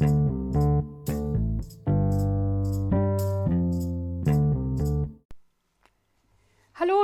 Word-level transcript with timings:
Hallo 0.00 0.08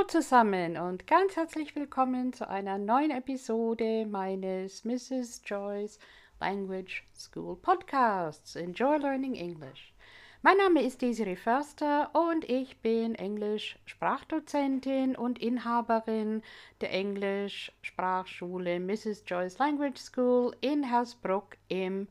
zusammen 0.07 0.77
und 0.77 1.05
ganz 1.05 1.35
herzlich 1.35 1.75
willkommen 1.75 2.33
zu 2.33 2.49
einer 2.49 2.79
neuen 2.79 3.11
Episode 3.11 4.07
meines 4.07 4.83
Mrs. 4.83 5.43
Joyce 5.45 5.99
Language 6.39 7.03
School 7.15 7.55
Podcasts. 7.57 8.55
Enjoy 8.55 8.97
Learning 8.97 9.35
English. 9.35 9.93
Mein 10.41 10.57
Name 10.57 10.81
ist 10.81 11.03
Desiree 11.03 11.35
Förster 11.35 12.09
und 12.15 12.49
ich 12.49 12.81
bin 12.81 13.13
Englisch-Sprachdozentin 13.13 15.15
und 15.15 15.37
Inhaberin 15.37 16.41
der 16.81 16.93
Englisch-Sprachschule 16.93 18.79
Mrs. 18.79 19.23
Joyce 19.27 19.59
Language 19.59 19.99
School 19.99 20.55
in 20.61 20.81
Hersbruck 20.81 21.57
im 21.67 22.07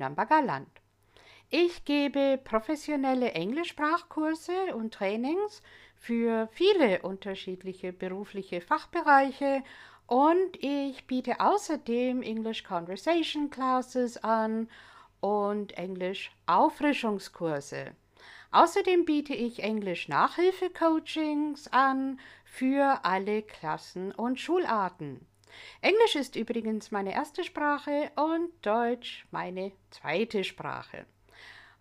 Nürnberger 0.00 0.42
Land. 0.42 0.68
Ich 1.50 1.84
gebe 1.84 2.40
professionelle 2.42 3.32
Englischsprachkurse 3.32 4.74
und 4.74 4.94
Trainings 4.94 5.62
für 5.96 6.48
viele 6.52 7.02
unterschiedliche 7.02 7.92
berufliche 7.92 8.60
Fachbereiche 8.60 9.62
und 10.06 10.56
ich 10.60 11.06
biete 11.06 11.40
außerdem 11.40 12.22
English 12.22 12.64
Conversation 12.64 13.50
Classes 13.50 14.16
an 14.24 14.68
und 15.20 15.76
Englisch 15.76 16.32
Auffrischungskurse. 16.46 17.92
Außerdem 18.52 19.04
biete 19.04 19.34
ich 19.34 19.62
Englisch 19.62 20.08
Nachhilfe-Coachings 20.08 21.68
an 21.72 22.18
für 22.44 23.04
alle 23.04 23.42
Klassen 23.42 24.10
und 24.12 24.40
Schularten. 24.40 25.26
Englisch 25.80 26.16
ist 26.16 26.36
übrigens 26.36 26.90
meine 26.90 27.14
erste 27.14 27.44
Sprache 27.44 28.10
und 28.16 28.50
Deutsch 28.62 29.26
meine 29.30 29.72
zweite 29.90 30.44
Sprache. 30.44 31.06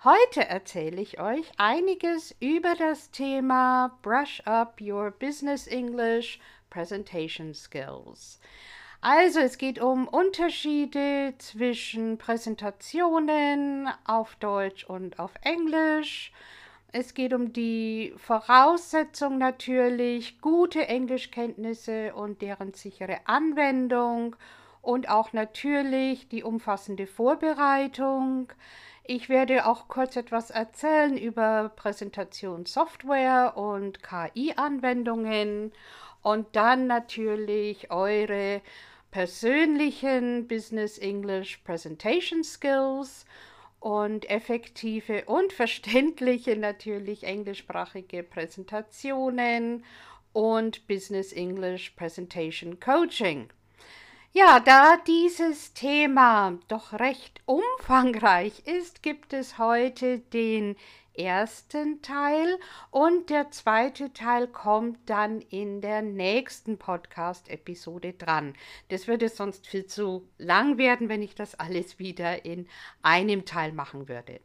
Heute 0.03 0.47
erzähle 0.47 1.01
ich 1.01 1.19
euch 1.19 1.51
einiges 1.57 2.33
über 2.39 2.75
das 2.75 3.11
Thema 3.11 3.97
Brush 4.01 4.41
Up 4.45 4.79
Your 4.79 5.11
Business 5.11 5.67
English 5.67 6.39
Presentation 6.69 7.53
Skills. 7.53 8.39
Also 9.01 9.39
es 9.39 9.57
geht 9.57 9.79
um 9.79 10.07
Unterschiede 10.07 11.33
zwischen 11.37 12.17
Präsentationen 12.17 13.89
auf 14.05 14.35
Deutsch 14.35 14.83
und 14.83 15.19
auf 15.19 15.31
Englisch. 15.41 16.31
Es 16.91 17.13
geht 17.13 17.33
um 17.33 17.53
die 17.53 18.13
Voraussetzung 18.17 19.37
natürlich, 19.37 20.41
gute 20.41 20.87
Englischkenntnisse 20.87 22.15
und 22.15 22.41
deren 22.41 22.73
sichere 22.73 23.19
Anwendung 23.25 24.35
und 24.81 25.07
auch 25.07 25.31
natürlich 25.31 26.27
die 26.29 26.41
umfassende 26.41 27.05
Vorbereitung. 27.05 28.51
Ich 29.03 29.29
werde 29.29 29.67
auch 29.67 29.87
kurz 29.87 30.15
etwas 30.15 30.49
erzählen 30.49 31.15
über 31.15 31.71
Präsentationssoftware 31.75 33.55
und 33.55 34.01
KI-Anwendungen 34.01 35.71
und 36.23 36.47
dann 36.55 36.87
natürlich 36.87 37.91
eure 37.91 38.61
persönlichen 39.11 40.47
Business 40.47 40.97
English 40.97 41.57
Presentation 41.57 42.43
Skills 42.43 43.27
und 43.79 44.29
effektive 44.29 45.25
und 45.25 45.53
verständliche 45.53 46.55
natürlich 46.55 47.23
englischsprachige 47.23 48.23
Präsentationen 48.23 49.85
und 50.33 50.87
Business 50.87 51.31
English 51.31 51.91
Presentation 51.91 52.79
Coaching. 52.79 53.49
Ja, 54.31 54.59
da 54.59 54.97
dieses 55.07 55.73
Thema 55.73 56.59
doch 56.67 56.93
recht 56.93 57.41
umfangreich 57.47 58.61
ist, 58.67 59.01
gibt 59.01 59.33
es 59.33 59.57
heute 59.57 60.19
den 60.19 60.75
ersten 61.17 62.03
Teil 62.03 62.59
und 62.91 63.31
der 63.31 63.49
zweite 63.49 64.13
Teil 64.13 64.47
kommt 64.47 65.09
dann 65.09 65.41
in 65.41 65.81
der 65.81 66.03
nächsten 66.03 66.77
Podcast-Episode 66.77 68.13
dran. 68.13 68.53
Das 68.89 69.07
würde 69.07 69.29
sonst 69.29 69.65
viel 69.65 69.87
zu 69.87 70.29
lang 70.37 70.77
werden, 70.77 71.09
wenn 71.09 71.23
ich 71.23 71.33
das 71.33 71.55
alles 71.55 71.97
wieder 71.97 72.45
in 72.45 72.67
einem 73.01 73.45
Teil 73.45 73.71
machen 73.71 74.07
würde. 74.07 74.41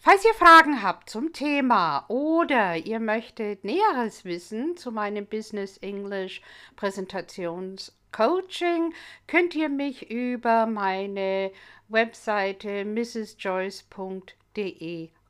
Falls 0.00 0.24
ihr 0.24 0.34
Fragen 0.34 0.82
habt 0.82 1.10
zum 1.10 1.32
Thema 1.32 2.06
oder 2.08 2.76
ihr 2.76 2.98
möchtet 2.98 3.62
Näheres 3.62 4.24
wissen 4.24 4.76
zu 4.76 4.90
meinem 4.90 5.26
Business 5.26 5.78
English 5.78 6.42
Präsentations 6.74 7.92
Coaching, 8.16 8.94
könnt 9.26 9.54
ihr 9.54 9.68
mich 9.68 10.10
über 10.10 10.64
meine 10.64 11.52
Webseite 11.88 12.86
mrsjoyce.de 12.86 13.90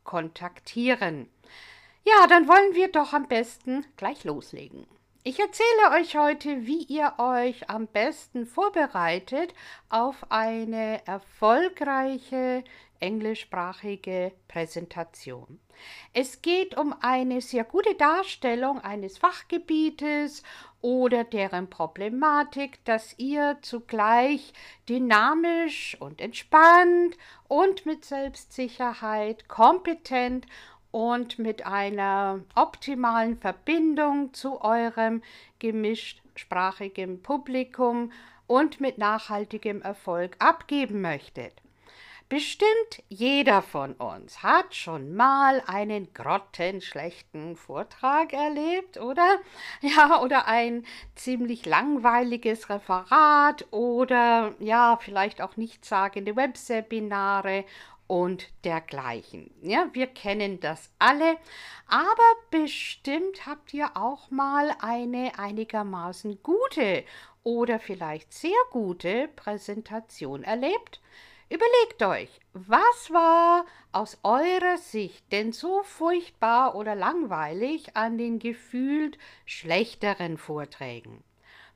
kontaktieren. 0.05 1.29
Ja, 2.05 2.29
dann 2.29 2.47
wollen 2.47 2.77
wir 2.77 2.93
doch 2.93 3.13
am 3.13 3.27
besten 3.27 3.85
gleich 3.97 4.23
loslegen. 4.23 4.87
Ich 5.25 5.41
erzähle 5.41 6.01
euch 6.01 6.17
heute, 6.17 6.69
wie 6.69 6.85
ihr 6.85 7.15
euch 7.19 7.69
am 7.69 7.89
besten 7.89 8.47
vorbereitet 8.47 9.53
auf 9.89 10.31
eine 10.31 11.05
erfolgreiche 11.09 12.63
englischsprachige 13.01 14.33
Präsentation. 14.49 15.61
Es 16.13 16.41
geht 16.43 16.77
um 16.79 16.95
eine 17.01 17.41
sehr 17.41 17.65
gute 17.65 17.95
Darstellung 17.95 18.81
eines 18.81 19.19
Fachgebietes 19.19 20.43
oder 20.87 21.25
deren 21.25 21.69
Problematik, 21.69 22.85
dass 22.85 23.19
ihr 23.19 23.59
zugleich 23.61 24.53
dynamisch 24.89 25.97
und 25.99 26.21
entspannt 26.21 27.17
und 27.49 27.87
mit 27.87 28.05
Selbstsicherheit, 28.05 29.49
kompetent 29.49 30.47
und 30.93 31.41
mit 31.41 31.67
einer 31.67 32.39
optimalen 32.55 33.37
Verbindung 33.37 34.33
zu 34.33 34.61
eurem 34.63 35.23
gemischtsprachigen 35.59 37.21
Publikum 37.21 38.13
und 38.47 38.81
mit 38.81 38.97
nachhaltigem 38.97 39.83
Erfolg 39.83 40.37
abgeben 40.39 41.01
möchtet. 41.01 41.66
Bestimmt 42.29 43.05
jeder 43.09 43.63
von 43.63 43.93
uns 43.95 44.43
hat 44.43 44.75
schon 44.75 45.15
mal 45.15 45.63
einen 45.69 46.13
grottenschlechten 46.13 47.55
Vortrag 47.55 48.33
erlebt, 48.33 48.97
oder? 48.99 49.39
Ja, 49.81 50.21
oder 50.21 50.49
ein 50.49 50.85
ziemlich 51.15 51.67
langweiliges 51.67 52.69
Referat 52.69 53.67
oder 53.71 54.55
ja, 54.59 54.99
vielleicht 55.01 55.41
auch 55.41 55.57
nichtssagende 55.57 56.35
Webseminare 56.35 57.65
und 58.09 58.49
dergleichen. 58.65 59.53
Ja, 59.63 59.89
wir 59.93 60.09
kennen 60.09 60.59
das 60.59 60.91
alle, 60.99 61.37
aber 61.87 62.35
bestimmt 62.51 63.47
habt 63.47 63.73
ihr 63.73 63.97
auch 63.97 64.33
mal 64.33 64.75
eine 64.81 65.39
einigermaßen 65.39 66.43
gute 66.43 67.05
oder 67.45 67.79
vielleicht 67.79 68.33
sehr 68.33 68.51
gute 68.73 69.29
Präsentation 69.29 70.43
erlebt 70.43 71.01
Überlegt 71.49 72.03
euch, 72.03 72.41
was 72.55 73.11
war 73.11 73.67
aus 73.93 74.19
eurer 74.25 74.79
Sicht 74.79 75.31
denn 75.31 75.53
so 75.53 75.85
furchtbar 75.85 76.75
oder 76.75 76.97
langweilig 76.97 77.97
an 77.97 78.19
den 78.19 78.41
gefühlt 78.41 79.17
schlechteren 79.45 80.39
Vorträgen? 80.39 81.23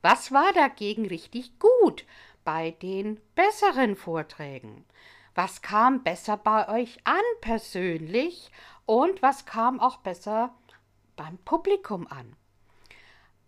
Was 0.02 0.32
war 0.32 0.52
dagegen 0.54 1.06
richtig 1.06 1.58
gut 1.60 2.04
bei 2.44 2.72
den 2.82 3.20
besseren 3.36 3.94
Vorträgen? 3.94 4.84
Was 5.36 5.62
kam 5.62 6.02
besser 6.02 6.36
bei 6.36 6.68
euch 6.68 6.98
an 7.04 7.20
persönlich 7.40 8.50
und 8.86 9.22
was 9.22 9.46
kam 9.46 9.78
auch 9.78 9.98
besser 9.98 10.52
beim 11.14 11.38
Publikum 11.38 12.08
an? 12.08 12.34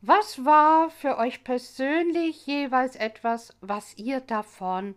Was 0.02 0.44
war 0.44 0.90
für 0.90 1.18
euch 1.18 1.42
persönlich 1.42 2.46
jeweils 2.46 2.94
etwas, 2.94 3.56
was 3.60 3.96
ihr 3.98 4.20
davon 4.20 4.94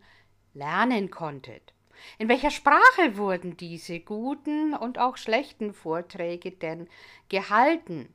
lernen 0.55 1.11
konntet. 1.11 1.73
In 2.17 2.29
welcher 2.29 2.51
Sprache 2.51 3.17
wurden 3.17 3.57
diese 3.57 3.99
guten 3.99 4.73
und 4.73 4.99
auch 4.99 5.17
schlechten 5.17 5.73
Vorträge 5.73 6.51
denn 6.51 6.87
gehalten? 7.29 8.13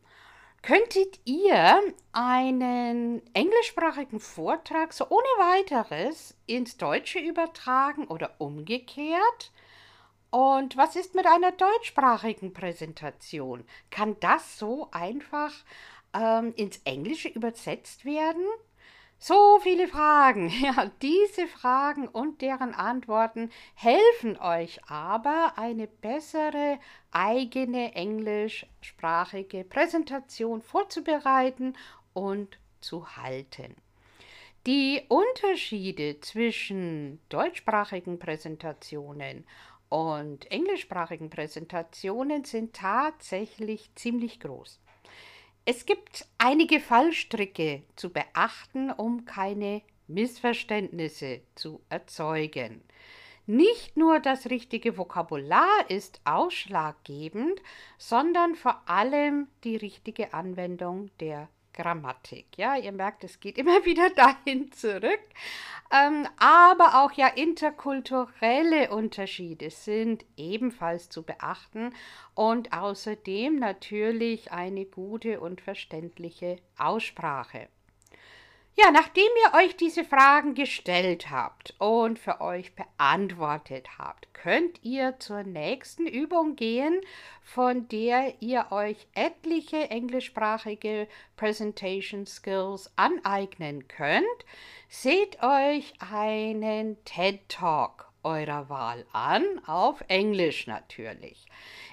Könntet 0.63 1.21
ihr 1.25 1.81
einen 2.13 3.23
englischsprachigen 3.33 4.21
Vortrag 4.21 4.93
so 4.93 5.07
ohne 5.09 5.25
weiteres 5.39 6.37
ins 6.47 6.77
Deutsche 6.77 7.19
übertragen 7.19 8.07
oder 8.07 8.35
umgekehrt? 8.39 9.53
Und 10.31 10.77
was 10.77 10.97
ist 10.97 11.15
mit 11.15 11.27
einer 11.27 11.53
deutschsprachigen 11.53 12.53
Präsentation? 12.53 13.65
Kann 13.91 14.17
das 14.21 14.59
so 14.59 14.89
einfach 14.93 15.53
ähm, 16.15 16.53
ins 16.57 16.79
Englische 16.85 17.29
übersetzt 17.29 18.05
werden? 18.05 18.45
So 19.23 19.61
viele 19.63 19.87
Fragen. 19.87 20.49
Ja, 20.63 20.91
diese 21.03 21.47
Fragen 21.47 22.09
und 22.09 22.41
deren 22.41 22.73
Antworten 22.73 23.51
helfen 23.75 24.39
euch 24.39 24.81
aber, 24.89 25.53
eine 25.57 25.87
bessere 25.87 26.79
eigene 27.11 27.95
englischsprachige 27.95 29.65
Präsentation 29.65 30.63
vorzubereiten 30.63 31.77
und 32.15 32.59
zu 32.81 33.15
halten. 33.17 33.77
Die 34.67 35.03
Unterschiede 35.09 36.21
zwischen 36.21 37.21
deutschsprachigen 37.29 38.19
Präsentationen 38.19 39.47
und 39.91 40.51
englischsprachigen 40.51 41.29
Präsentationen 41.29 42.45
sind 42.45 42.75
tatsächlich 42.75 43.91
ziemlich 43.97 44.41
groß. 44.41 44.81
Es 45.65 45.87
gibt 45.87 46.27
einige 46.39 46.81
Fallstricke 46.81 47.83
zu 47.97 48.11
beachten, 48.11 48.91
um 48.91 49.25
keine 49.25 49.83
Missverständnisse 50.09 51.43
zu 51.55 51.81
erzeugen. 51.89 52.83
Nicht 53.47 53.97
nur 53.97 54.21
das 54.21 54.47
richtige 54.47 54.97
Vokabular 54.97 55.89
ist 55.89 56.21
ausschlaggebend, 56.25 57.61
sondern 57.99 58.55
vor 58.55 58.83
allem 58.89 59.49
die 59.65 59.77
richtige 59.77 60.35
Anwendung 60.35 61.11
der 61.19 61.49
Grammatik. 61.73 62.47
Ja, 62.57 62.77
ihr 62.77 62.93
merkt, 62.93 63.25
es 63.25 63.41
geht 63.41 63.59
immer 63.59 63.85
wieder 63.85 64.11
dahin 64.11 64.73
zurück. 64.73 65.21
Ähm, 65.93 66.29
aber 66.39 67.03
auch 67.03 67.13
ja 67.13 67.27
interkulturelle 67.27 68.91
Unterschiede 68.91 69.71
sind 69.71 70.25
ebenfalls 70.37 71.09
zu 71.09 71.25
beachten 71.25 71.93
und 72.35 72.73
außerdem 72.73 73.57
natürlich 73.57 74.53
eine 74.53 74.85
gute 74.85 75.41
und 75.41 75.61
verständliche 75.61 76.59
Aussprache. 76.79 77.69
Ja, 78.77 78.91
nachdem 78.93 79.29
ihr 79.45 79.59
euch 79.59 79.77
diese 79.77 80.05
Fragen 80.05 80.55
gestellt 80.55 81.31
habt 81.31 81.75
und 81.79 82.19
für 82.19 82.41
euch 82.41 82.73
beantwortet 82.75 83.99
habt, 83.99 84.33
könnt 84.33 84.83
ihr 84.83 85.19
zur 85.19 85.43
nächsten 85.43 86.07
Übung 86.07 86.57
gehen, 86.57 87.01
von 87.43 87.89
der 87.89 88.41
ihr 88.41 88.69
euch 88.71 89.07
etliche 89.15 89.91
englischsprachige 89.91 91.09
Presentation 91.37 92.27
Skills 92.27 92.91
aneignen 92.97 93.87
könnt. 93.89 94.25
Seht 94.89 95.43
euch 95.43 95.93
einen 95.99 97.05
TED 97.05 97.49
Talk 97.49 98.11
eurer 98.23 98.69
Wahl 98.69 99.07
an, 99.13 99.45
auf 99.67 100.03
Englisch 100.09 100.67
natürlich. 100.67 101.47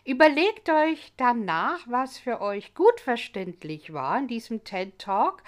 Überlegt 0.05 0.69
euch 0.69 1.13
danach, 1.17 1.79
was 1.85 2.17
für 2.17 2.41
euch 2.41 2.73
gut 2.73 2.99
verständlich 2.99 3.93
war 3.93 4.19
in 4.19 4.27
diesem 4.27 4.63
TED 4.63 4.99
Talk 4.99 5.43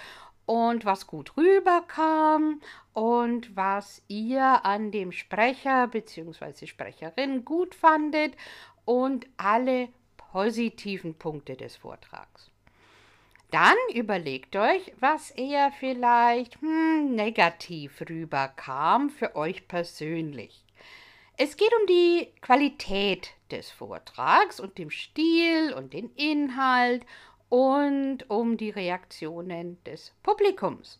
und 0.49 0.83
was 0.83 1.05
gut 1.05 1.37
rüberkam 1.37 2.59
und 2.93 3.55
was 3.55 4.01
ihr 4.07 4.65
an 4.65 4.89
dem 4.89 5.11
Sprecher 5.11 5.85
bzw. 5.85 6.65
Sprecherin 6.65 7.45
gut 7.45 7.75
fandet 7.75 8.33
und 8.83 9.27
alle 9.37 9.89
positiven 10.17 11.13
Punkte 11.13 11.55
des 11.55 11.75
Vortrags. 11.75 12.49
Dann 13.51 13.75
überlegt 13.93 14.55
euch, 14.55 14.91
was 14.99 15.29
eher 15.29 15.71
vielleicht 15.71 16.59
hm, 16.61 17.13
negativ 17.13 18.01
rüberkam 18.09 19.11
für 19.11 19.35
euch 19.35 19.67
persönlich. 19.67 20.65
Es 21.37 21.57
geht 21.57 21.71
um 21.79 21.85
die 21.85 22.27
Qualität 22.41 23.35
des 23.51 23.69
Vortrags 23.69 24.59
und 24.59 24.79
dem 24.79 24.89
Stil 24.89 25.73
und 25.73 25.93
den 25.93 26.09
Inhalt 26.15 27.05
und 27.49 28.29
um 28.29 28.57
die 28.57 28.69
Reaktionen 28.69 29.83
des 29.83 30.13
Publikums. 30.23 30.99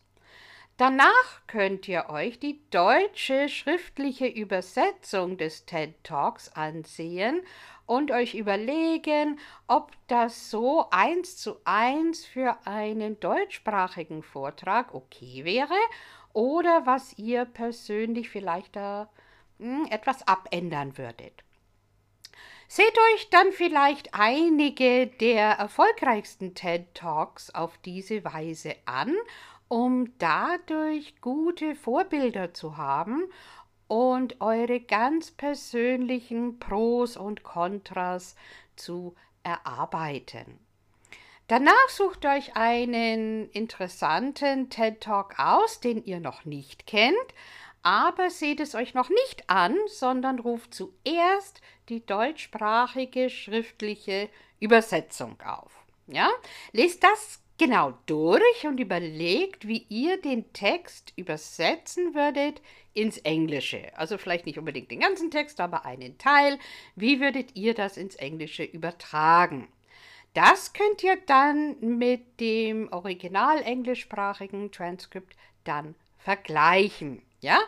Danach 0.76 1.46
könnt 1.46 1.86
ihr 1.88 2.06
euch 2.08 2.38
die 2.38 2.58
deutsche 2.70 3.50
schriftliche 3.50 4.26
Übersetzung 4.26 5.36
des 5.36 5.66
TED 5.66 5.92
Talks 6.02 6.48
ansehen 6.52 7.42
und 7.84 8.10
euch 8.10 8.34
überlegen, 8.34 9.38
ob 9.66 9.92
das 10.06 10.48
so 10.48 10.86
eins 10.90 11.36
zu 11.36 11.56
eins 11.64 12.24
für 12.24 12.56
einen 12.64 13.20
deutschsprachigen 13.20 14.22
Vortrag 14.22 14.94
okay 14.94 15.44
wäre 15.44 15.76
oder 16.32 16.86
was 16.86 17.18
ihr 17.18 17.44
persönlich 17.44 18.30
vielleicht 18.30 18.74
da 18.74 19.10
hm, 19.58 19.86
etwas 19.90 20.26
abändern 20.26 20.96
würdet. 20.96 21.44
Seht 22.72 22.96
euch 23.14 23.28
dann 23.30 23.50
vielleicht 23.50 24.14
einige 24.14 25.08
der 25.08 25.54
erfolgreichsten 25.54 26.54
TED 26.54 26.94
Talks 26.94 27.50
auf 27.50 27.76
diese 27.78 28.22
Weise 28.22 28.76
an, 28.84 29.12
um 29.66 30.16
dadurch 30.18 31.20
gute 31.20 31.74
Vorbilder 31.74 32.54
zu 32.54 32.76
haben 32.76 33.24
und 33.88 34.40
eure 34.40 34.78
ganz 34.78 35.32
persönlichen 35.32 36.60
Pros 36.60 37.16
und 37.16 37.42
Kontras 37.42 38.36
zu 38.76 39.16
erarbeiten. 39.42 40.60
Danach 41.48 41.88
sucht 41.88 42.24
euch 42.24 42.54
einen 42.54 43.50
interessanten 43.50 44.70
TED 44.70 45.00
Talk 45.00 45.40
aus, 45.40 45.80
den 45.80 46.04
ihr 46.04 46.20
noch 46.20 46.44
nicht 46.44 46.86
kennt, 46.86 47.16
aber 47.82 48.30
seht 48.30 48.60
es 48.60 48.74
euch 48.74 48.94
noch 48.94 49.08
nicht 49.08 49.48
an, 49.48 49.76
sondern 49.86 50.38
ruft 50.38 50.74
zuerst 50.74 51.60
die 51.88 52.04
deutschsprachige 52.04 53.30
schriftliche 53.30 54.28
Übersetzung 54.58 55.40
auf. 55.40 55.72
Ja? 56.06 56.30
Lest 56.72 57.02
das 57.02 57.40
genau 57.58 57.92
durch 58.06 58.66
und 58.66 58.80
überlegt, 58.80 59.68
wie 59.68 59.84
ihr 59.88 60.20
den 60.20 60.52
Text 60.52 61.12
übersetzen 61.16 62.14
würdet 62.14 62.62
ins 62.94 63.18
Englische. 63.18 63.96
Also 63.96 64.18
vielleicht 64.18 64.46
nicht 64.46 64.58
unbedingt 64.58 64.90
den 64.90 65.00
ganzen 65.00 65.30
Text, 65.30 65.60
aber 65.60 65.84
einen 65.84 66.16
Teil. 66.18 66.58
Wie 66.96 67.20
würdet 67.20 67.56
ihr 67.56 67.74
das 67.74 67.96
ins 67.96 68.16
Englische 68.16 68.64
übertragen? 68.64 69.68
Das 70.32 70.72
könnt 70.72 71.02
ihr 71.02 71.16
dann 71.26 71.76
mit 71.80 72.40
dem 72.40 72.90
original 72.92 73.62
englischsprachigen 73.62 74.70
Transkript 74.70 75.36
dann 75.64 75.94
vergleichen. 76.18 77.22
Ja, 77.40 77.58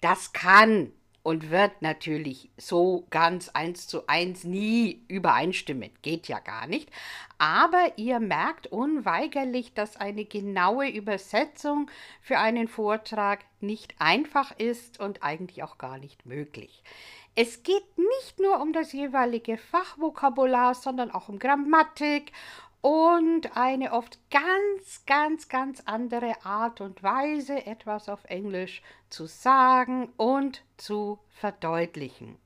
das 0.00 0.32
kann 0.32 0.92
und 1.22 1.50
wird 1.50 1.82
natürlich 1.82 2.50
so 2.56 3.06
ganz 3.10 3.48
eins 3.50 3.86
zu 3.86 4.06
eins 4.08 4.44
nie 4.44 5.04
übereinstimmen. 5.08 5.90
Geht 6.02 6.26
ja 6.28 6.40
gar 6.40 6.66
nicht. 6.66 6.90
Aber 7.38 7.92
ihr 7.96 8.18
merkt 8.18 8.66
unweigerlich, 8.66 9.72
dass 9.74 9.96
eine 9.96 10.24
genaue 10.24 10.88
Übersetzung 10.88 11.90
für 12.20 12.38
einen 12.38 12.66
Vortrag 12.66 13.40
nicht 13.60 13.94
einfach 13.98 14.58
ist 14.58 14.98
und 14.98 15.22
eigentlich 15.22 15.62
auch 15.62 15.78
gar 15.78 15.98
nicht 15.98 16.26
möglich. 16.26 16.82
Es 17.34 17.62
geht 17.62 17.96
nicht 17.96 18.40
nur 18.40 18.60
um 18.60 18.72
das 18.72 18.92
jeweilige 18.92 19.56
Fachvokabular, 19.56 20.74
sondern 20.74 21.10
auch 21.10 21.28
um 21.28 21.38
Grammatik 21.38 22.32
und 22.82 23.56
eine 23.56 23.92
oft 23.92 24.18
ganz, 24.30 25.06
ganz, 25.06 25.48
ganz 25.48 25.82
andere 25.86 26.44
Art 26.44 26.80
und 26.80 27.02
Weise, 27.02 27.64
etwas 27.64 28.08
auf 28.08 28.24
Englisch 28.24 28.82
zu 29.08 29.26
sagen 29.26 30.12
und 30.16 30.64
zu 30.76 31.18
verdeutlichen. 31.30 32.36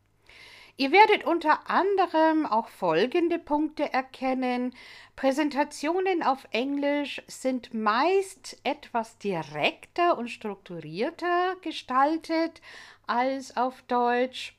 Ihr 0.78 0.92
werdet 0.92 1.24
unter 1.24 1.70
anderem 1.70 2.44
auch 2.44 2.68
folgende 2.68 3.38
Punkte 3.38 3.90
erkennen. 3.94 4.74
Präsentationen 5.16 6.22
auf 6.22 6.46
Englisch 6.50 7.22
sind 7.28 7.72
meist 7.72 8.58
etwas 8.62 9.16
direkter 9.16 10.18
und 10.18 10.28
strukturierter 10.28 11.56
gestaltet 11.62 12.60
als 13.06 13.56
auf 13.56 13.80
Deutsch. 13.88 14.54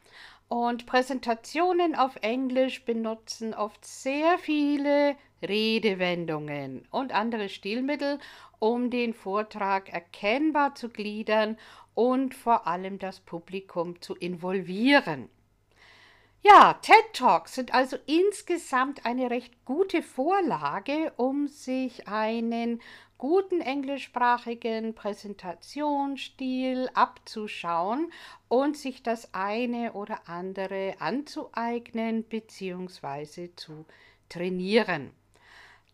Und 0.48 0.88
Präsentationen 0.88 1.94
auf 1.94 2.16
Englisch 2.22 2.84
benutzen 2.84 3.54
oft 3.54 3.86
sehr 3.86 4.40
viele 4.40 5.16
Redewendungen 5.42 6.88
und 6.92 7.14
andere 7.14 7.50
Stilmittel, 7.50 8.20
um 8.60 8.90
den 8.90 9.14
Vortrag 9.14 9.92
erkennbar 9.92 10.76
zu 10.76 10.90
gliedern 10.90 11.58
und 11.94 12.36
vor 12.36 12.68
allem 12.68 13.00
das 13.00 13.20
Publikum 13.20 14.02
zu 14.02 14.16
involvieren. 14.16 15.30
Ja, 16.44 16.76
TED 16.76 17.14
Talks 17.14 17.56
sind 17.56 17.74
also 17.74 17.98
insgesamt 18.06 19.06
eine 19.06 19.32
recht 19.32 19.66
gute 19.66 20.02
Vorlage, 20.04 21.12
um 21.18 21.48
sich 21.48 22.08
einen 22.08 22.80
guten 23.18 23.60
englischsprachigen 23.62 24.94
Präsentationsstil 24.94 26.90
abzuschauen 26.94 28.12
und 28.48 28.78
sich 28.78 29.02
das 29.02 29.34
eine 29.34 29.94
oder 29.94 30.30
andere 30.30 30.96
anzueignen 31.00 32.24
bzw. 32.24 33.50
zu 33.56 33.86
trainieren. 34.30 35.12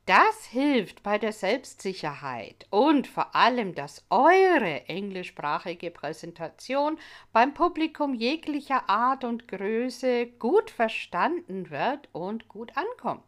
Das 0.05 0.43
hilft 0.47 1.01
bei 1.01 1.17
der 1.17 1.31
Selbstsicherheit 1.31 2.67
und 2.69 3.07
vor 3.07 3.33
allem, 3.33 3.73
dass 3.73 4.05
eure 4.09 4.89
englischsprachige 4.89 5.91
Präsentation 5.91 6.99
beim 7.31 7.53
Publikum 7.53 8.13
jeglicher 8.13 8.89
Art 8.89 9.23
und 9.23 9.47
Größe 9.47 10.27
gut 10.27 10.71
verstanden 10.71 11.69
wird 11.69 12.09
und 12.11 12.49
gut 12.49 12.73
ankommt. 12.75 13.23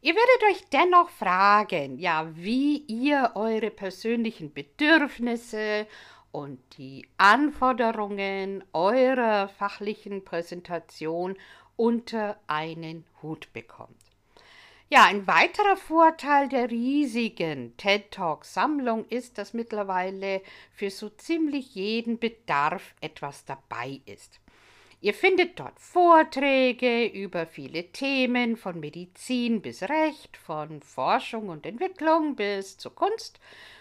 Ihr 0.00 0.14
werdet 0.16 0.56
euch 0.56 0.68
dennoch 0.70 1.08
fragen, 1.08 2.00
ja, 2.00 2.34
wie 2.34 2.78
ihr 2.88 3.32
eure 3.36 3.70
persönlichen 3.70 4.52
Bedürfnisse 4.52 5.86
und 6.32 6.58
die 6.78 7.06
Anforderungen 7.16 8.64
eurer 8.72 9.46
fachlichen 9.46 10.24
Präsentation 10.24 11.36
unter 11.76 12.40
einen 12.48 13.04
Hut 13.22 13.52
bekommt. 13.52 14.05
Ja, 14.88 15.06
ein 15.06 15.26
weiterer 15.26 15.76
Vorteil 15.76 16.48
der 16.48 16.70
riesigen 16.70 17.76
TED 17.76 18.12
Talk 18.12 18.44
Sammlung 18.44 19.04
ist, 19.08 19.36
dass 19.36 19.52
mittlerweile 19.52 20.42
für 20.70 20.90
so 20.90 21.08
ziemlich 21.08 21.74
jeden 21.74 22.20
Bedarf 22.20 22.94
etwas 23.00 23.44
dabei 23.44 24.00
ist. 24.06 24.38
Ihr 25.00 25.12
findet 25.12 25.58
dort 25.58 25.80
Vorträge 25.80 27.04
über 27.04 27.48
viele 27.48 27.90
Themen, 27.90 28.56
von 28.56 28.78
Medizin 28.78 29.60
bis 29.60 29.82
Recht, 29.82 30.36
von 30.36 30.80
Forschung 30.82 31.48
und 31.48 31.66
Entwicklung 31.66 32.36
bis 32.36 32.78
zur 32.78 32.94
Kunst, 32.94 33.40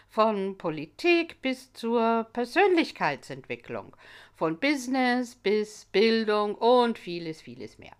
von 0.10 0.58
Politik 0.58 1.40
bis 1.44 1.72
zur 1.74 2.28
Persönlichkeitsentwicklung, 2.34 3.96
von 4.34 4.60
Business 4.60 5.36
bis 5.36 5.86
Bildung 5.86 6.56
und 6.56 6.98
vieles, 6.98 7.44
vieles 7.44 7.78
mehr. 7.78 7.96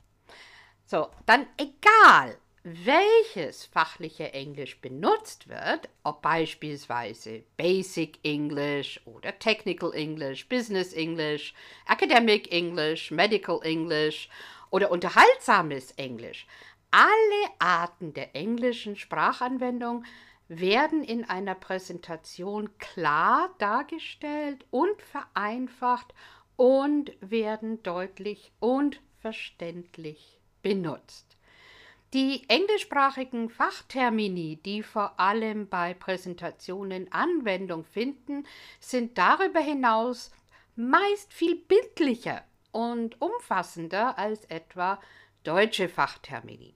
So, 0.88 1.10
dann 1.28 1.46
egal, 1.58 2.40
welches 2.68 3.64
fachliche 3.66 4.34
Englisch 4.34 4.82
benutzt 4.82 5.48
wird, 5.48 5.88
ob 6.04 6.24
beispielsweise 6.24 7.44
Basic 7.58 8.18
English 8.24 9.00
oder 9.06 9.38
Technical 9.38 9.94
English, 9.94 10.50
Business 10.50 10.92
English, 10.92 11.54
Academic 11.88 12.52
English, 12.52 13.12
Medical 13.12 13.60
English 13.62 14.30
oder 14.72 14.90
unterhaltsames 14.90 15.92
Englisch, 15.92 16.48
alle 16.90 17.52
Arten 17.60 18.16
der 18.16 18.36
englischen 18.36 18.96
Sprachanwendung 18.96 20.04
werden 20.48 21.04
in 21.04 21.24
einer 21.24 21.54
Präsentation 21.54 22.76
klar 22.80 23.54
dargestellt 23.60 24.66
und 24.72 25.00
vereinfacht 25.04 26.16
und 26.56 27.12
werden 27.22 27.84
deutlich 27.84 28.52
und 28.60 29.02
verständlich 29.20 30.40
benutzt. 30.64 31.35
Die 32.16 32.46
englischsprachigen 32.48 33.50
Fachtermini, 33.50 34.56
die 34.64 34.84
vor 34.84 35.20
allem 35.20 35.68
bei 35.68 35.94
Präsentationen 35.94 37.12
Anwendung 37.12 37.84
finden, 37.84 38.48
sind 38.80 39.18
darüber 39.18 39.60
hinaus 39.60 40.32
meist 40.78 41.34
viel 41.34 41.58
bildlicher 41.58 42.46
und 42.72 43.22
umfassender 43.22 44.18
als 44.18 44.46
etwa 44.46 45.02
deutsche 45.44 45.90
Fachtermini. 45.90 46.74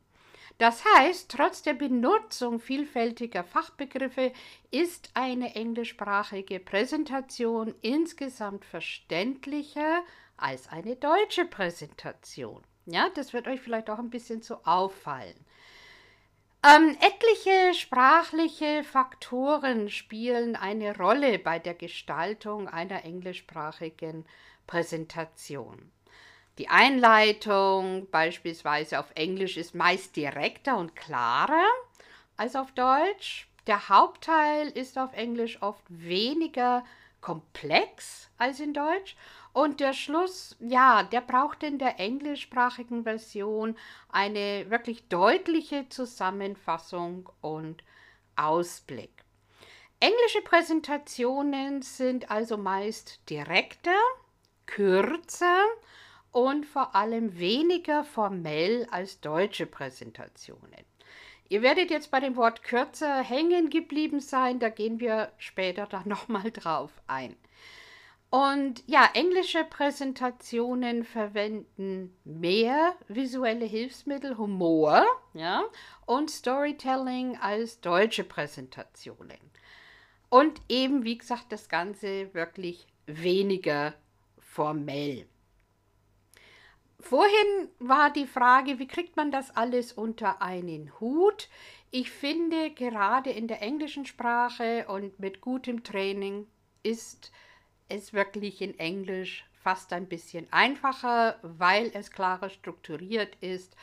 Das 0.57 0.83
heißt, 0.83 1.31
trotz 1.31 1.61
der 1.61 1.75
Benutzung 1.75 2.59
vielfältiger 2.59 3.45
Fachbegriffe 3.45 4.33
ist 4.71 5.09
eine 5.13 5.55
englischsprachige 5.55 6.59
Präsentation 6.59 7.73
insgesamt 7.81 8.65
verständlicher 8.65 10.03
als 10.35 10.67
eine 10.67 10.97
deutsche 10.97 11.45
Präsentation. 11.45 12.61
Ja, 12.85 13.09
das 13.13 13.33
wird 13.33 13.47
euch 13.47 13.61
vielleicht 13.61 13.89
auch 13.89 13.99
ein 13.99 14.09
bisschen 14.09 14.41
so 14.41 14.55
auffallen. 14.63 15.35
Ähm, 16.61 16.97
etliche 16.99 17.73
sprachliche 17.73 18.83
Faktoren 18.83 19.89
spielen 19.89 20.57
eine 20.57 20.97
Rolle 20.97 21.39
bei 21.39 21.57
der 21.57 21.73
Gestaltung 21.73 22.67
einer 22.67 23.05
englischsprachigen 23.05 24.25
Präsentation. 24.67 25.91
Die 26.57 26.67
Einleitung 26.67 28.09
beispielsweise 28.11 28.99
auf 28.99 29.09
Englisch 29.15 29.55
ist 29.55 29.73
meist 29.73 30.17
direkter 30.17 30.77
und 30.77 30.97
klarer 30.97 31.65
als 32.35 32.57
auf 32.57 32.73
Deutsch. 32.73 33.47
Der 33.65 33.87
Hauptteil 33.87 34.67
ist 34.67 34.97
auf 34.97 35.13
Englisch 35.13 35.61
oft 35.61 35.83
weniger 35.87 36.83
komplex 37.21 38.29
als 38.37 38.59
in 38.59 38.73
Deutsch 38.73 39.15
und 39.53 39.79
der 39.79 39.93
Schluss, 39.93 40.55
ja, 40.59 41.03
der 41.03 41.21
braucht 41.21 41.63
in 41.63 41.79
der 41.79 41.99
englischsprachigen 41.99 43.03
Version 43.03 43.75
eine 44.09 44.69
wirklich 44.69 45.07
deutliche 45.07 45.89
Zusammenfassung 45.89 47.29
und 47.41 47.83
Ausblick. 48.35 49.23
Englische 49.99 50.41
Präsentationen 50.43 51.81
sind 51.81 52.31
also 52.31 52.57
meist 52.57 53.29
direkter, 53.29 53.97
kürzer 54.65 55.65
und 56.31 56.65
vor 56.65 56.95
allem 56.95 57.37
weniger 57.37 58.03
formell 58.03 58.87
als 58.91 59.19
deutsche 59.19 59.65
Präsentationen. 59.65 60.85
Ihr 61.49 61.63
werdet 61.63 61.89
jetzt 61.89 62.11
bei 62.11 62.19
dem 62.19 62.35
Wort 62.35 62.63
kürzer 62.63 63.23
hängen 63.23 63.71
geblieben 63.71 64.19
sein, 64.19 64.59
da 64.59 64.69
gehen 64.69 64.99
wir 64.99 65.31
später 65.37 65.87
dann 65.87 66.03
nochmal 66.07 66.51
drauf 66.51 66.91
ein. 67.07 67.35
Und 68.29 68.83
ja, 68.85 69.09
englische 69.15 69.63
Präsentationen 69.63 71.03
verwenden 71.03 72.15
mehr 72.23 72.95
visuelle 73.07 73.65
Hilfsmittel, 73.65 74.37
Humor 74.37 75.03
ja, 75.33 75.63
und 76.05 76.29
Storytelling 76.29 77.37
als 77.37 77.81
deutsche 77.81 78.23
Präsentationen. 78.23 79.39
Und 80.29 80.61
eben, 80.69 81.03
wie 81.03 81.17
gesagt, 81.17 81.51
das 81.51 81.69
Ganze 81.69 82.31
wirklich 82.35 82.85
weniger 83.07 83.95
formell. 84.37 85.27
Vorhin 86.99 87.69
war 87.79 88.11
die 88.11 88.27
Frage, 88.27 88.77
wie 88.77 88.87
kriegt 88.87 89.15
man 89.15 89.31
das 89.31 89.55
alles 89.55 89.91
unter 89.93 90.41
einen 90.41 90.91
Hut? 90.99 91.49
Ich 91.89 92.11
finde, 92.11 92.69
gerade 92.71 93.31
in 93.31 93.47
der 93.47 93.63
englischen 93.63 94.05
Sprache 94.05 94.85
und 94.87 95.17
mit 95.17 95.41
gutem 95.41 95.83
Training 95.83 96.45
ist 96.83 97.31
es 97.89 98.13
wirklich 98.13 98.61
in 98.61 98.77
Englisch 98.79 99.45
fast 99.63 99.91
ein 99.93 100.07
bisschen 100.07 100.47
einfacher, 100.51 101.37
weil 101.41 101.91
es 101.93 102.11
klarer 102.11 102.49
strukturiert 102.49 103.35
ist 103.41 103.75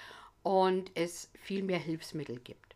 und 0.43 0.91
es 0.95 1.31
viel 1.43 1.63
mehr 1.63 1.79
Hilfsmittel 1.79 2.39
gibt. 2.41 2.75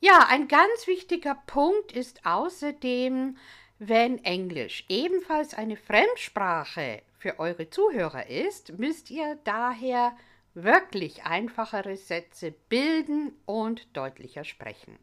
Ja, 0.00 0.26
ein 0.28 0.48
ganz 0.48 0.86
wichtiger 0.86 1.34
Punkt 1.46 1.92
ist 1.92 2.24
außerdem, 2.24 3.36
wenn 3.80 4.24
Englisch 4.24 4.84
ebenfalls 4.88 5.54
eine 5.54 5.76
Fremdsprache 5.76 7.02
für 7.18 7.38
eure 7.38 7.68
Zuhörer 7.68 8.28
ist, 8.28 8.78
müsst 8.78 9.10
ihr 9.10 9.38
daher 9.44 10.16
wirklich 10.54 11.24
einfachere 11.24 11.96
Sätze 11.96 12.52
bilden 12.68 13.32
und 13.44 13.96
deutlicher 13.96 14.44
sprechen. 14.44 14.98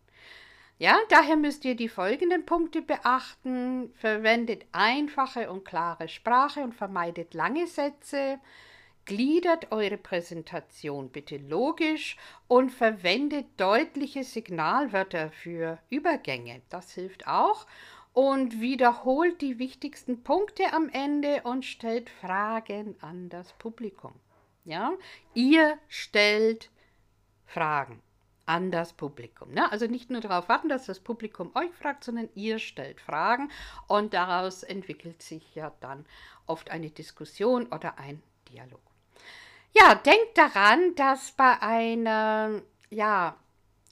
Ja, 0.77 0.99
daher 1.07 1.37
müsst 1.37 1.63
ihr 1.63 1.75
die 1.75 1.87
folgenden 1.87 2.45
Punkte 2.45 2.81
beachten. 2.81 3.93
Verwendet 3.93 4.65
einfache 4.73 5.49
und 5.49 5.63
klare 5.63 6.09
Sprache 6.09 6.61
und 6.61 6.75
vermeidet 6.75 7.33
lange 7.33 7.65
Sätze. 7.65 8.39
Gliedert 9.05 9.71
eure 9.71 9.97
Präsentation 9.97 11.09
bitte 11.09 11.37
logisch 11.37 12.17
und 12.47 12.71
verwendet 12.71 13.45
deutliche 13.55 14.25
Signalwörter 14.25 15.31
für 15.31 15.79
Übergänge. 15.89 16.61
Das 16.69 16.91
hilft 16.91 17.25
auch. 17.25 17.67
Und 18.11 18.59
wiederholt 18.59 19.41
die 19.41 19.59
wichtigsten 19.59 20.23
Punkte 20.23 20.73
am 20.73 20.89
Ende 20.89 21.41
und 21.43 21.63
stellt 21.63 22.09
Fragen 22.09 22.95
an 23.01 23.29
das 23.29 23.53
Publikum. 23.53 24.13
Ja, 24.65 24.93
ihr 25.33 25.77
stellt 25.87 26.69
Fragen 27.45 28.01
an 28.45 28.71
das 28.71 28.93
Publikum. 28.93 29.51
Ne? 29.51 29.71
Also 29.71 29.87
nicht 29.87 30.09
nur 30.09 30.21
darauf 30.21 30.49
warten, 30.49 30.69
dass 30.69 30.85
das 30.85 30.99
Publikum 30.99 31.51
euch 31.55 31.71
fragt, 31.73 32.03
sondern 32.03 32.29
ihr 32.35 32.59
stellt 32.59 33.01
Fragen 33.01 33.49
und 33.87 34.13
daraus 34.13 34.63
entwickelt 34.63 35.21
sich 35.21 35.55
ja 35.55 35.71
dann 35.79 36.05
oft 36.45 36.69
eine 36.69 36.89
Diskussion 36.89 37.67
oder 37.67 37.97
ein 37.97 38.21
Dialog. 38.49 38.81
Ja, 39.73 39.95
denkt 39.95 40.37
daran, 40.37 40.95
dass 40.95 41.31
bei 41.31 41.61
einer 41.61 42.61
ja, 42.89 43.35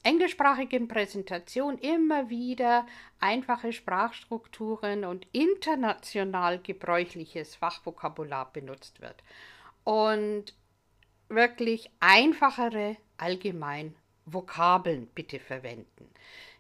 englischsprachigen 0.03 0.87
Präsentation 0.87 1.77
immer 1.77 2.29
wieder 2.29 2.85
einfache 3.19 3.73
Sprachstrukturen 3.73 5.03
und 5.03 5.27
international 5.31 6.59
gebräuchliches 6.59 7.55
Fachvokabular 7.55 8.51
benutzt 8.53 9.01
wird 9.01 9.23
und 9.83 10.53
wirklich 11.29 11.89
einfachere 11.99 12.97
allgemein 13.17 13.95
Vokabeln 14.25 15.07
bitte 15.15 15.39
verwenden. 15.39 16.09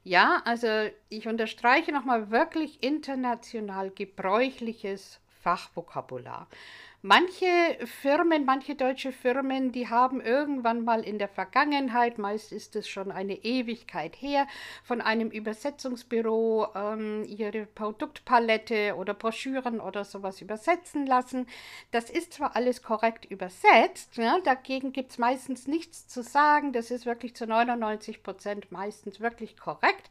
Ja, 0.03 0.41
also 0.45 0.67
ich 1.09 1.27
unterstreiche 1.27 1.91
nochmal 1.91 2.29
wirklich 2.29 2.83
international 2.83 3.89
gebräuchliches 3.91 5.19
Fachvokabular. 5.43 6.47
Manche 7.05 7.45
Firmen, 8.01 8.45
manche 8.45 8.75
deutsche 8.75 9.11
Firmen, 9.11 9.73
die 9.73 9.89
haben 9.89 10.21
irgendwann 10.21 10.85
mal 10.85 11.03
in 11.03 11.19
der 11.19 11.27
Vergangenheit, 11.27 12.17
meist 12.17 12.53
ist 12.53 12.77
es 12.77 12.87
schon 12.87 13.11
eine 13.11 13.43
Ewigkeit 13.43 14.15
her, 14.15 14.47
von 14.85 15.01
einem 15.01 15.29
Übersetzungsbüro 15.29 16.67
ähm, 16.73 17.25
ihre 17.25 17.65
Produktpalette 17.65 18.95
oder 18.95 19.13
Broschüren 19.13 19.81
oder 19.81 20.05
sowas 20.05 20.39
übersetzen 20.39 21.05
lassen. 21.05 21.45
Das 21.91 22.09
ist 22.09 22.31
zwar 22.31 22.55
alles 22.55 22.81
korrekt 22.83 23.25
übersetzt, 23.25 24.15
ja, 24.15 24.39
dagegen 24.41 24.93
gibt 24.93 25.11
es 25.11 25.17
meistens 25.17 25.67
nichts 25.67 26.07
zu 26.07 26.23
sagen. 26.23 26.71
Das 26.71 26.89
ist 26.89 27.05
wirklich 27.05 27.35
zu 27.35 27.45
99 27.45 28.23
Prozent 28.23 28.71
meistens 28.71 29.19
wirklich 29.19 29.57
korrekt. 29.57 30.09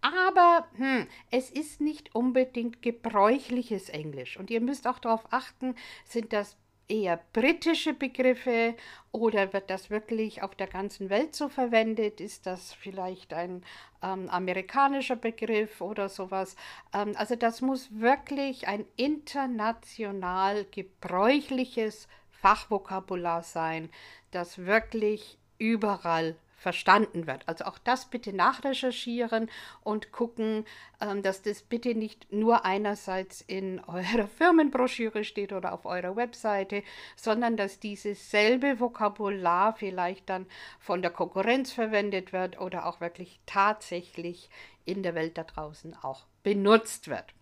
Aber 0.00 0.66
hm, 0.76 1.06
es 1.30 1.50
ist 1.50 1.80
nicht 1.80 2.14
unbedingt 2.14 2.82
gebräuchliches 2.82 3.88
Englisch. 3.88 4.36
Und 4.38 4.50
ihr 4.50 4.60
müsst 4.60 4.86
auch 4.86 4.98
darauf 4.98 5.32
achten, 5.32 5.74
sind 6.04 6.32
das 6.32 6.56
eher 6.88 7.20
britische 7.32 7.92
Begriffe 7.92 8.74
oder 9.12 9.52
wird 9.52 9.70
das 9.70 9.90
wirklich 9.90 10.42
auf 10.42 10.54
der 10.54 10.66
ganzen 10.66 11.10
Welt 11.10 11.34
so 11.34 11.48
verwendet? 11.48 12.20
Ist 12.20 12.46
das 12.46 12.72
vielleicht 12.72 13.34
ein 13.34 13.62
ähm, 14.02 14.28
amerikanischer 14.30 15.16
Begriff 15.16 15.80
oder 15.80 16.08
sowas? 16.08 16.56
Ähm, 16.94 17.12
also 17.16 17.36
das 17.36 17.60
muss 17.60 17.88
wirklich 17.92 18.68
ein 18.68 18.86
international 18.96 20.64
gebräuchliches 20.70 22.08
Fachvokabular 22.30 23.42
sein, 23.42 23.90
das 24.30 24.58
wirklich 24.58 25.38
überall 25.58 26.36
verstanden 26.58 27.26
wird. 27.26 27.46
Also 27.48 27.64
auch 27.64 27.78
das 27.78 28.06
bitte 28.06 28.32
nachrecherchieren 28.32 29.48
und 29.82 30.10
gucken, 30.12 30.66
ähm, 31.00 31.22
dass 31.22 31.40
das 31.40 31.62
bitte 31.62 31.94
nicht 31.94 32.30
nur 32.32 32.64
einerseits 32.64 33.40
in 33.40 33.80
eurer 33.86 34.26
Firmenbroschüre 34.26 35.24
steht 35.24 35.52
oder 35.52 35.72
auf 35.72 35.86
eurer 35.86 36.16
Webseite, 36.16 36.82
sondern 37.16 37.56
dass 37.56 37.78
dieses 37.78 38.30
selbe 38.30 38.80
Vokabular 38.80 39.74
vielleicht 39.76 40.28
dann 40.28 40.46
von 40.80 41.00
der 41.00 41.12
Konkurrenz 41.12 41.72
verwendet 41.72 42.32
wird 42.32 42.60
oder 42.60 42.86
auch 42.86 43.00
wirklich 43.00 43.40
tatsächlich 43.46 44.50
in 44.84 45.02
der 45.02 45.14
Welt 45.14 45.38
da 45.38 45.44
draußen 45.44 45.94
auch 46.02 46.26
benutzt 46.42 47.08
wird. 47.08 47.37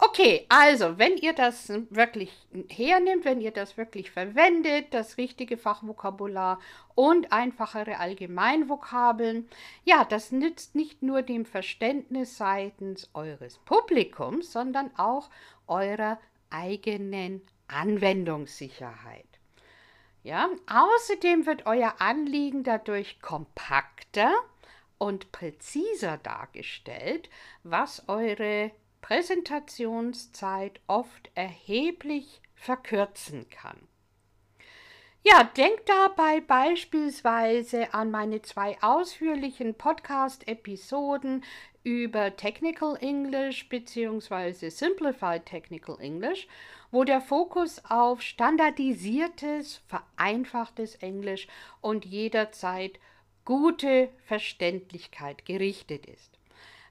Okay, 0.00 0.46
also 0.48 0.96
wenn 0.96 1.16
ihr 1.16 1.32
das 1.32 1.72
wirklich 1.90 2.30
hernimmt, 2.68 3.24
wenn 3.24 3.40
ihr 3.40 3.50
das 3.50 3.76
wirklich 3.76 4.12
verwendet, 4.12 4.94
das 4.94 5.18
richtige 5.18 5.58
Fachvokabular 5.58 6.60
und 6.94 7.32
einfachere 7.32 7.98
Allgemeinvokabeln, 7.98 9.48
ja, 9.84 10.04
das 10.04 10.30
nützt 10.30 10.76
nicht 10.76 11.02
nur 11.02 11.22
dem 11.22 11.44
Verständnis 11.44 12.36
seitens 12.36 13.10
eures 13.12 13.58
Publikums, 13.58 14.52
sondern 14.52 14.92
auch 14.96 15.30
eurer 15.66 16.20
eigenen 16.48 17.42
Anwendungssicherheit. 17.66 19.26
Ja, 20.22 20.48
außerdem 20.68 21.44
wird 21.44 21.66
euer 21.66 21.94
Anliegen 21.98 22.62
dadurch 22.62 23.20
kompakter 23.20 24.30
und 24.96 25.32
präziser 25.32 26.18
dargestellt, 26.18 27.28
was 27.64 28.08
eure 28.08 28.70
Präsentationszeit 29.00 30.80
oft 30.86 31.30
erheblich 31.34 32.40
verkürzen 32.54 33.48
kann. 33.48 33.88
Ja, 35.24 35.44
denkt 35.44 35.88
dabei 35.88 36.40
beispielsweise 36.40 37.92
an 37.92 38.10
meine 38.10 38.40
zwei 38.40 38.80
ausführlichen 38.80 39.74
Podcast-Episoden 39.74 41.44
über 41.82 42.36
Technical 42.36 42.96
English 43.00 43.68
bzw. 43.68 44.68
Simplified 44.70 45.44
Technical 45.44 45.98
English, 46.00 46.46
wo 46.90 47.04
der 47.04 47.20
Fokus 47.20 47.82
auf 47.84 48.22
standardisiertes, 48.22 49.82
vereinfachtes 49.86 50.94
Englisch 50.96 51.48
und 51.80 52.04
jederzeit 52.04 52.98
gute 53.44 54.10
Verständlichkeit 54.24 55.44
gerichtet 55.44 56.06
ist. 56.06 56.37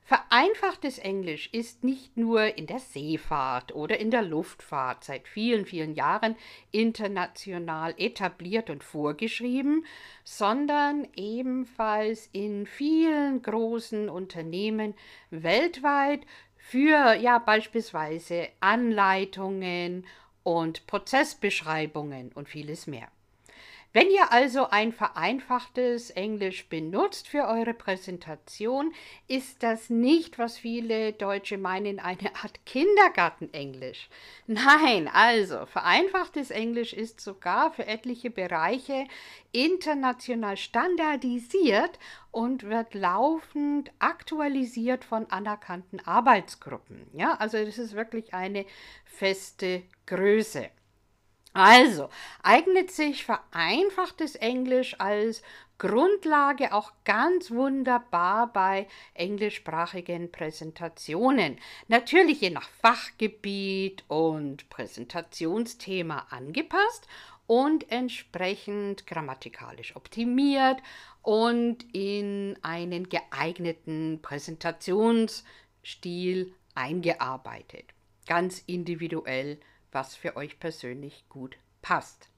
Vereinfachtes 0.07 0.99
Englisch 0.99 1.49
ist 1.51 1.83
nicht 1.83 2.15
nur 2.15 2.57
in 2.57 2.65
der 2.65 2.79
Seefahrt 2.79 3.75
oder 3.75 3.99
in 3.99 4.09
der 4.09 4.21
Luftfahrt 4.21 5.03
seit 5.03 5.27
vielen, 5.27 5.65
vielen 5.65 5.95
Jahren 5.95 6.37
international 6.71 7.93
etabliert 7.97 8.69
und 8.69 8.85
vorgeschrieben, 8.85 9.85
sondern 10.23 11.09
ebenfalls 11.17 12.29
in 12.31 12.67
vielen 12.67 13.41
großen 13.41 14.07
Unternehmen 14.07 14.93
weltweit 15.29 16.21
für 16.55 17.13
ja 17.15 17.37
beispielsweise 17.39 18.47
Anleitungen 18.61 20.05
und 20.43 20.87
Prozessbeschreibungen 20.87 22.31
und 22.31 22.47
vieles 22.47 22.87
mehr. 22.87 23.09
Wenn 23.97 24.11
ihr 24.11 24.31
also 24.31 24.69
ein 24.69 24.91
vereinfachtes 24.91 26.11
Englisch 26.11 26.69
benutzt 26.69 27.27
für 27.27 27.47
eure 27.47 27.73
Präsentation, 27.73 28.93
ist 29.27 29.63
das 29.63 29.89
nicht, 29.89 30.37
was 30.37 30.55
viele 30.55 31.13
Deutsche 31.13 31.57
meinen, 31.57 31.99
eine 31.99 32.35
Art 32.35 32.63
Kindergartenenglisch. 32.67 34.07
Nein, 34.45 35.09
also 35.11 35.65
vereinfachtes 35.65 36.51
Englisch 36.51 36.93
ist 36.93 37.21
sogar 37.21 37.71
für 37.71 37.87
etliche 37.87 38.29
Bereiche 38.29 39.07
international 39.51 40.57
standardisiert 40.57 41.97
und 42.29 42.69
wird 42.69 42.93
laufend 42.93 43.89
aktualisiert 43.97 45.05
von 45.05 45.25
anerkannten 45.31 46.01
Arbeitsgruppen. 46.05 47.07
Ja, 47.13 47.33
also 47.39 47.57
das 47.65 47.79
ist 47.79 47.95
wirklich 47.95 48.35
eine 48.35 48.67
feste 49.05 49.81
Größe. 50.05 50.69
Also 51.57 52.09
eignet 52.43 52.91
sich 52.91 53.25
vereinfachtes 53.25 54.35
Englisch 54.35 54.95
als 54.99 55.41
Grundlage 55.79 56.71
auch 56.71 56.91
ganz 57.03 57.49
wunderbar 57.49 58.53
bei 58.53 58.87
englischsprachigen 59.15 60.31
Präsentationen. 60.31 61.57
Natürlich 61.87 62.41
je 62.41 62.51
nach 62.51 62.69
Fachgebiet 62.69 64.03
und 64.07 64.69
Präsentationsthema 64.69 66.27
angepasst 66.29 67.07
und 67.47 67.91
entsprechend 67.91 69.07
grammatikalisch 69.07 69.95
optimiert 69.95 70.77
und 71.23 71.77
in 71.91 72.55
einen 72.61 73.09
geeigneten 73.09 74.19
Präsentationsstil 74.21 76.53
eingearbeitet. 76.75 77.85
Ganz 78.27 78.61
individuell 78.67 79.59
was 79.97 80.15
für 80.15 80.35
euch 80.35 80.59
persönlich 80.59 81.25
gut 81.27 81.57
passt. 81.81 82.29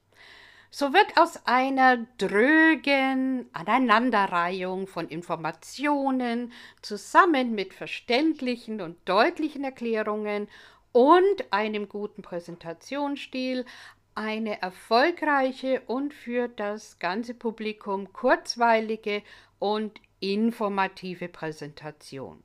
So 0.70 0.94
wird 0.94 1.18
aus 1.18 1.44
einer 1.44 2.06
drögen 2.16 3.50
Aneinanderreihung 3.52 4.86
von 4.86 5.08
Informationen 5.08 6.52
zusammen 6.80 7.54
mit 7.54 7.74
verständlichen 7.74 8.80
und 8.80 8.96
deutlichen 9.06 9.62
Erklärungen 9.62 10.48
und 10.92 11.52
einem 11.52 11.86
guten 11.86 12.22
Präsentationsstil 12.22 13.66
eine 14.14 14.62
erfolgreiche 14.62 15.82
und 15.86 16.14
für 16.14 16.48
das 16.48 16.98
ganze 16.98 17.34
Publikum 17.34 18.10
kurzweilige 18.14 19.22
und 19.58 20.00
informative 20.20 21.28
Präsentation. 21.28 22.42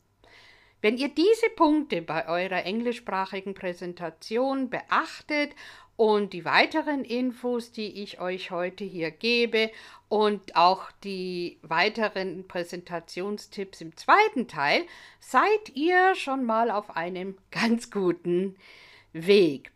Wenn 0.86 1.00
ihr 1.00 1.10
diese 1.10 1.50
Punkte 1.50 2.04
bei 2.04 2.28
eurer 2.28 2.63
englischsprachigen 2.63 3.56
Präsentation 3.56 4.69
beachtet 4.69 5.56
und 5.98 6.32
die 6.32 6.45
weiteren 6.45 7.04
Infos, 7.04 7.71
die 7.71 8.04
ich 8.04 8.21
euch 8.21 8.52
heute 8.52 8.84
hier 8.84 9.10
gebe 9.10 9.71
und 10.10 10.56
auch 10.56 10.91
die 11.04 11.58
weiteren 11.63 12.48
Präsentationstipps 12.48 13.82
im 13.82 13.98
zweiten 13.98 14.48
Teil, 14.48 14.86
seid 15.19 15.71
ihr 15.74 16.13
schon 16.13 16.45
mal 16.45 16.69
auf 16.69 16.95
einem 16.95 17.36
ganz 17.50 17.89
guten 17.89 18.56
Weg. 19.12 19.71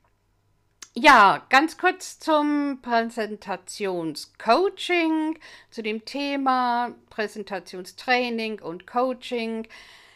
Ja, 0.93 1.43
ganz 1.49 1.79
kurz 1.79 2.19
zum 2.19 2.83
Präsentationscoaching, 2.83 5.39
zu 5.71 5.81
dem 5.81 6.05
Thema 6.05 6.93
Präsentationstraining 7.09 8.61
und 8.61 8.85
Coaching. 8.85 9.67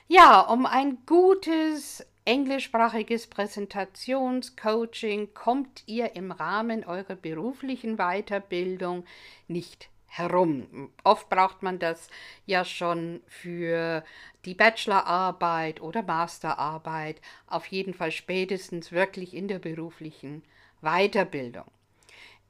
Ja, 0.08 0.42
um 0.42 0.66
ein 0.66 0.98
gutes 1.06 2.06
englischsprachiges 2.26 3.28
Präsentationscoaching 3.28 5.34
kommt 5.34 5.84
ihr 5.86 6.16
im 6.16 6.32
Rahmen 6.32 6.84
eurer 6.84 7.16
beruflichen 7.16 7.98
Weiterbildung 7.98 9.06
nicht 9.48 9.90
herum. 10.08 10.92
Oft 11.04 11.30
braucht 11.30 11.64
man 11.64 11.80
das 11.80 12.10
ja 12.46 12.66
schon 12.66 13.22
für 13.28 14.04
die 14.46 14.54
Bachelorarbeit 14.54 15.82
oder 15.82 16.04
Masterarbeit, 16.04 17.20
auf 17.48 17.66
jeden 17.68 17.94
Fall 17.94 18.12
spätestens 18.12 18.92
wirklich 18.92 19.34
in 19.34 19.48
der 19.48 19.60
beruflichen 19.60 20.44
Weiterbildung. 20.82 21.66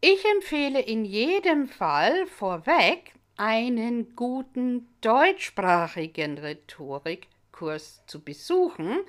Ich 0.01 0.25
empfehle 0.35 0.81
in 0.81 1.05
jedem 1.05 1.67
Fall 1.67 2.27
vorweg 2.27 3.13
einen 3.37 4.15
guten 4.15 4.87
deutschsprachigen 5.01 6.37
Rhetorik 6.37 7.27
Kurs 7.53 8.03
zu 8.07 8.21
besuchen 8.21 8.99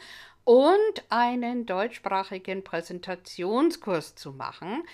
und 0.45 1.05
einen 1.09 1.67
deutschsprachigen 1.67 2.63
Präsentationskurs 2.63 4.15
zu 4.15 4.33
machen, 4.33 4.85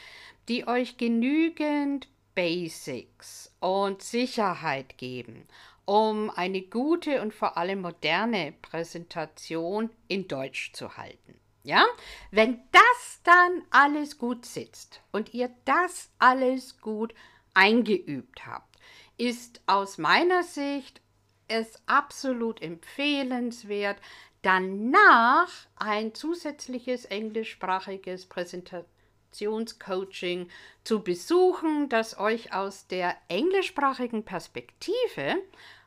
die 0.48 0.66
euch 0.66 0.96
genügend 0.96 2.08
Basics 2.34 3.54
und 3.60 4.00
Sicherheit 4.02 4.96
geben, 4.96 5.46
um 5.84 6.30
eine 6.30 6.62
gute 6.62 7.20
und 7.20 7.34
vor 7.34 7.58
allem 7.58 7.82
moderne 7.82 8.54
Präsentation 8.62 9.90
in 10.08 10.26
Deutsch 10.26 10.72
zu 10.72 10.96
halten. 10.96 11.38
Ja, 11.62 11.84
wenn 12.30 12.62
das 12.72 13.20
dann 13.24 13.62
alles 13.70 14.16
gut 14.16 14.46
sitzt 14.46 15.02
und 15.12 15.34
ihr 15.34 15.50
das 15.66 16.10
alles 16.18 16.80
gut 16.80 17.12
eingeübt 17.52 18.46
habt, 18.46 18.78
ist 19.18 19.60
aus 19.66 19.98
meiner 19.98 20.42
Sicht 20.42 21.02
es 21.50 21.74
absolut 21.86 22.62
empfehlenswert, 22.62 23.98
danach 24.42 25.50
ein 25.76 26.14
zusätzliches 26.14 27.04
englischsprachiges 27.04 28.26
Präsenta 28.26 28.84
Präsentationscoaching 29.30 30.48
zu 30.84 31.02
besuchen, 31.02 31.88
das 31.88 32.18
euch 32.18 32.52
aus 32.52 32.86
der 32.86 33.16
englischsprachigen 33.28 34.24
Perspektive 34.24 35.36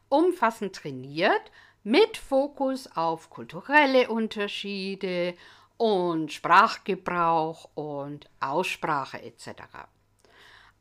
umfassend 0.10 0.76
trainiert, 0.76 1.52
mit 1.84 2.18
Fokus 2.18 2.90
auf 2.96 3.30
kulturelle 3.30 4.10
Unterschiede 4.10 5.36
und 5.78 6.32
Sprachgebrauch 6.32 7.70
und 7.76 8.30
Aussprache 8.40 9.22
etc. 9.22 9.50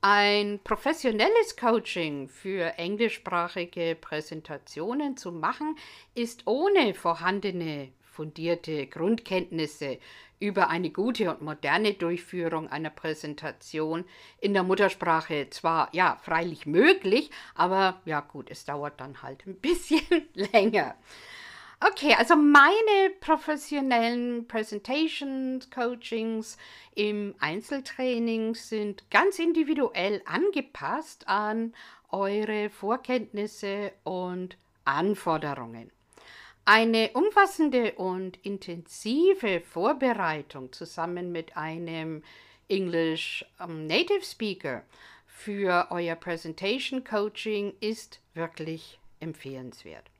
Ein 0.04 0.58
professionelles 0.64 1.56
Coaching 1.56 2.28
für 2.28 2.76
englischsprachige 2.76 3.96
Präsentationen 4.00 5.16
zu 5.16 5.30
machen, 5.30 5.76
ist 6.16 6.44
ohne 6.48 6.92
vorhandene 6.92 7.92
fundierte 8.00 8.88
Grundkenntnisse 8.88 10.00
über 10.40 10.70
eine 10.70 10.90
gute 10.90 11.30
und 11.30 11.42
moderne 11.42 11.94
Durchführung 11.94 12.66
einer 12.68 12.90
Präsentation 12.90 14.04
in 14.40 14.54
der 14.54 14.64
Muttersprache 14.64 15.50
zwar 15.50 15.88
ja 15.92 16.18
freilich 16.20 16.66
möglich, 16.66 17.30
aber 17.54 18.02
ja 18.04 18.18
gut, 18.18 18.50
es 18.50 18.64
dauert 18.64 19.00
dann 19.00 19.22
halt 19.22 19.46
ein 19.46 19.54
bisschen 19.54 20.02
länger. 20.34 20.96
Okay, 21.84 22.14
also 22.16 22.36
meine 22.36 23.10
professionellen 23.18 24.46
Presentations, 24.46 25.68
Coachings 25.68 26.56
im 26.94 27.34
Einzeltraining 27.40 28.54
sind 28.54 29.10
ganz 29.10 29.40
individuell 29.40 30.22
angepasst 30.24 31.26
an 31.26 31.74
eure 32.10 32.70
Vorkenntnisse 32.70 33.90
und 34.04 34.56
Anforderungen. 34.84 35.90
Eine 36.64 37.10
umfassende 37.14 37.94
und 37.94 38.36
intensive 38.44 39.60
Vorbereitung 39.60 40.72
zusammen 40.72 41.32
mit 41.32 41.56
einem 41.56 42.22
English 42.68 43.44
um, 43.58 43.88
Native 43.88 44.22
Speaker 44.22 44.84
für 45.26 45.88
euer 45.90 46.14
Presentation 46.14 47.02
Coaching 47.02 47.74
ist 47.80 48.20
wirklich 48.34 49.00
empfehlenswert. 49.18 50.11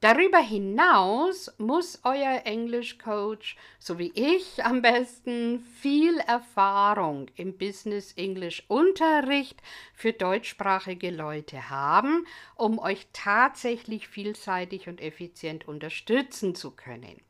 Darüber 0.00 0.38
hinaus 0.38 1.52
muss 1.58 2.00
euer 2.04 2.46
Englisch-Coach, 2.46 3.56
so 3.78 3.98
wie 3.98 4.10
ich 4.14 4.64
am 4.64 4.80
besten, 4.80 5.60
viel 5.60 6.16
Erfahrung 6.20 7.26
im 7.36 7.58
Business 7.58 8.14
English 8.14 8.64
Unterricht 8.68 9.60
für 9.92 10.14
deutschsprachige 10.14 11.10
Leute 11.10 11.68
haben, 11.68 12.26
um 12.56 12.78
euch 12.78 13.08
tatsächlich 13.12 14.08
vielseitig 14.08 14.88
und 14.88 15.02
effizient 15.02 15.68
unterstützen 15.68 16.54
zu 16.54 16.70
können. 16.70 17.20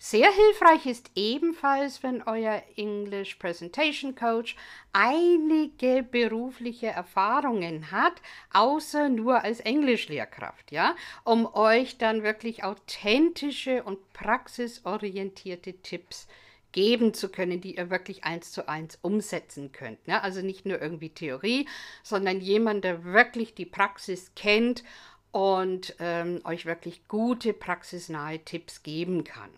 Sehr 0.00 0.30
hilfreich 0.30 0.86
ist 0.86 1.10
ebenfalls, 1.16 2.04
wenn 2.04 2.22
euer 2.22 2.62
English 2.76 3.34
Presentation 3.34 4.14
Coach 4.14 4.54
einige 4.92 6.04
berufliche 6.04 6.86
Erfahrungen 6.86 7.90
hat, 7.90 8.22
außer 8.52 9.08
nur 9.08 9.42
als 9.42 9.58
Englischlehrkraft, 9.58 10.70
ja, 10.70 10.94
um 11.24 11.52
euch 11.52 11.98
dann 11.98 12.22
wirklich 12.22 12.62
authentische 12.62 13.82
und 13.82 14.12
praxisorientierte 14.12 15.72
Tipps 15.82 16.28
geben 16.70 17.12
zu 17.12 17.28
können, 17.28 17.60
die 17.60 17.76
ihr 17.76 17.90
wirklich 17.90 18.22
eins 18.22 18.52
zu 18.52 18.68
eins 18.68 19.00
umsetzen 19.02 19.72
könnt. 19.72 20.06
Ne? 20.06 20.22
Also 20.22 20.42
nicht 20.42 20.64
nur 20.64 20.80
irgendwie 20.80 21.10
Theorie, 21.10 21.66
sondern 22.04 22.40
jemand, 22.40 22.84
der 22.84 23.02
wirklich 23.02 23.56
die 23.56 23.66
Praxis 23.66 24.30
kennt 24.36 24.84
und 25.32 25.96
ähm, 25.98 26.40
euch 26.44 26.66
wirklich 26.66 27.08
gute 27.08 27.52
praxisnahe 27.52 28.38
Tipps 28.44 28.84
geben 28.84 29.24
kann 29.24 29.50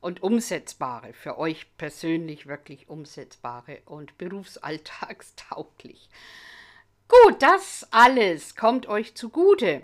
und 0.00 0.22
umsetzbare, 0.22 1.12
für 1.12 1.38
euch 1.38 1.66
persönlich 1.76 2.46
wirklich 2.46 2.88
umsetzbare 2.88 3.82
und 3.86 4.16
berufsalltagstauglich. 4.18 6.08
Gut, 7.08 7.42
das 7.42 7.86
alles 7.90 8.54
kommt 8.54 8.86
euch 8.86 9.14
zugute, 9.14 9.82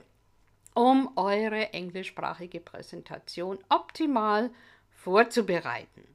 um 0.74 1.16
eure 1.16 1.72
englischsprachige 1.72 2.60
Präsentation 2.60 3.58
optimal 3.68 4.50
vorzubereiten. 4.90 6.14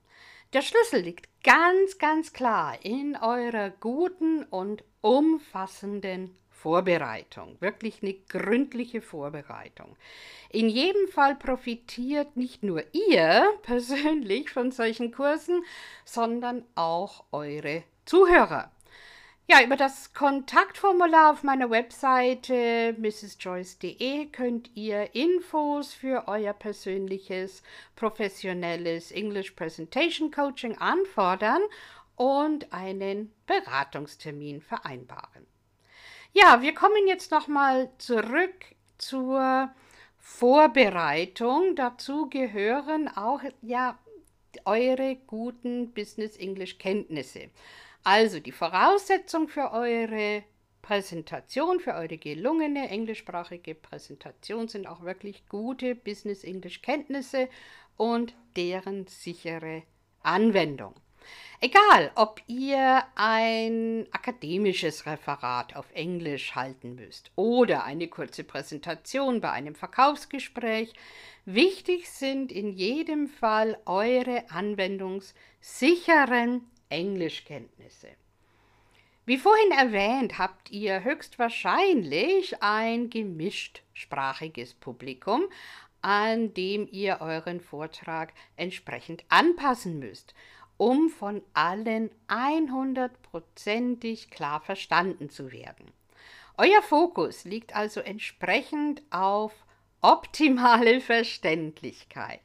Der 0.53 0.61
Schlüssel 0.61 1.01
liegt 1.01 1.27
ganz, 1.43 1.97
ganz 1.97 2.33
klar 2.33 2.83
in 2.83 3.15
eurer 3.15 3.69
guten 3.69 4.43
und 4.43 4.83
umfassenden 5.01 6.35
Vorbereitung, 6.61 7.55
wirklich 7.61 8.03
eine 8.03 8.13
gründliche 8.13 9.01
Vorbereitung. 9.01 9.95
In 10.49 10.67
jedem 10.67 11.07
Fall 11.07 11.35
profitiert 11.35 12.35
nicht 12.35 12.63
nur 12.63 12.83
ihr 12.93 13.47
persönlich 13.61 14.49
von 14.49 14.71
solchen 14.71 15.13
Kursen, 15.13 15.63
sondern 16.03 16.65
auch 16.75 17.23
eure 17.31 17.83
Zuhörer. 18.03 18.71
Ja, 19.47 19.63
über 19.63 19.77
das 19.77 20.13
Kontaktformular 20.13 21.31
auf 21.31 21.43
meiner 21.43 21.71
Webseite 21.71 22.93
mrsjoyce.de 22.99 24.27
könnt 24.27 24.69
ihr 24.75 25.15
Infos 25.15 25.93
für 25.93 26.27
euer 26.27 26.53
persönliches 26.53 27.63
professionelles 27.95 29.11
English 29.11 29.51
Presentation 29.51 30.29
Coaching 30.29 30.77
anfordern 30.77 31.61
und 32.15 32.71
einen 32.73 33.33
Beratungstermin 33.47 34.61
vereinbaren. 34.61 35.48
Ja, 36.41 36.61
wir 36.61 36.73
kommen 36.73 37.05
jetzt 37.07 37.31
nochmal 37.31 37.89
zurück 37.97 38.53
zur 38.97 39.69
Vorbereitung. 40.19 41.75
Dazu 41.75 42.29
gehören 42.29 43.09
auch 43.09 43.41
ja 43.61 43.99
eure 44.63 45.17
guten 45.27 45.91
Business 45.91 46.37
English 46.37 46.77
Kenntnisse. 46.77 47.49
Also 48.05 48.39
die 48.39 48.53
Voraussetzung 48.53 49.49
für 49.49 49.71
eure 49.71 50.43
Präsentation, 50.81 51.81
für 51.81 51.95
eure 51.95 52.17
gelungene 52.17 52.89
englischsprachige 52.89 53.75
Präsentation 53.75 54.69
sind 54.69 54.87
auch 54.87 55.01
wirklich 55.01 55.45
gute 55.49 55.93
Business 55.93 56.45
English 56.45 56.81
Kenntnisse 56.81 57.49
und 57.97 58.33
deren 58.55 59.07
sichere 59.07 59.83
Anwendung. 60.23 60.93
Egal, 61.61 62.11
ob 62.15 62.41
ihr 62.47 63.03
ein 63.15 64.07
akademisches 64.11 65.05
Referat 65.05 65.75
auf 65.75 65.91
Englisch 65.93 66.55
halten 66.55 66.95
müsst 66.95 67.31
oder 67.35 67.83
eine 67.83 68.07
kurze 68.07 68.45
Präsentation 68.45 69.41
bei 69.41 69.51
einem 69.51 69.75
Verkaufsgespräch, 69.75 70.93
wichtig 71.43 72.09
sind 72.09 72.53
in 72.53 72.71
jedem 72.71 73.27
Fall 73.27 73.77
eure 73.85 74.49
anwendungssicheren 74.49 76.65
Englischkenntnisse. 76.87 78.07
Wie 79.25 79.37
vorhin 79.37 79.71
erwähnt, 79.71 80.39
habt 80.39 80.71
ihr 80.71 81.03
höchstwahrscheinlich 81.03 82.63
ein 82.63 83.09
gemischtsprachiges 83.09 84.75
Publikum, 84.75 85.43
an 86.01 86.53
dem 86.53 86.87
ihr 86.89 87.17
euren 87.19 87.59
Vortrag 87.59 88.31
entsprechend 88.55 89.25
anpassen 89.27 89.99
müsst 89.99 90.33
um 90.79 91.09
von 91.09 91.43
allen 91.53 92.09
100%ig 92.29 94.31
klar 94.31 94.61
verstanden 94.61 95.29
zu 95.29 95.51
werden. 95.51 95.91
Euer 96.57 96.81
Fokus 96.81 97.43
liegt 97.43 97.75
also 97.75 97.99
entsprechend 97.99 99.03
auf 99.11 99.53
optimale 100.01 101.01
Verständlichkeit. 101.01 102.39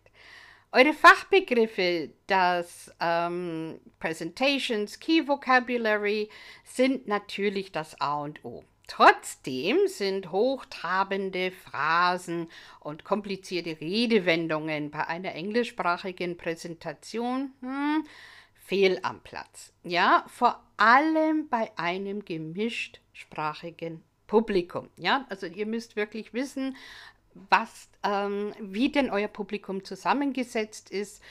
Eure 0.73 0.93
Fachbegriffe, 0.93 2.11
das 2.27 2.93
ähm, 2.99 3.81
Presentations, 4.01 4.99
Key 4.99 5.29
Vocabulary 5.29 6.29
sind 6.65 7.07
natürlich 7.07 7.71
das 7.71 8.01
A 8.01 8.23
und 8.23 8.45
O. 8.45 8.65
Trotzdem 8.87 9.79
sind 9.87 10.31
hochtrabende 10.31 11.51
Phrasen 11.51 12.49
und 12.81 13.05
komplizierte 13.05 13.81
Redewendungen 13.81 14.91
bei 14.91 15.07
einer 15.07 15.35
englischsprachigen 15.35 16.37
Präsentation 16.37 17.53
hm, 17.61 18.07
fehl 18.55 18.99
am 19.03 19.21
Platz. 19.21 19.73
Ja, 19.85 20.25
vor 20.29 20.63
allem 20.77 21.49
bei 21.49 21.71
einem 21.77 22.25
gemischtsprachigen 22.25 24.03
Publikum. 24.27 24.91
Ja, 24.97 25.25
also 25.29 25.47
ihr 25.47 25.67
müsst 25.67 25.97
wirklich 25.97 26.35
wissen, 26.35 26.77
was, 27.51 27.89
ähm, 28.03 28.53
wie 28.61 28.93
denn 28.93 29.11
euer 29.11 29.29
Publikum 29.29 29.85
zusammengesetzt 29.85 30.91
ist, 30.91 31.23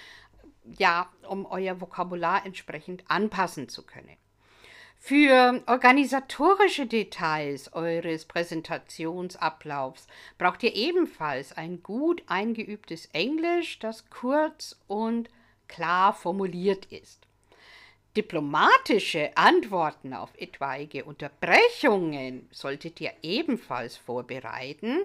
ja, 0.65 1.09
um 1.27 1.45
euer 1.45 1.79
Vokabular 1.81 2.45
entsprechend 2.45 3.03
anpassen 3.09 3.69
zu 3.69 3.85
können. 3.85 4.17
Für 5.05 5.61
organisatorische 5.67 6.85
Details 6.85 7.73
eures 7.73 8.23
Präsentationsablaufs 8.23 10.07
braucht 10.37 10.63
ihr 10.63 10.73
ebenfalls 10.73 11.51
ein 11.57 11.83
gut 11.83 12.23
eingeübtes 12.27 13.09
Englisch, 13.11 13.79
das 13.79 14.09
kurz 14.09 14.79
und 14.87 15.29
klar 15.67 16.13
formuliert 16.13 16.85
ist. 16.85 17.27
Diplomatische 18.15 19.35
Antworten 19.35 20.13
auf 20.13 20.29
etwaige 20.37 21.03
Unterbrechungen 21.03 22.47
solltet 22.53 23.01
ihr 23.01 23.11
ebenfalls 23.23 23.97
vorbereiten, 23.97 25.01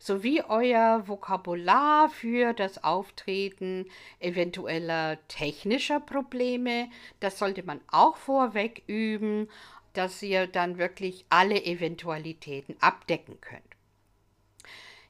sowie 0.00 0.42
euer 0.48 1.06
Vokabular 1.06 2.08
für 2.08 2.54
das 2.54 2.82
Auftreten 2.82 3.86
eventueller 4.18 5.18
technischer 5.28 6.00
Probleme. 6.00 6.88
Das 7.20 7.38
sollte 7.38 7.62
man 7.62 7.80
auch 7.92 8.16
vorweg 8.16 8.82
üben, 8.86 9.48
dass 9.92 10.22
ihr 10.22 10.46
dann 10.46 10.78
wirklich 10.78 11.26
alle 11.28 11.62
Eventualitäten 11.64 12.76
abdecken 12.80 13.40
könnt. 13.40 13.62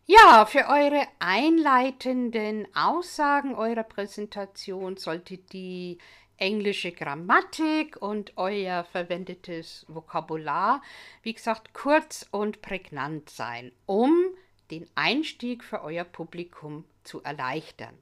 Ja, 0.06 0.44
für 0.44 0.66
eure 0.66 1.06
einleitenden 1.20 2.66
Aussagen 2.74 3.54
eurer 3.54 3.84
Präsentation 3.84 4.96
sollte 4.96 5.38
die 5.38 5.98
englische 6.36 6.90
Grammatik 6.90 7.96
und 8.02 8.32
euer 8.36 8.82
verwendetes 8.82 9.84
Vokabular, 9.86 10.82
wie 11.22 11.34
gesagt, 11.34 11.74
kurz 11.74 12.26
und 12.32 12.60
prägnant 12.60 13.30
sein, 13.30 13.70
um 13.86 14.34
den 14.70 14.86
Einstieg 14.94 15.64
für 15.64 15.82
euer 15.82 16.04
Publikum 16.04 16.84
zu 17.04 17.22
erleichtern. 17.22 17.96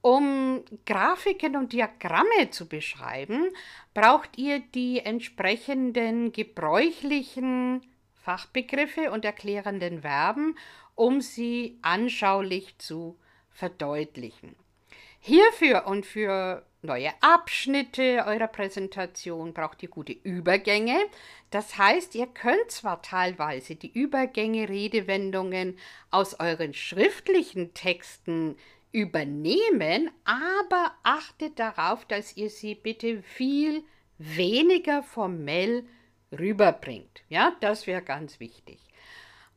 Um 0.00 0.62
Grafiken 0.86 1.56
und 1.56 1.72
Diagramme 1.72 2.50
zu 2.50 2.68
beschreiben, 2.68 3.48
braucht 3.94 4.38
ihr 4.38 4.60
die 4.60 5.00
entsprechenden 5.00 6.32
gebräuchlichen 6.32 7.82
Fachbegriffe 8.22 9.10
und 9.10 9.24
erklärenden 9.24 10.02
Verben, 10.02 10.56
um 10.94 11.20
sie 11.20 11.78
anschaulich 11.82 12.78
zu 12.78 13.18
verdeutlichen. 13.50 14.54
Hierfür 15.20 15.86
und 15.86 16.06
für 16.06 16.64
neue 16.82 17.10
Abschnitte 17.20 18.24
eurer 18.26 18.46
Präsentation 18.46 19.52
braucht 19.52 19.82
ihr 19.82 19.88
gute 19.88 20.12
Übergänge. 20.12 20.98
Das 21.50 21.78
heißt, 21.78 22.14
ihr 22.14 22.26
könnt 22.26 22.70
zwar 22.70 23.02
teilweise 23.02 23.76
die 23.76 23.92
Übergänge, 23.92 24.68
Redewendungen 24.68 25.78
aus 26.10 26.38
euren 26.38 26.74
schriftlichen 26.74 27.74
Texten 27.74 28.56
übernehmen, 28.92 30.10
aber 30.24 30.94
achtet 31.02 31.58
darauf, 31.58 32.04
dass 32.06 32.36
ihr 32.36 32.50
sie 32.50 32.74
bitte 32.74 33.22
viel 33.22 33.84
weniger 34.18 35.02
formell 35.02 35.86
rüberbringt. 36.32 37.22
Ja, 37.28 37.56
das 37.60 37.86
wäre 37.86 38.02
ganz 38.02 38.40
wichtig. 38.40 38.78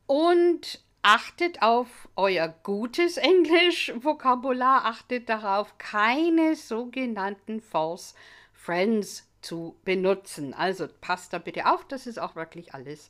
Und 0.06 0.84
achtet 1.02 1.62
auf 1.62 2.10
euer 2.16 2.48
gutes 2.48 3.18
Englisch-Vokabular, 3.18 4.86
achtet 4.86 5.30
darauf, 5.30 5.78
keine 5.78 6.56
sogenannten 6.56 7.62
False 7.62 8.16
Friends 8.54 9.28
zu 9.42 9.76
benutzen. 9.84 10.54
Also 10.54 10.88
passt 11.02 11.34
da 11.34 11.40
bitte 11.40 11.72
auf, 11.72 11.86
dass 11.86 12.06
es 12.06 12.18
auch 12.18 12.36
wirklich 12.36 12.74
alles 12.74 13.10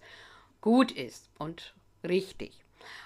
gut 0.61 0.91
ist 0.91 1.29
und 1.37 1.75
richtig. 2.03 2.63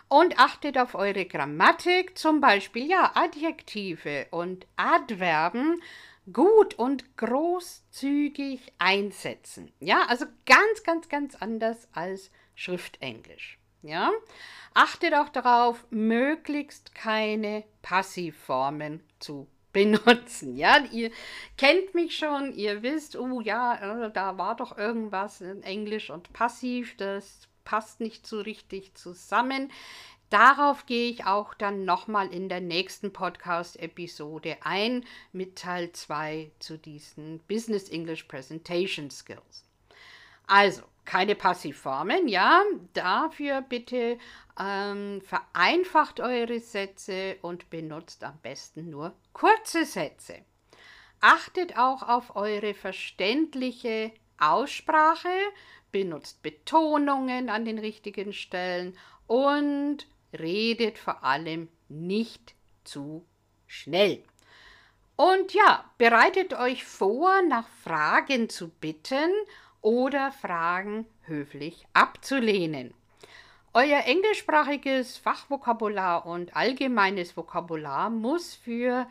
Und 0.08 0.40
achtet 0.40 0.78
auf 0.78 0.96
eure 0.96 1.26
Grammatik, 1.26 2.18
zum 2.18 2.40
Beispiel 2.40 2.90
ja 2.90 3.12
Adjektive 3.16 4.28
und 4.32 4.68
Adverben 4.78 5.82
gut 6.32 6.76
und 6.76 7.18
großzügig 7.18 8.74
einsetzen. 8.78 9.72
Ja, 9.80 10.06
also 10.08 10.26
ganz, 10.46 10.84
ganz, 10.84 11.10
ganz 11.10 11.36
anders 11.36 11.88
als 11.94 12.32
Schriftenglisch. 12.56 13.60
Ja, 13.88 14.12
achtet 14.74 15.14
auch 15.14 15.30
darauf, 15.30 15.86
möglichst 15.90 16.96
keine 16.96 17.64
Passivformen 17.82 19.04
zu 19.20 19.48
benutzen. 19.72 20.56
Ja, 20.56 20.84
ihr 20.92 21.12
kennt 21.58 21.94
mich 21.94 22.18
schon, 22.18 22.54
ihr 22.54 22.82
wisst, 22.82 23.16
oh 23.18 23.42
ja, 23.42 24.06
äh, 24.06 24.12
da 24.12 24.38
war 24.38 24.56
doch 24.56 24.78
irgendwas 24.78 25.42
in 25.42 25.64
Englisch 25.64 26.10
und 26.10 26.32
Passiv, 26.34 26.96
das 26.98 27.48
passt 27.66 28.00
nicht 28.00 28.26
so 28.26 28.40
richtig 28.40 28.96
zusammen. 28.96 29.72
Darauf 30.30 30.86
gehe 30.86 31.12
ich 31.12 31.26
auch 31.26 31.54
dann 31.54 31.86
nochmal 31.86 32.34
in 32.34 32.50
der 32.50 32.62
nächsten 32.62 33.14
Podcast-Episode 33.14 34.58
ein 34.62 35.06
mit 35.34 35.58
Teil 35.58 35.92
2 35.92 36.52
zu 36.60 36.78
diesen 36.78 37.40
Business 37.48 37.90
English 37.90 38.24
Presentation 38.24 39.12
Skills. 39.12 39.66
Also, 40.48 40.84
keine 41.06 41.36
Passivformen, 41.36 42.28
ja, 42.28 42.64
dafür 42.94 43.62
bitte 43.62 44.18
ähm, 44.60 45.22
vereinfacht 45.22 46.20
eure 46.20 46.60
Sätze 46.60 47.38
und 47.42 47.70
benutzt 47.70 48.24
am 48.24 48.38
besten 48.42 48.90
nur 48.90 49.14
kurze 49.34 49.86
Sätze. 49.86 50.40
Achtet 51.22 51.78
auch 51.78 52.04
auf 52.04 52.36
eure 52.36 52.74
verständliche 52.74 54.12
Aussprache, 54.38 55.30
benutzt 55.92 56.42
Betonungen 56.44 57.50
an 57.50 57.66
den 57.66 57.80
richtigen 57.80 58.34
Stellen 58.34 58.98
und 59.28 60.08
redet 60.38 60.98
vor 60.98 61.24
allem 61.24 61.70
nicht 61.88 62.54
zu 62.84 63.26
schnell. 63.68 64.24
Und 65.16 65.54
ja, 65.54 65.90
bereitet 65.98 66.54
euch 66.54 66.84
vor, 66.84 67.42
nach 67.44 67.68
Fragen 67.84 68.50
zu 68.50 68.70
bitten 68.70 69.32
oder 69.86 70.32
Fragen 70.32 71.06
höflich 71.28 71.86
abzulehnen. 71.94 72.96
Euer 73.72 74.04
englischsprachiges 74.06 75.18
Fachvokabular 75.18 76.26
und 76.26 76.56
allgemeines 76.56 77.38
Vokabular 77.38 78.10
muss 78.10 78.56
für 78.56 79.08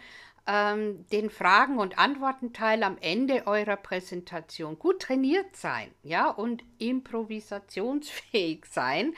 ähm, 0.49 1.07
den 1.13 1.31
Fragen- 1.31 1.79
und 1.79 1.97
Antwortenteil 1.97 2.83
am 2.83 2.99
Ende 3.01 3.47
eurer 3.47 3.77
Präsentation 3.77 4.77
gut 4.77 5.01
trainiert 5.03 5.55
sein, 5.55 5.93
ja, 6.03 6.29
und 6.29 6.65
improvisationsfähig 6.79 8.65
sein. 8.67 9.15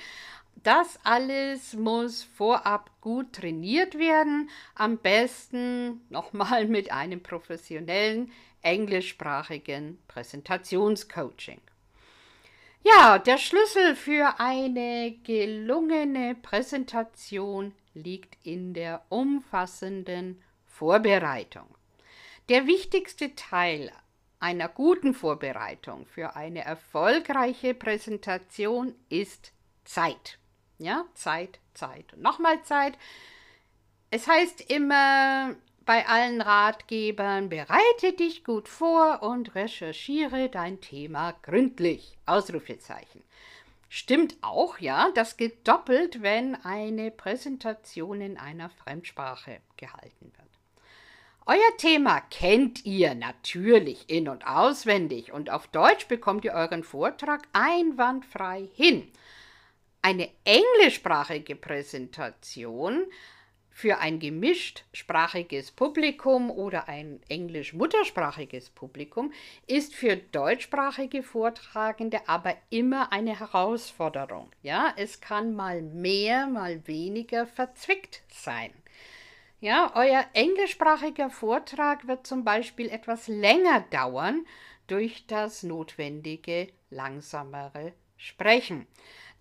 Das 0.63 0.99
alles 1.05 1.73
muss 1.73 2.23
vorab 2.23 2.91
gut 3.01 3.33
trainiert 3.33 3.97
werden, 3.97 4.51
am 4.75 4.99
besten 4.99 6.03
nochmal 6.11 6.67
mit 6.67 6.93
einem 6.93 7.23
professionellen 7.23 8.31
englischsprachigen 8.63 9.99
Präsentationscoaching. 10.09 11.61
Ja, 12.83 13.19
der 13.19 13.39
Schlüssel 13.39 13.97
für 13.97 14.39
eine 14.39 15.17
gelungene 15.25 16.37
Präsentation 16.37 17.75
liegt 17.95 18.39
in 18.47 18.75
der 18.75 19.05
umfassenden 19.09 20.43
Vorbereitung. 20.67 21.67
Der 22.49 22.67
wichtigste 22.67 23.35
Teil 23.35 23.91
einer 24.39 24.69
guten 24.69 25.15
Vorbereitung 25.15 26.07
für 26.07 26.37
eine 26.37 26.65
erfolgreiche 26.65 27.75
Präsentation 27.75 28.95
ist 29.09 29.53
Zeit. 29.85 30.39
Ja, 30.79 31.07
Zeit, 31.15 31.59
Zeit 31.75 32.13
und 32.13 32.23
nochmal 32.23 32.63
Zeit. 32.63 32.97
Es 34.11 34.29
heißt 34.29 34.71
immer, 34.71 35.57
bei 35.87 36.07
allen 36.07 36.41
Ratgebern, 36.41 37.49
bereite 37.49 38.13
dich 38.19 38.45
gut 38.45 38.69
vor 38.69 39.23
und 39.23 39.55
recherchiere 39.55 40.49
dein 40.49 40.81
Thema 40.81 41.33
gründlich. 41.43 42.19
Ausrufezeichen. 42.27 43.23
Stimmt 43.89 44.37
auch, 44.43 44.79
ja, 44.79 45.11
das 45.15 45.37
gilt 45.37 45.67
doppelt, 45.67 46.21
wenn 46.23 46.57
eine 46.57 47.13
Präsentation 47.13 48.21
in 48.21 48.37
einer 48.37 48.69
Fremdsprache 48.69 49.61
gehalten 49.77 50.33
wird. 50.37 50.47
Euer 51.47 51.77
Thema 51.79 52.21
kennt 52.21 52.85
ihr 52.85 53.15
natürlich 53.15 54.11
in 54.11 54.29
und 54.29 54.45
auswendig 54.45 55.33
und 55.33 55.51
auf 55.51 55.69
Deutsch 55.69 56.09
bekommt 56.09 56.45
ihr 56.45 56.55
euren 56.55 56.83
Vortrag 56.83 57.47
einwandfrei 57.53 58.69
hin. 58.75 59.09
Eine 60.03 60.29
englischsprachige 60.45 61.55
Präsentation 61.55 63.07
für 63.77 63.99
ein 63.99 64.21
gemischtsprachiges 64.21 65.71
Publikum 65.71 66.51
oder 66.51 66.89
ein 66.89 67.21
englisch-muttersprachiges 67.29 68.71
Publikum 68.71 69.35
ist 69.67 69.95
für 69.95 70.17
deutschsprachige 70.17 71.23
Vortragende 71.23 72.27
aber 72.27 72.57
immer 72.71 73.13
eine 73.13 73.39
Herausforderung. 73.39 74.51
Ja, 74.63 74.95
es 74.97 75.21
kann 75.21 75.55
mal 75.55 75.83
mehr, 75.83 76.47
mal 76.47 76.87
weniger 76.87 77.47
verzwickt 77.47 78.23
sein. 78.33 78.71
Ja, 79.61 79.93
euer 79.95 80.25
englischsprachiger 80.33 81.29
Vortrag 81.29 82.09
wird 82.09 82.27
zum 82.27 82.45
Beispiel 82.45 82.89
etwas 82.89 83.29
länger 83.29 83.83
dauern 83.91 84.47
durch 84.87 85.27
das 85.27 85.63
notwendige 85.63 86.69
langsamere 86.89 87.93
Sprechen. 88.17 88.87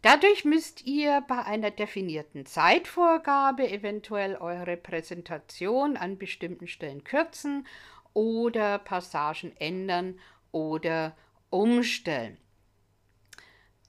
Dadurch 0.02 0.46
müsst 0.46 0.86
ihr 0.86 1.22
bei 1.28 1.44
einer 1.44 1.72
definierten 1.72 2.46
Zeitvorgabe 2.46 3.70
eventuell 3.70 4.36
eure 4.36 4.78
Präsentation 4.78 5.98
an 5.98 6.18
bestimmten 6.18 6.68
Stellen 6.68 7.04
kürzen 7.04 7.66
oder 8.14 8.78
Passagen 8.80 9.56
ändern 9.58 10.20
oder 10.52 11.16
umstellen. 11.50 12.38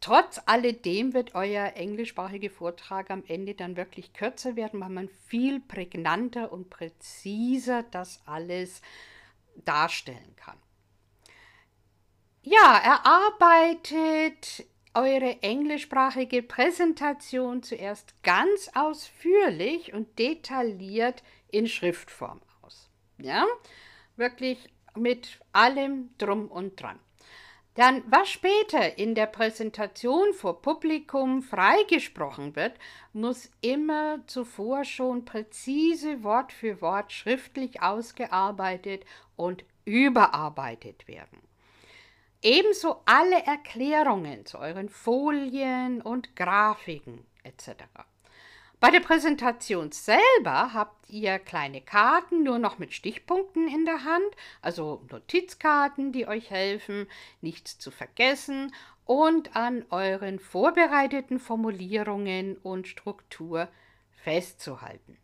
Trotz 0.00 0.40
alledem 0.46 1.14
wird 1.14 1.34
euer 1.34 1.72
englischsprachige 1.74 2.50
Vortrag 2.50 3.10
am 3.10 3.24
Ende 3.26 3.54
dann 3.54 3.76
wirklich 3.76 4.12
kürzer 4.12 4.54
werden, 4.54 4.80
weil 4.80 4.90
man 4.90 5.08
viel 5.26 5.60
prägnanter 5.60 6.52
und 6.52 6.70
präziser 6.70 7.82
das 7.82 8.20
alles 8.26 8.82
darstellen 9.64 10.36
kann. 10.36 10.58
Ja, 12.42 12.78
erarbeitet 12.78 14.66
eure 14.96 15.42
englischsprachige 15.42 16.42
Präsentation 16.42 17.62
zuerst 17.62 18.14
ganz 18.22 18.70
ausführlich 18.74 19.92
und 19.92 20.18
detailliert 20.18 21.22
in 21.50 21.66
Schriftform 21.66 22.40
aus. 22.62 22.90
Ja, 23.18 23.44
wirklich 24.16 24.58
mit 24.94 25.38
allem 25.52 26.10
drum 26.18 26.48
und 26.48 26.80
dran. 26.80 26.98
Dann, 27.74 28.02
was 28.06 28.30
später 28.30 28.96
in 28.96 29.14
der 29.14 29.26
Präsentation 29.26 30.32
vor 30.32 30.62
Publikum 30.62 31.42
freigesprochen 31.42 32.56
wird, 32.56 32.72
muss 33.12 33.50
immer 33.60 34.26
zuvor 34.26 34.84
schon 34.84 35.26
präzise 35.26 36.24
Wort 36.24 36.52
für 36.52 36.80
Wort 36.80 37.12
schriftlich 37.12 37.82
ausgearbeitet 37.82 39.04
und 39.36 39.62
überarbeitet 39.84 41.06
werden. 41.06 41.45
Ebenso 42.42 43.02
alle 43.06 43.42
Erklärungen 43.44 44.46
zu 44.46 44.58
euren 44.58 44.88
Folien 44.88 46.02
und 46.02 46.36
Grafiken 46.36 47.26
etc. 47.42 47.84
Bei 48.78 48.90
der 48.90 49.00
Präsentation 49.00 49.90
selber 49.90 50.74
habt 50.74 51.08
ihr 51.08 51.38
kleine 51.38 51.80
Karten 51.80 52.42
nur 52.42 52.58
noch 52.58 52.78
mit 52.78 52.92
Stichpunkten 52.92 53.68
in 53.68 53.86
der 53.86 54.04
Hand, 54.04 54.36
also 54.60 55.02
Notizkarten, 55.10 56.12
die 56.12 56.28
euch 56.28 56.50
helfen, 56.50 57.08
nichts 57.40 57.78
zu 57.78 57.90
vergessen 57.90 58.74
und 59.06 59.56
an 59.56 59.86
euren 59.90 60.38
vorbereiteten 60.38 61.38
Formulierungen 61.38 62.58
und 62.58 62.86
Struktur 62.86 63.68
festzuhalten. 64.22 65.16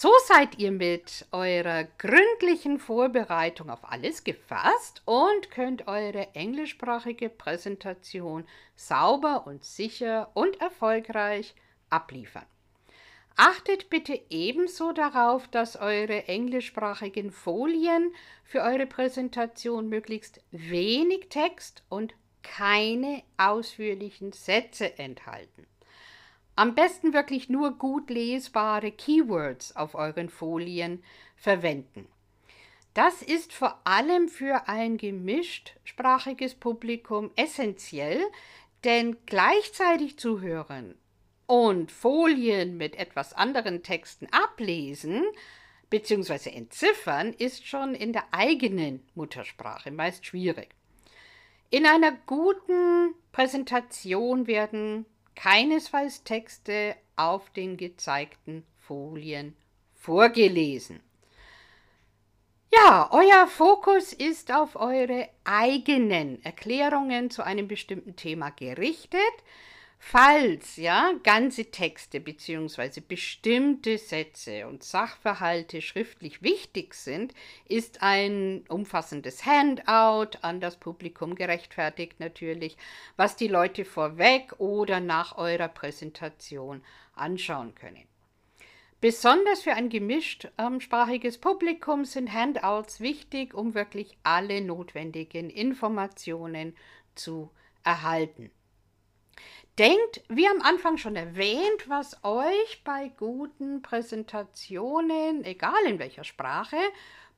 So 0.00 0.12
seid 0.28 0.60
ihr 0.60 0.70
mit 0.70 1.26
eurer 1.32 1.82
gründlichen 1.82 2.78
Vorbereitung 2.78 3.68
auf 3.68 3.80
alles 3.82 4.22
gefasst 4.22 5.02
und 5.06 5.50
könnt 5.50 5.88
eure 5.88 6.36
englischsprachige 6.36 7.28
Präsentation 7.28 8.46
sauber 8.76 9.44
und 9.48 9.64
sicher 9.64 10.30
und 10.34 10.60
erfolgreich 10.60 11.52
abliefern. 11.90 12.46
Achtet 13.34 13.90
bitte 13.90 14.20
ebenso 14.30 14.92
darauf, 14.92 15.48
dass 15.48 15.74
eure 15.74 16.28
englischsprachigen 16.28 17.32
Folien 17.32 18.14
für 18.44 18.62
eure 18.62 18.86
Präsentation 18.86 19.88
möglichst 19.88 20.40
wenig 20.52 21.28
Text 21.28 21.82
und 21.88 22.14
keine 22.44 23.24
ausführlichen 23.36 24.30
Sätze 24.30 24.96
enthalten. 24.96 25.66
Am 26.58 26.74
besten 26.74 27.12
wirklich 27.12 27.48
nur 27.48 27.78
gut 27.78 28.10
lesbare 28.10 28.90
Keywords 28.90 29.76
auf 29.76 29.94
euren 29.94 30.28
Folien 30.28 31.04
verwenden. 31.36 32.08
Das 32.94 33.22
ist 33.22 33.52
vor 33.52 33.80
allem 33.84 34.28
für 34.28 34.66
ein 34.66 34.96
gemischtsprachiges 34.96 36.56
Publikum 36.56 37.30
essentiell, 37.36 38.20
denn 38.82 39.18
gleichzeitig 39.24 40.18
zu 40.18 40.40
hören 40.40 40.96
und 41.46 41.92
Folien 41.92 42.76
mit 42.76 42.96
etwas 42.96 43.34
anderen 43.34 43.84
Texten 43.84 44.26
ablesen 44.32 45.22
bzw. 45.90 46.50
entziffern, 46.50 47.34
ist 47.34 47.68
schon 47.68 47.94
in 47.94 48.12
der 48.12 48.24
eigenen 48.32 49.06
Muttersprache 49.14 49.92
meist 49.92 50.26
schwierig. 50.26 50.74
In 51.70 51.86
einer 51.86 52.10
guten 52.26 53.14
Präsentation 53.30 54.48
werden 54.48 55.06
keinesfalls 55.38 56.24
Texte 56.24 56.96
auf 57.14 57.50
den 57.50 57.76
gezeigten 57.76 58.66
Folien 58.76 59.56
vorgelesen. 59.94 61.00
Ja, 62.74 63.08
euer 63.12 63.46
Fokus 63.46 64.12
ist 64.12 64.52
auf 64.52 64.74
eure 64.74 65.28
eigenen 65.44 66.44
Erklärungen 66.44 67.30
zu 67.30 67.44
einem 67.44 67.68
bestimmten 67.68 68.16
Thema 68.16 68.50
gerichtet. 68.50 69.20
Falls 70.00 70.76
ja 70.76 71.12
ganze 71.24 71.70
Texte 71.70 72.20
bzw. 72.20 73.00
bestimmte 73.00 73.98
Sätze 73.98 74.66
und 74.66 74.82
Sachverhalte 74.82 75.82
schriftlich 75.82 76.42
wichtig 76.42 76.94
sind, 76.94 77.34
ist 77.68 78.02
ein 78.02 78.64
umfassendes 78.68 79.44
Handout 79.44 80.38
an 80.40 80.60
das 80.60 80.76
Publikum 80.76 81.34
gerechtfertigt 81.34 82.20
natürlich, 82.20 82.76
was 83.16 83.36
die 83.36 83.48
Leute 83.48 83.84
vorweg 83.84 84.54
oder 84.58 85.00
nach 85.00 85.36
eurer 85.36 85.68
Präsentation 85.68 86.82
anschauen 87.14 87.74
können. 87.74 88.06
Besonders 89.00 89.62
für 89.62 89.74
ein 89.74 89.90
gemischtsprachiges 89.90 91.36
ähm, 91.36 91.40
Publikum 91.40 92.04
sind 92.04 92.32
Handouts 92.32 93.00
wichtig, 93.00 93.52
um 93.52 93.74
wirklich 93.74 94.16
alle 94.22 94.60
notwendigen 94.60 95.50
Informationen 95.50 96.74
zu 97.14 97.50
erhalten. 97.84 98.50
Denkt, 99.78 100.22
wie 100.28 100.48
am 100.48 100.60
Anfang 100.62 100.96
schon 100.96 101.14
erwähnt, 101.14 101.88
was 101.88 102.24
euch 102.24 102.82
bei 102.82 103.12
guten 103.16 103.80
Präsentationen, 103.80 105.44
egal 105.44 105.84
in 105.86 106.00
welcher 106.00 106.24
Sprache, 106.24 106.78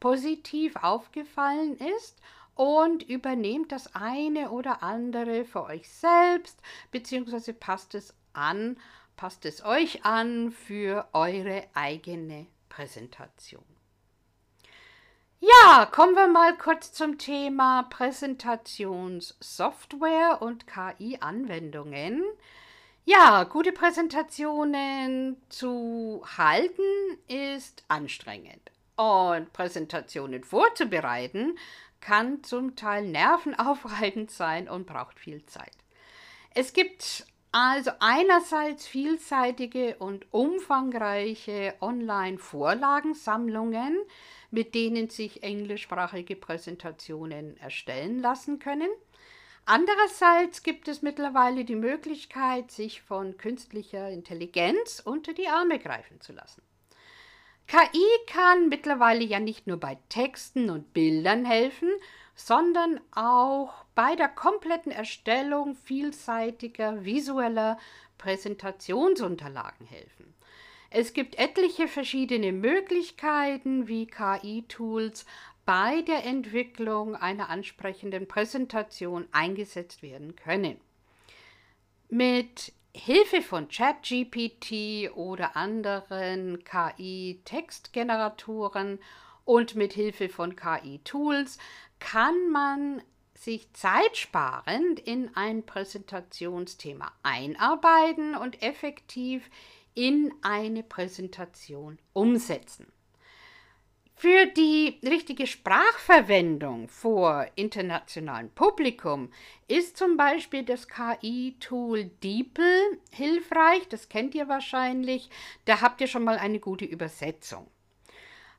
positiv 0.00 0.74
aufgefallen 0.76 1.76
ist 1.76 2.18
und 2.54 3.02
übernehmt 3.02 3.72
das 3.72 3.94
eine 3.94 4.52
oder 4.52 4.82
andere 4.82 5.44
für 5.44 5.64
euch 5.64 5.86
selbst, 5.90 6.58
beziehungsweise 6.90 7.52
passt 7.52 7.94
es 7.94 8.14
an, 8.32 8.78
passt 9.18 9.44
es 9.44 9.62
euch 9.62 10.06
an 10.06 10.50
für 10.50 11.08
eure 11.12 11.64
eigene 11.74 12.46
Präsentation. 12.70 13.79
Ja, 15.42 15.86
kommen 15.86 16.14
wir 16.16 16.28
mal 16.28 16.54
kurz 16.58 16.92
zum 16.92 17.16
Thema 17.16 17.84
Präsentationssoftware 17.84 20.42
und 20.42 20.66
KI-Anwendungen. 20.66 22.22
Ja, 23.06 23.44
gute 23.44 23.72
Präsentationen 23.72 25.40
zu 25.48 26.22
halten 26.36 26.82
ist 27.26 27.84
anstrengend. 27.88 28.70
Und 28.96 29.50
Präsentationen 29.54 30.44
vorzubereiten 30.44 31.56
kann 32.00 32.44
zum 32.44 32.76
Teil 32.76 33.08
nervenaufreibend 33.08 34.30
sein 34.30 34.68
und 34.68 34.86
braucht 34.86 35.18
viel 35.18 35.46
Zeit. 35.46 35.72
Es 36.54 36.74
gibt 36.74 37.24
also 37.52 37.90
einerseits 37.98 38.86
vielseitige 38.86 39.96
und 39.96 40.32
umfangreiche 40.32 41.74
Online-Vorlagensammlungen, 41.80 43.98
mit 44.50 44.74
denen 44.74 45.08
sich 45.08 45.42
englischsprachige 45.42 46.36
Präsentationen 46.36 47.56
erstellen 47.58 48.20
lassen 48.20 48.58
können. 48.58 48.90
Andererseits 49.66 50.62
gibt 50.62 50.88
es 50.88 51.02
mittlerweile 51.02 51.64
die 51.64 51.76
Möglichkeit, 51.76 52.70
sich 52.70 53.02
von 53.02 53.36
künstlicher 53.36 54.10
Intelligenz 54.10 55.00
unter 55.04 55.32
die 55.32 55.48
Arme 55.48 55.78
greifen 55.78 56.20
zu 56.20 56.32
lassen. 56.32 56.62
KI 57.66 58.04
kann 58.26 58.68
mittlerweile 58.68 59.22
ja 59.22 59.38
nicht 59.38 59.68
nur 59.68 59.76
bei 59.76 59.96
Texten 60.08 60.70
und 60.70 60.92
Bildern 60.92 61.44
helfen, 61.44 61.88
sondern 62.34 63.00
auch 63.14 63.84
bei 63.94 64.16
der 64.16 64.28
kompletten 64.28 64.90
Erstellung 64.90 65.76
vielseitiger 65.76 67.04
visueller 67.04 67.78
Präsentationsunterlagen 68.18 69.86
helfen. 69.86 70.34
Es 70.90 71.12
gibt 71.12 71.38
etliche 71.38 71.86
verschiedene 71.86 72.50
Möglichkeiten, 72.50 73.86
wie 73.86 74.06
KI-Tools 74.06 75.24
bei 75.64 76.02
der 76.02 76.24
Entwicklung 76.24 77.14
einer 77.14 77.48
ansprechenden 77.48 78.26
Präsentation 78.26 79.28
eingesetzt 79.30 80.02
werden 80.02 80.34
können. 80.34 80.80
Mit 82.08 82.72
Hilfe 82.92 83.40
von 83.40 83.68
ChatGPT 83.68 85.12
oder 85.14 85.56
anderen 85.56 86.64
KI-Textgeneratoren 86.64 88.98
und 89.44 89.76
mit 89.76 89.92
Hilfe 89.92 90.28
von 90.28 90.56
KI-Tools 90.56 91.58
kann 92.00 92.50
man 92.50 93.00
sich 93.34 93.72
zeitsparend 93.72 94.98
in 94.98 95.36
ein 95.36 95.64
Präsentationsthema 95.64 97.12
einarbeiten 97.22 98.34
und 98.34 98.60
effektiv 98.60 99.48
in 100.00 100.32
eine 100.40 100.82
Präsentation 100.82 101.98
umsetzen. 102.14 102.90
Für 104.14 104.46
die 104.46 104.98
richtige 105.04 105.46
Sprachverwendung 105.46 106.88
vor 106.88 107.46
internationalem 107.54 108.48
Publikum 108.48 109.30
ist 109.68 109.98
zum 109.98 110.16
Beispiel 110.16 110.62
das 110.62 110.88
KI-Tool 110.88 112.04
DeepL 112.22 112.98
hilfreich. 113.12 113.88
Das 113.90 114.08
kennt 114.08 114.34
ihr 114.34 114.48
wahrscheinlich. 114.48 115.28
Da 115.66 115.82
habt 115.82 116.00
ihr 116.00 116.06
schon 116.06 116.24
mal 116.24 116.38
eine 116.38 116.60
gute 116.60 116.86
Übersetzung. 116.86 117.66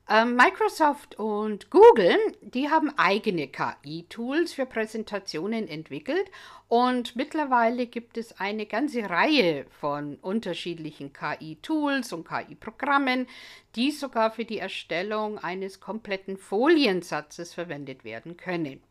Ähm, 0.08 0.34
Microsoft 0.34 1.14
und 1.14 1.70
Google, 1.70 2.18
die 2.40 2.68
haben 2.68 2.92
eigene 2.98 3.46
KI-Tools 3.46 4.52
für 4.52 4.66
Präsentationen 4.66 5.68
entwickelt 5.68 6.28
und 6.66 7.14
mittlerweile 7.14 7.86
gibt 7.86 8.18
es 8.18 8.40
eine 8.40 8.66
ganze 8.66 9.08
Reihe 9.08 9.64
von 9.80 10.16
unterschiedlichen 10.16 11.12
KI-Tools 11.12 12.12
und 12.12 12.26
KI-Programmen, 12.26 13.28
die 13.76 13.92
sogar 13.92 14.32
für 14.32 14.44
die 14.44 14.58
Erstellung 14.58 15.38
eines 15.38 15.78
kompletten 15.78 16.36
Foliensatzes 16.36 17.54
verwendet 17.54 18.02
werden 18.02 18.36
können. 18.36 18.82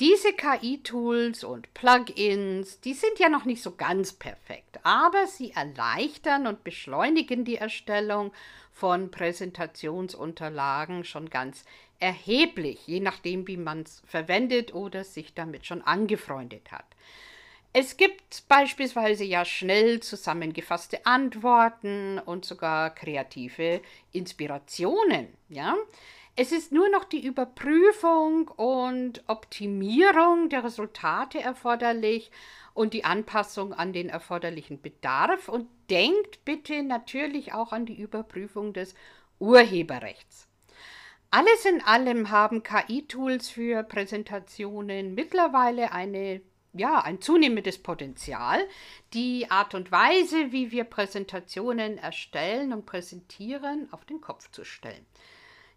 Diese 0.00 0.32
KI-Tools 0.32 1.44
und 1.44 1.74
Plugins, 1.74 2.80
die 2.80 2.94
sind 2.94 3.18
ja 3.18 3.28
noch 3.28 3.44
nicht 3.44 3.62
so 3.62 3.76
ganz 3.76 4.14
perfekt, 4.14 4.80
aber 4.82 5.26
sie 5.26 5.50
erleichtern 5.50 6.46
und 6.46 6.64
beschleunigen 6.64 7.44
die 7.44 7.56
Erstellung 7.56 8.32
von 8.72 9.10
Präsentationsunterlagen 9.10 11.04
schon 11.04 11.30
ganz 11.30 11.64
erheblich, 11.98 12.86
je 12.86 13.00
nachdem, 13.00 13.46
wie 13.46 13.56
man 13.56 13.82
es 13.82 14.02
verwendet 14.06 14.74
oder 14.74 15.04
sich 15.04 15.34
damit 15.34 15.66
schon 15.66 15.82
angefreundet 15.82 16.72
hat. 16.72 16.86
Es 17.72 17.96
gibt 17.96 18.48
beispielsweise 18.48 19.22
ja 19.22 19.44
schnell 19.44 20.00
zusammengefasste 20.00 21.06
Antworten 21.06 22.18
und 22.18 22.44
sogar 22.44 22.90
kreative 22.90 23.80
Inspirationen, 24.12 25.28
ja. 25.48 25.76
Es 26.36 26.52
ist 26.52 26.72
nur 26.72 26.88
noch 26.88 27.04
die 27.04 27.24
Überprüfung 27.24 28.48
und 28.48 29.22
Optimierung 29.26 30.48
der 30.48 30.64
Resultate 30.64 31.40
erforderlich 31.40 32.30
und 32.72 32.94
die 32.94 33.04
Anpassung 33.04 33.72
an 33.72 33.92
den 33.92 34.08
erforderlichen 34.08 34.80
Bedarf 34.80 35.48
und 35.48 35.68
denkt 35.90 36.44
bitte 36.44 36.82
natürlich 36.82 37.52
auch 37.52 37.72
an 37.72 37.86
die 37.86 38.00
Überprüfung 38.00 38.72
des 38.72 38.94
Urheberrechts. 39.38 40.46
Alles 41.30 41.64
in 41.64 41.80
allem 41.82 42.30
haben 42.30 42.62
KI-Tools 42.62 43.48
für 43.48 43.82
Präsentationen 43.84 45.14
mittlerweile 45.14 45.92
eine 45.92 46.42
ja, 46.72 47.00
ein 47.00 47.20
zunehmendes 47.20 47.78
Potenzial, 47.78 48.60
die 49.12 49.50
Art 49.50 49.74
und 49.74 49.90
Weise, 49.90 50.52
wie 50.52 50.70
wir 50.70 50.84
Präsentationen 50.84 51.98
erstellen 51.98 52.72
und 52.72 52.86
präsentieren, 52.86 53.92
auf 53.92 54.04
den 54.04 54.20
Kopf 54.20 54.50
zu 54.52 54.64
stellen. 54.64 55.04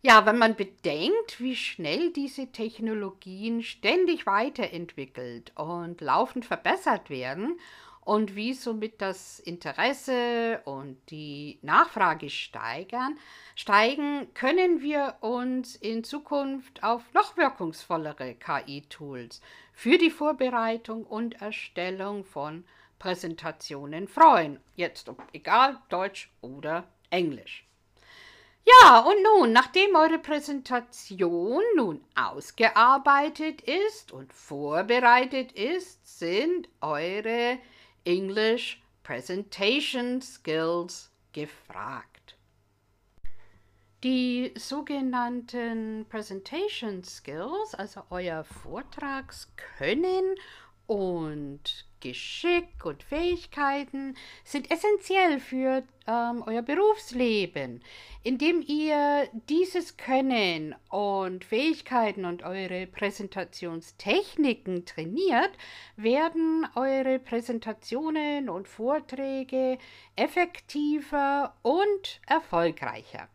Ja, 0.04 0.26
wenn 0.26 0.38
man 0.38 0.56
bedenkt, 0.56 1.40
wie 1.40 1.56
schnell 1.56 2.12
diese 2.12 2.52
Technologien 2.52 3.64
ständig 3.64 4.26
weiterentwickelt 4.26 5.54
und 5.56 6.02
laufend 6.02 6.46
verbessert 6.46 7.10
werden 7.10 7.58
und 8.06 8.36
wie 8.36 8.54
somit 8.54 9.02
das 9.02 9.40
Interesse 9.40 10.62
und 10.66 10.98
die 11.10 11.60
Nachfrage 11.62 12.30
steigern, 12.30 13.18
steigen, 13.56 14.34
können 14.34 14.82
wir 14.82 15.16
uns 15.22 15.76
in 15.76 16.04
Zukunft 16.04 16.84
auf 16.84 17.02
noch 17.14 17.38
wirkungsvollere 17.38 18.36
KI-Tools 18.36 19.42
für 19.74 19.98
die 19.98 20.12
Vorbereitung 20.12 21.06
und 21.06 21.42
Erstellung 21.42 22.26
von 22.26 22.66
Präsentationen 23.00 24.08
freuen. 24.08 24.60
Jetzt 24.76 25.12
egal 25.34 25.78
Deutsch 25.90 26.32
oder 26.42 26.86
Englisch. 27.10 27.66
Ja, 28.66 29.00
und 29.00 29.22
nun, 29.24 29.52
nachdem 29.52 29.94
eure 29.96 30.20
Präsentation 30.20 31.62
nun 31.76 32.02
ausgearbeitet 32.16 33.62
ist 33.62 34.14
und 34.14 34.32
vorbereitet 34.32 35.52
ist, 35.52 36.20
sind 36.20 36.70
eure 36.80 37.60
English 38.06 38.82
Presentation 39.04 40.22
Skills 40.22 41.12
gefragt. 41.32 42.36
Die 44.04 44.54
sogenannten 44.58 46.06
Presentation 46.10 47.04
Skills, 47.04 47.74
also 47.74 48.04
euer 48.10 48.44
Vortragskönnen 48.44 50.36
und 50.88 51.86
Geschick 52.04 52.84
und 52.84 53.02
Fähigkeiten 53.02 54.16
sind 54.44 54.70
essentiell 54.70 55.40
für 55.40 55.84
ähm, 56.06 56.44
euer 56.46 56.62
Berufsleben. 56.62 57.82
Indem 58.24 58.62
ihr 58.62 59.30
dieses 59.48 59.96
Können 59.96 60.76
und 60.90 61.46
Fähigkeiten 61.46 62.26
und 62.26 62.44
eure 62.44 62.88
Präsentationstechniken 62.88 64.86
trainiert, 64.86 65.52
werden 65.96 66.68
eure 66.76 67.20
Präsentationen 67.20 68.50
und 68.50 68.68
Vorträge 68.68 69.78
effektiver 70.18 71.56
und 71.62 72.20
erfolgreicher. 72.28 73.30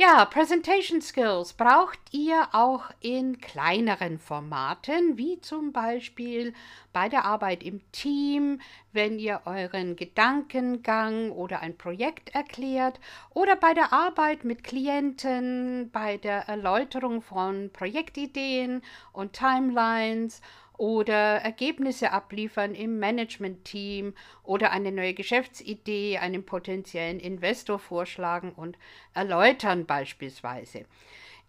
Ja, 0.00 0.24
Presentation 0.26 1.02
Skills 1.02 1.54
braucht 1.54 1.98
ihr 2.12 2.46
auch 2.52 2.84
in 3.00 3.40
kleineren 3.40 4.20
Formaten, 4.20 5.18
wie 5.18 5.40
zum 5.40 5.72
Beispiel 5.72 6.54
bei 6.92 7.08
der 7.08 7.24
Arbeit 7.24 7.64
im 7.64 7.80
Team, 7.90 8.60
wenn 8.92 9.18
ihr 9.18 9.40
euren 9.44 9.96
Gedankengang 9.96 11.32
oder 11.32 11.62
ein 11.62 11.76
Projekt 11.76 12.32
erklärt, 12.32 13.00
oder 13.30 13.56
bei 13.56 13.74
der 13.74 13.92
Arbeit 13.92 14.44
mit 14.44 14.62
Klienten, 14.62 15.90
bei 15.90 16.16
der 16.16 16.48
Erläuterung 16.48 17.20
von 17.20 17.70
Projektideen 17.72 18.82
und 19.12 19.32
Timelines 19.32 20.42
oder 20.78 21.36
Ergebnisse 21.42 22.12
abliefern 22.12 22.74
im 22.74 22.98
Management-Team 22.98 24.14
oder 24.44 24.70
eine 24.70 24.92
neue 24.92 25.12
Geschäftsidee 25.12 26.18
einem 26.18 26.44
potenziellen 26.44 27.20
Investor 27.20 27.78
vorschlagen 27.78 28.52
und 28.52 28.78
erläutern 29.12 29.84
beispielsweise. 29.84 30.86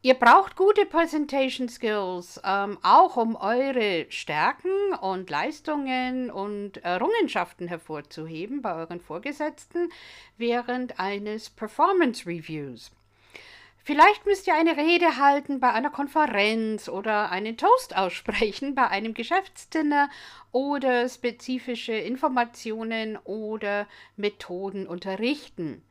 Ihr 0.01 0.13
braucht 0.13 0.55
gute 0.55 0.85
Presentation 0.85 1.67
Skills, 1.67 2.39
ähm, 2.45 2.77
auch 2.83 3.17
um 3.17 3.35
eure 3.35 4.05
Stärken 4.09 4.93
und 5.01 5.29
Leistungen 5.29 6.31
und 6.31 6.77
Errungenschaften 6.85 7.67
hervorzuheben 7.67 8.61
bei 8.61 8.75
euren 8.75 9.01
Vorgesetzten 9.01 9.91
während 10.37 11.01
eines 11.01 11.49
Performance 11.49 12.25
Reviews. 12.25 12.91
Vielleicht 13.83 14.25
müsst 14.25 14.45
ihr 14.47 14.55
eine 14.55 14.77
Rede 14.77 15.17
halten 15.17 15.59
bei 15.59 15.71
einer 15.71 15.89
Konferenz 15.89 16.89
oder 16.89 17.31
einen 17.31 17.57
Toast 17.57 17.95
aussprechen 17.95 18.75
bei 18.75 18.87
einem 18.87 19.13
Geschäftsdinner 19.13 20.09
oder 20.51 21.07
spezifische 21.09 21.93
Informationen 21.93 23.17
oder 23.17 23.87
Methoden 24.15 24.85
unterrichten. 24.85 25.83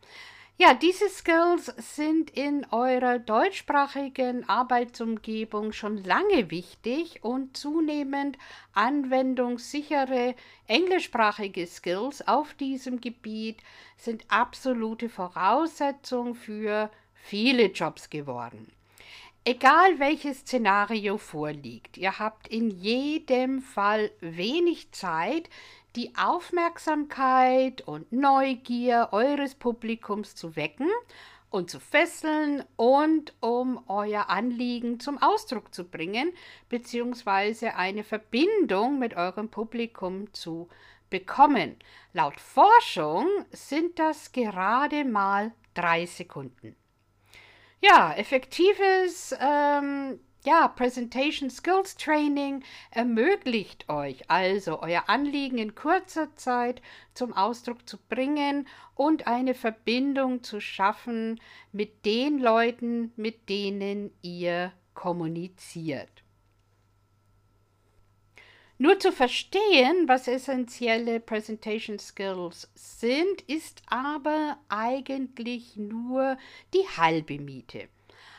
Ja, 0.60 0.74
diese 0.74 1.08
Skills 1.08 1.66
sind 1.76 2.30
in 2.30 2.66
eurer 2.72 3.20
deutschsprachigen 3.20 4.48
Arbeitsumgebung 4.48 5.72
schon 5.72 6.02
lange 6.02 6.50
wichtig 6.50 7.22
und 7.22 7.56
zunehmend 7.56 8.36
anwendungssichere 8.72 10.34
englischsprachige 10.66 11.64
Skills 11.64 12.26
auf 12.26 12.54
diesem 12.54 13.00
Gebiet 13.00 13.58
sind 13.96 14.24
absolute 14.30 15.08
Voraussetzung 15.08 16.34
für 16.34 16.90
viele 17.28 17.66
Jobs 17.66 18.08
geworden. 18.08 18.72
Egal 19.44 19.98
welches 19.98 20.40
Szenario 20.40 21.18
vorliegt, 21.18 21.98
ihr 21.98 22.18
habt 22.18 22.48
in 22.48 22.70
jedem 22.70 23.60
Fall 23.60 24.10
wenig 24.20 24.92
Zeit, 24.92 25.50
die 25.94 26.12
Aufmerksamkeit 26.16 27.82
und 27.82 28.10
Neugier 28.12 29.08
eures 29.12 29.54
Publikums 29.54 30.36
zu 30.36 30.56
wecken 30.56 30.88
und 31.50 31.70
zu 31.70 31.80
fesseln 31.80 32.64
und 32.76 33.34
um 33.40 33.82
euer 33.88 34.30
Anliegen 34.30 34.98
zum 34.98 35.18
Ausdruck 35.18 35.74
zu 35.74 35.84
bringen, 35.84 36.32
beziehungsweise 36.70 37.74
eine 37.74 38.04
Verbindung 38.04 38.98
mit 38.98 39.16
eurem 39.16 39.50
Publikum 39.50 40.32
zu 40.32 40.68
bekommen. 41.10 41.76
Laut 42.14 42.40
Forschung 42.40 43.26
sind 43.50 43.98
das 43.98 44.32
gerade 44.32 45.04
mal 45.04 45.52
drei 45.74 46.06
Sekunden. 46.06 46.74
Ja, 47.80 48.12
effektives 48.14 49.34
ähm, 49.40 50.18
ja, 50.44 50.68
Presentation 50.68 51.50
Skills 51.50 51.96
Training 51.96 52.64
ermöglicht 52.90 53.88
euch 53.88 54.30
also, 54.30 54.80
euer 54.82 55.04
Anliegen 55.08 55.58
in 55.58 55.74
kurzer 55.74 56.34
Zeit 56.36 56.80
zum 57.14 57.32
Ausdruck 57.34 57.88
zu 57.88 57.98
bringen 58.08 58.66
und 58.94 59.26
eine 59.26 59.54
Verbindung 59.54 60.42
zu 60.42 60.60
schaffen 60.60 61.40
mit 61.72 62.04
den 62.04 62.38
Leuten, 62.38 63.12
mit 63.16 63.48
denen 63.48 64.10
ihr 64.22 64.72
kommuniziert. 64.94 66.24
Nur 68.80 69.00
zu 69.00 69.10
verstehen, 69.10 70.06
was 70.06 70.28
essentielle 70.28 71.18
Presentation 71.18 71.98
Skills 71.98 72.70
sind, 72.76 73.40
ist 73.48 73.82
aber 73.86 74.56
eigentlich 74.68 75.76
nur 75.76 76.38
die 76.72 76.86
halbe 76.96 77.40
Miete. 77.40 77.88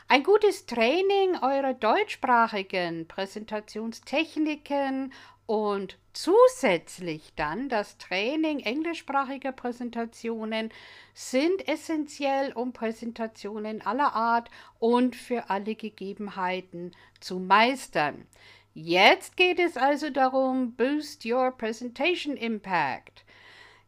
Ein 0.08 0.22
gutes 0.22 0.64
Training 0.64 1.36
eurer 1.42 1.74
deutschsprachigen 1.74 3.06
Präsentationstechniken 3.06 5.12
und 5.44 5.98
zusätzlich 6.14 7.34
dann 7.36 7.68
das 7.68 7.98
Training 7.98 8.60
englischsprachiger 8.60 9.52
Präsentationen 9.52 10.72
sind 11.12 11.68
essentiell, 11.68 12.54
um 12.54 12.72
Präsentationen 12.72 13.82
aller 13.82 14.14
Art 14.14 14.48
und 14.78 15.16
für 15.16 15.50
alle 15.50 15.74
Gegebenheiten 15.74 16.92
zu 17.20 17.40
meistern. 17.40 18.26
Jetzt 18.72 19.36
geht 19.36 19.58
es 19.58 19.76
also 19.76 20.10
darum, 20.10 20.74
boost 20.76 21.26
your 21.26 21.50
presentation 21.50 22.36
impact. 22.36 23.24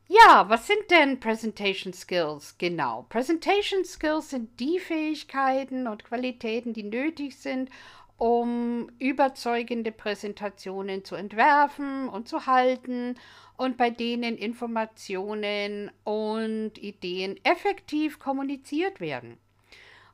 Ja, 0.08 0.48
was 0.48 0.66
sind 0.66 0.90
denn 0.90 1.20
Presentation 1.20 1.92
Skills? 1.92 2.56
Genau, 2.58 3.06
Presentation 3.08 3.84
Skills 3.84 4.30
sind 4.30 4.58
die 4.58 4.80
Fähigkeiten 4.80 5.86
und 5.86 6.04
Qualitäten, 6.04 6.72
die 6.72 6.82
nötig 6.82 7.36
sind, 7.38 7.70
um 8.18 8.90
überzeugende 8.98 9.92
Präsentationen 9.92 11.04
zu 11.04 11.14
entwerfen 11.14 12.08
und 12.08 12.28
zu 12.28 12.46
halten 12.46 13.14
und 13.56 13.76
bei 13.76 13.90
denen 13.90 14.36
Informationen 14.36 15.90
und 16.04 16.76
Ideen 16.76 17.38
effektiv 17.44 18.18
kommuniziert 18.18 19.00
werden. 19.00 19.38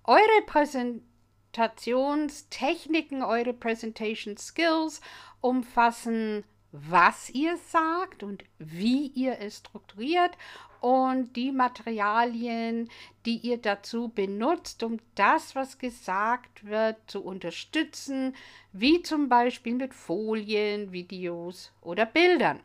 Eure 0.04 0.42
Präsentationstechniken, 1.53 3.22
eure 3.22 3.53
Presentation 3.53 4.36
Skills 4.36 5.01
umfassen, 5.40 6.44
was 6.72 7.30
ihr 7.30 7.57
sagt 7.57 8.22
und 8.22 8.44
wie 8.59 9.07
ihr 9.09 9.38
es 9.40 9.59
strukturiert 9.59 10.36
und 10.80 11.34
die 11.34 11.51
Materialien, 11.51 12.90
die 13.24 13.38
ihr 13.38 13.57
dazu 13.57 14.09
benutzt, 14.09 14.82
um 14.82 14.99
das, 15.14 15.57
was 15.57 15.78
gesagt 15.78 16.64
wird, 16.66 16.96
zu 17.07 17.24
unterstützen, 17.24 18.36
wie 18.72 19.03
zum 19.03 19.28
Beispiel 19.28 19.74
mit 19.74 19.94
Folien, 19.94 20.92
Videos 20.92 21.72
oder 21.80 22.07
Bildern. 22.07 22.61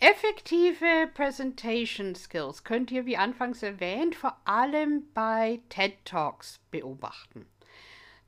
Effektive 0.00 1.08
Presentation 1.14 2.14
Skills 2.14 2.64
könnt 2.64 2.90
ihr, 2.90 3.06
wie 3.06 3.16
anfangs 3.16 3.62
erwähnt, 3.62 4.16
vor 4.16 4.36
allem 4.44 5.04
bei 5.14 5.60
TED 5.70 6.04
Talks 6.04 6.60
beobachten. 6.70 7.46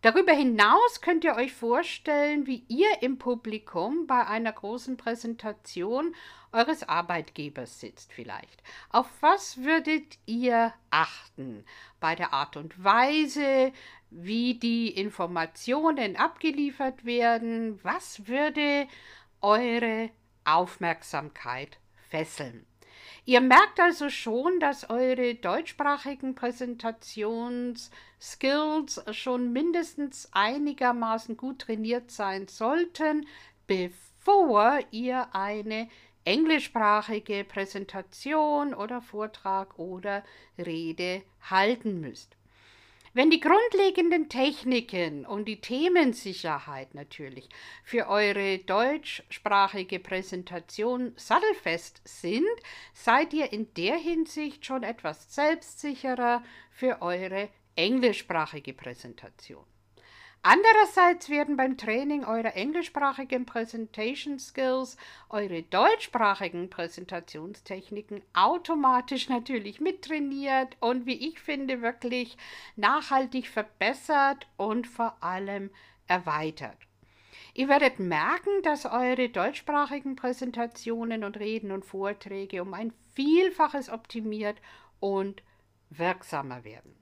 Darüber 0.02 0.32
hinaus 0.32 1.00
könnt 1.00 1.24
ihr 1.24 1.34
euch 1.34 1.52
vorstellen, 1.52 2.46
wie 2.46 2.64
ihr 2.68 3.02
im 3.02 3.18
Publikum 3.18 4.06
bei 4.06 4.26
einer 4.26 4.52
großen 4.52 4.96
Präsentation 4.96 6.14
eures 6.52 6.88
Arbeitgebers 6.88 7.80
sitzt 7.80 8.12
vielleicht. 8.12 8.62
Auf 8.90 9.08
was 9.20 9.58
würdet 9.62 10.18
ihr 10.26 10.72
achten 10.90 11.64
bei 11.98 12.14
der 12.14 12.32
Art 12.32 12.56
und 12.56 12.82
Weise, 12.82 13.72
wie 14.10 14.54
die 14.54 14.88
Informationen 14.88 16.16
abgeliefert 16.16 17.04
werden? 17.04 17.82
Was 17.82 18.28
würde 18.28 18.86
eure 19.40 20.10
Aufmerksamkeit 20.44 21.78
fesseln? 22.08 22.66
Ihr 23.24 23.40
merkt 23.40 23.80
also 23.80 24.08
schon, 24.08 24.60
dass 24.60 24.90
eure 24.90 25.34
deutschsprachigen 25.34 26.34
Präsentationsskills 26.34 29.02
schon 29.12 29.52
mindestens 29.52 30.28
einigermaßen 30.32 31.36
gut 31.36 31.60
trainiert 31.60 32.10
sein 32.10 32.48
sollten, 32.48 33.26
bevor 33.66 34.80
ihr 34.90 35.34
eine 35.34 35.88
englischsprachige 36.24 37.44
Präsentation 37.44 38.74
oder 38.74 39.00
Vortrag 39.00 39.78
oder 39.78 40.24
Rede 40.58 41.22
halten 41.40 42.00
müsst. 42.00 42.35
Wenn 43.16 43.30
die 43.30 43.40
grundlegenden 43.40 44.28
Techniken 44.28 45.24
und 45.24 45.46
die 45.46 45.62
Themensicherheit 45.62 46.94
natürlich 46.94 47.48
für 47.82 48.08
eure 48.08 48.58
deutschsprachige 48.58 50.00
Präsentation 50.00 51.14
sattelfest 51.16 52.02
sind, 52.04 52.44
seid 52.92 53.32
ihr 53.32 53.54
in 53.54 53.72
der 53.72 53.96
Hinsicht 53.96 54.66
schon 54.66 54.82
etwas 54.82 55.34
selbstsicherer 55.34 56.44
für 56.70 57.00
eure 57.00 57.48
englischsprachige 57.74 58.74
Präsentation. 58.74 59.64
Andererseits 60.48 61.28
werden 61.28 61.56
beim 61.56 61.76
Training 61.76 62.24
eurer 62.24 62.54
englischsprachigen 62.54 63.46
Presentation 63.46 64.38
Skills 64.38 64.96
eure 65.28 65.64
deutschsprachigen 65.64 66.70
Präsentationstechniken 66.70 68.22
automatisch 68.32 69.28
natürlich 69.28 69.80
mittrainiert 69.80 70.76
und 70.78 71.04
wie 71.04 71.28
ich 71.28 71.40
finde 71.40 71.82
wirklich 71.82 72.36
nachhaltig 72.76 73.48
verbessert 73.48 74.46
und 74.56 74.86
vor 74.86 75.16
allem 75.20 75.70
erweitert. 76.06 76.78
Ihr 77.54 77.66
werdet 77.66 77.98
merken, 77.98 78.62
dass 78.62 78.86
eure 78.86 79.28
deutschsprachigen 79.28 80.14
Präsentationen 80.14 81.24
und 81.24 81.40
Reden 81.40 81.72
und 81.72 81.84
Vorträge 81.84 82.62
um 82.62 82.72
ein 82.72 82.92
Vielfaches 83.16 83.90
optimiert 83.90 84.58
und 85.00 85.42
wirksamer 85.90 86.62
werden. 86.62 86.95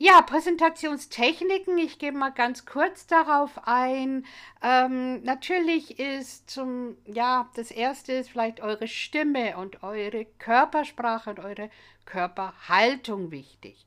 Ja, 0.00 0.22
Präsentationstechniken, 0.22 1.76
ich 1.76 1.98
gehe 1.98 2.12
mal 2.12 2.30
ganz 2.30 2.64
kurz 2.64 3.08
darauf 3.08 3.66
ein. 3.66 4.24
Ähm, 4.62 5.24
natürlich 5.24 5.98
ist 5.98 6.48
zum, 6.48 6.96
ja, 7.04 7.50
das 7.56 7.72
erste 7.72 8.12
ist 8.12 8.30
vielleicht 8.30 8.60
eure 8.60 8.86
Stimme 8.86 9.56
und 9.56 9.82
eure 9.82 10.24
Körpersprache 10.38 11.30
und 11.30 11.40
eure 11.40 11.68
Körperhaltung 12.04 13.32
wichtig. 13.32 13.86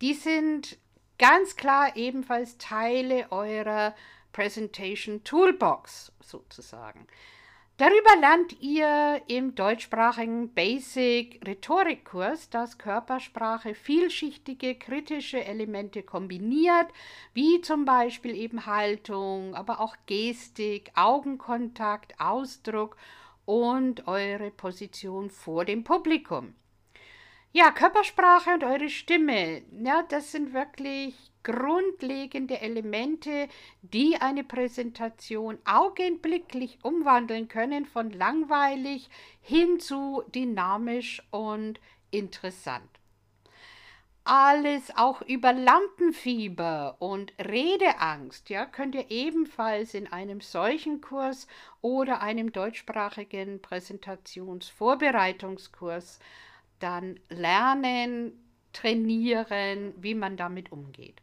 Die 0.00 0.14
sind 0.14 0.78
ganz 1.18 1.56
klar 1.56 1.94
ebenfalls 1.94 2.56
Teile 2.56 3.30
eurer 3.30 3.94
Presentation 4.32 5.24
Toolbox 5.24 6.10
sozusagen. 6.20 7.06
Darüber 7.80 8.14
lernt 8.20 8.60
ihr 8.60 9.22
im 9.26 9.54
deutschsprachigen 9.54 10.52
Basic 10.52 11.40
Rhetorikkurs, 11.46 12.50
dass 12.50 12.76
Körpersprache 12.76 13.74
vielschichtige 13.74 14.74
kritische 14.74 15.42
Elemente 15.42 16.02
kombiniert, 16.02 16.88
wie 17.32 17.62
zum 17.62 17.86
Beispiel 17.86 18.34
eben 18.34 18.66
Haltung, 18.66 19.54
aber 19.54 19.80
auch 19.80 19.96
Gestik, 20.04 20.92
Augenkontakt, 20.94 22.20
Ausdruck 22.20 22.98
und 23.46 24.06
eure 24.06 24.50
Position 24.50 25.30
vor 25.30 25.64
dem 25.64 25.82
Publikum. 25.82 26.52
Ja, 27.52 27.70
Körpersprache 27.70 28.50
und 28.50 28.62
eure 28.62 28.90
Stimme, 28.90 29.62
ja, 29.82 30.02
das 30.06 30.32
sind 30.32 30.52
wirklich 30.52 31.29
grundlegende 31.42 32.60
Elemente, 32.60 33.48
die 33.82 34.16
eine 34.20 34.44
Präsentation 34.44 35.58
augenblicklich 35.64 36.78
umwandeln 36.82 37.48
können 37.48 37.86
von 37.86 38.10
langweilig 38.10 39.08
hin 39.40 39.80
zu 39.80 40.22
dynamisch 40.34 41.22
und 41.30 41.80
interessant. 42.10 42.90
Alles 44.24 44.94
auch 44.96 45.22
über 45.22 45.54
Lampenfieber 45.54 46.96
und 46.98 47.32
Redeangst, 47.38 48.50
ja, 48.50 48.66
könnt 48.66 48.94
ihr 48.94 49.10
ebenfalls 49.10 49.94
in 49.94 50.12
einem 50.12 50.42
solchen 50.42 51.00
Kurs 51.00 51.46
oder 51.80 52.20
einem 52.20 52.52
deutschsprachigen 52.52 53.62
Präsentationsvorbereitungskurs 53.62 56.18
dann 56.80 57.18
lernen, 57.28 58.32
trainieren, 58.72 59.94
wie 59.96 60.14
man 60.14 60.36
damit 60.36 60.70
umgeht. 60.70 61.20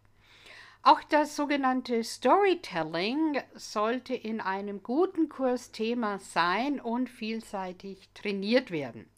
Auch 0.90 1.04
das 1.04 1.36
sogenannte 1.36 2.02
Storytelling 2.02 3.42
sollte 3.56 4.16
in 4.16 4.40
einem 4.40 4.84
guten 4.84 5.28
Kurs 5.28 5.74
Thema 5.74 6.18
sein 6.18 6.80
und 6.80 7.10
vielseitig 7.10 8.08
trainiert 8.14 8.72
werden. 8.72 9.10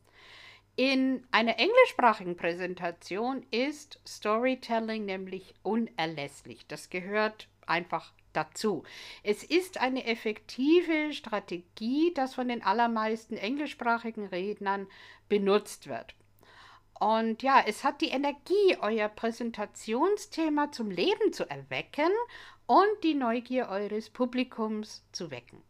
In 0.78 1.28
einer 1.30 1.60
englischsprachigen 1.60 2.36
Präsentation 2.36 3.46
ist 3.52 4.02
Storytelling 4.08 5.06
nämlich 5.06 5.54
unerlässlich. 5.62 6.66
Das 6.66 6.90
gehört 6.90 7.48
einfach 7.68 8.14
dazu. 8.34 8.82
Es 9.22 9.44
ist 9.44 9.80
eine 9.80 10.06
effektive 10.06 11.14
Strategie, 11.14 12.12
das 12.16 12.34
von 12.34 12.48
den 12.48 12.64
allermeisten 12.64 13.38
englischsprachigen 13.38 14.26
Rednern 14.26 14.88
benutzt 15.28 15.86
wird. 15.86 16.16
Und 17.00 17.44
ja, 17.44 17.64
es 17.66 17.84
hat 17.84 18.02
die 18.02 18.10
Energie, 18.10 18.78
euer 18.82 19.08
Präsentationsthema 19.08 20.72
zum 20.72 20.92
Leben 20.92 21.32
zu 21.32 21.50
erwecken 21.50 22.12
und 22.68 23.04
die 23.04 23.16
Neugier 23.16 23.70
eures 23.70 24.10
Publikums 24.10 25.06
zu 25.14 25.32
wecken. 25.32 25.64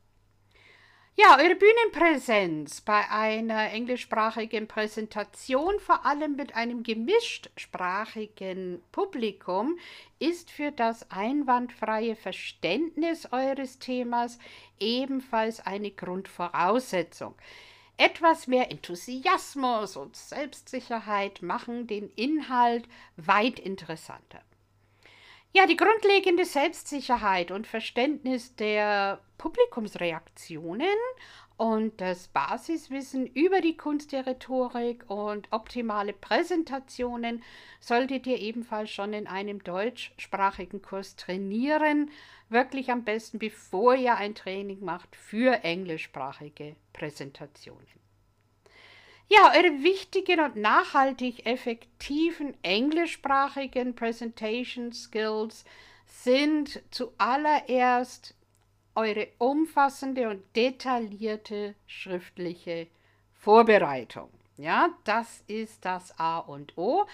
Ja, 1.21 1.37
eure 1.37 1.55
Bühnenpräsenz 1.55 2.79
bei 2.79 3.11
einer 3.11 3.71
englischsprachigen 3.71 4.69
Präsentation, 4.69 5.77
vor 5.79 6.05
allem 6.05 6.37
mit 6.37 6.55
einem 6.55 6.81
gemischtsprachigen 6.81 8.81
Publikum, 8.93 9.77
ist 10.19 10.49
für 10.49 10.71
das 10.71 11.11
einwandfreie 11.11 12.15
Verständnis 12.15 13.33
eures 13.33 13.79
Themas 13.79 14.39
ebenfalls 14.79 15.59
eine 15.59 15.91
Grundvoraussetzung. 15.91 17.35
Etwas 17.99 18.47
mehr 18.47 18.71
Enthusiasmus 18.71 19.97
und 19.97 20.15
Selbstsicherheit 20.15 21.41
machen 21.41 21.85
den 21.85 22.09
Inhalt 22.11 22.87
weit 23.17 23.59
interessanter. 23.59 24.41
Ja, 25.51 25.65
die 25.65 25.75
grundlegende 25.75 26.45
Selbstsicherheit 26.45 27.51
und 27.51 27.67
Verständnis 27.67 28.55
der 28.55 29.19
Publikumsreaktionen 29.37 30.87
und 31.59 31.99
das 31.99 32.29
Basiswissen 32.29 33.27
über 33.27 33.59
die 33.59 33.75
Kunst 33.75 34.13
der 34.13 34.25
Rhetorik 34.25 35.03
und 35.09 35.51
optimale 35.51 36.13
Präsentationen 36.13 37.43
solltet 37.81 38.25
ihr 38.27 38.39
ebenfalls 38.39 38.91
schon 38.91 39.11
in 39.11 39.27
einem 39.27 39.61
deutschsprachigen 39.61 40.81
Kurs 40.81 41.17
trainieren. 41.17 42.11
Wirklich 42.47 42.91
am 42.91 43.03
besten, 43.03 43.39
bevor 43.39 43.93
ihr 43.93 44.15
ein 44.15 44.35
Training 44.35 44.85
macht 44.85 45.13
für 45.17 45.65
englischsprachige 45.65 46.77
Präsentationen. 46.93 47.85
Ja, 49.27 49.51
eure 49.53 49.83
wichtigen 49.83 50.39
und 50.39 50.55
nachhaltig 50.55 51.45
effektiven 51.45 52.55
englischsprachigen 52.63 53.95
Presentation 53.95 54.93
Skills 54.93 55.65
sind 56.05 56.81
zuallererst 56.89 58.33
eure 58.99 59.29
umfassende 59.37 60.27
und 60.29 60.43
detaillierte 60.55 61.75
schriftliche 61.87 62.87
Vorbereitung. 63.33 64.29
Ja, 64.57 64.89
das 65.05 65.41
ist 65.47 65.85
das 65.85 66.19
A 66.19 66.39
und 66.39 66.77
O. 66.77 67.05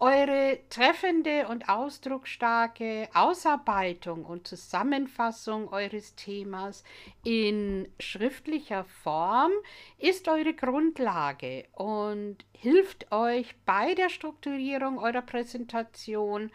Eure 0.00 0.58
treffende 0.68 1.46
und 1.46 1.68
ausdrucksstarke 1.68 3.08
Ausarbeitung 3.14 4.24
und 4.24 4.48
Zusammenfassung 4.48 5.72
eures 5.72 6.16
Themas 6.16 6.82
in 7.22 7.86
schriftlicher 8.00 8.82
Form 8.82 9.52
ist 9.98 10.26
eure 10.26 10.54
Grundlage 10.54 11.66
und 11.72 12.38
hilft 12.50 13.12
euch 13.12 13.54
bei 13.64 13.94
der 13.94 14.08
Strukturierung 14.08 14.98
eurer 14.98 15.22
Präsentation 15.22 16.50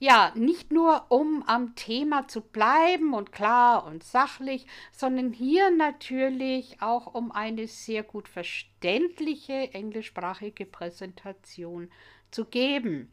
ja, 0.00 0.32
nicht 0.34 0.72
nur 0.72 1.04
um 1.10 1.44
am 1.46 1.74
Thema 1.76 2.26
zu 2.26 2.40
bleiben 2.40 3.12
und 3.12 3.32
klar 3.32 3.84
und 3.84 4.02
sachlich, 4.02 4.66
sondern 4.92 5.32
hier 5.34 5.70
natürlich 5.70 6.80
auch 6.80 7.14
um 7.14 7.30
eine 7.30 7.68
sehr 7.68 8.02
gut 8.02 8.26
verständliche 8.26 9.74
englischsprachige 9.74 10.64
Präsentation 10.64 11.90
zu 12.30 12.46
geben. 12.46 13.12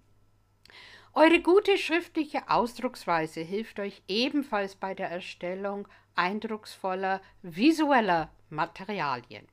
Eure 1.14 1.42
gute 1.42 1.78
schriftliche 1.78 2.50
Ausdrucksweise 2.50 3.42
hilft 3.42 3.82
euch 3.82 4.02
ebenfalls 4.08 4.78
bei 4.78 4.94
der 4.94 5.10
Erstellung 5.10 5.90
eindrucksvoller 6.16 7.22
visueller 7.42 8.32
Materialien. 8.50 9.46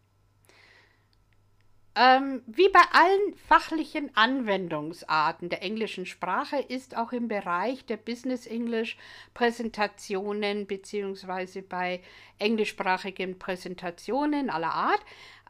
Ähm, 1.97 2.43
wie 2.47 2.69
bei 2.71 2.81
allen 2.93 3.37
fachlichen 3.47 4.11
Anwendungsarten 4.17 5.49
der 5.49 5.63
englischen 5.63 6.07
Sprache 6.07 6.57
ist 6.57 6.97
auch 6.97 7.13
im 7.13 7.29
Bereich 7.29 7.87
der 7.87 7.97
Business 7.97 8.47
English 8.47 8.97
Präsentationen 9.33 10.67
beziehungsweise 10.67 11.63
bei 11.63 12.03
englischsprachigen 12.39 13.39
Präsentationen 13.39 14.51
aller 14.51 14.75
Art, 14.75 15.01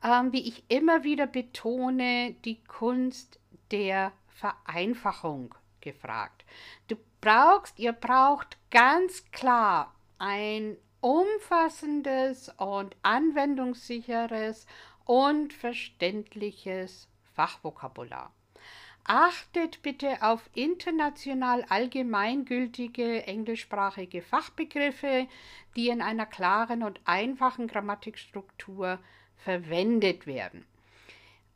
ähm, 0.02 0.32
wie 0.32 0.46
ich 0.46 0.64
immer 0.68 1.02
wieder 1.02 1.26
betone, 1.26 2.36
die 2.44 2.62
Kunst 2.64 3.40
der 3.70 4.12
Vereinfachung 4.28 5.54
gefragt. 5.80 6.44
Du 6.88 6.96
brauchst, 7.22 7.78
ihr 7.78 7.92
braucht 7.92 8.58
ganz 8.70 9.24
klar 9.30 9.94
ein 10.18 10.76
umfassendes 11.00 12.50
und 12.56 12.96
anwendungssicheres 13.02 14.66
und 15.04 15.52
verständliches 15.52 17.08
Fachvokabular. 17.34 18.32
Achtet 19.06 19.82
bitte 19.82 20.22
auf 20.22 20.48
international 20.54 21.64
allgemeingültige 21.68 23.26
englischsprachige 23.26 24.22
Fachbegriffe, 24.22 25.28
die 25.76 25.88
in 25.88 26.00
einer 26.00 26.24
klaren 26.24 26.82
und 26.82 27.00
einfachen 27.04 27.66
Grammatikstruktur 27.66 28.98
verwendet 29.36 30.26
werden. 30.26 30.64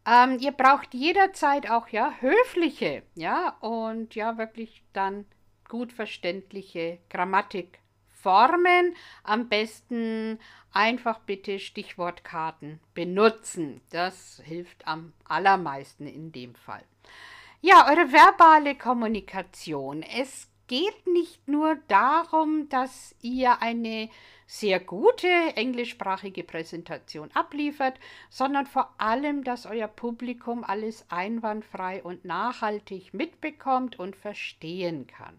Ähm, 0.06 0.38
ihr 0.40 0.52
braucht 0.52 0.92
jederzeit 0.92 1.70
auch 1.70 1.88
ja 1.88 2.12
höfliche, 2.20 3.02
ja 3.14 3.56
und 3.60 4.14
ja 4.14 4.36
wirklich 4.36 4.82
dann 4.92 5.24
gut 5.68 5.92
verständliche 5.92 6.98
Grammatik 7.08 7.78
Formen. 8.22 8.94
Am 9.22 9.48
besten 9.48 10.38
einfach 10.72 11.18
bitte 11.20 11.58
Stichwortkarten 11.58 12.80
benutzen. 12.94 13.80
Das 13.90 14.42
hilft 14.44 14.86
am 14.86 15.12
allermeisten 15.24 16.06
in 16.06 16.32
dem 16.32 16.54
Fall. 16.54 16.84
Ja, 17.60 17.88
eure 17.88 18.12
verbale 18.12 18.76
Kommunikation. 18.76 20.02
Es 20.02 20.48
geht 20.68 21.06
nicht 21.06 21.48
nur 21.48 21.76
darum, 21.88 22.68
dass 22.68 23.16
ihr 23.20 23.60
eine 23.62 24.08
sehr 24.46 24.80
gute 24.80 25.28
englischsprachige 25.56 26.44
Präsentation 26.44 27.30
abliefert, 27.34 27.98
sondern 28.30 28.66
vor 28.66 28.94
allem, 28.98 29.44
dass 29.44 29.66
euer 29.66 29.88
Publikum 29.88 30.64
alles 30.64 31.04
einwandfrei 31.10 32.02
und 32.02 32.24
nachhaltig 32.24 33.12
mitbekommt 33.12 33.98
und 33.98 34.16
verstehen 34.16 35.06
kann. 35.06 35.38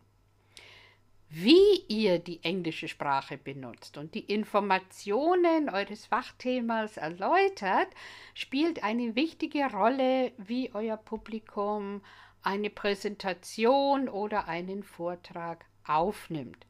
Wie 1.31 1.83
ihr 1.87 2.17
die 2.17 2.43
englische 2.43 2.87
Sprache 2.87 3.37
benutzt 3.37 3.99
und 3.99 4.15
die 4.15 4.25
Informationen 4.33 5.69
eures 5.69 6.07
Fachthemas 6.07 6.97
erläutert, 6.97 7.87
spielt 8.33 8.83
eine 8.83 9.15
wichtige 9.15 9.65
Rolle, 9.71 10.31
wie 10.37 10.73
euer 10.73 10.97
Publikum 10.97 12.01
eine 12.41 12.71
Präsentation 12.71 14.09
oder 14.09 14.47
einen 14.47 14.81
Vortrag 14.81 15.65
aufnimmt. 15.85 16.65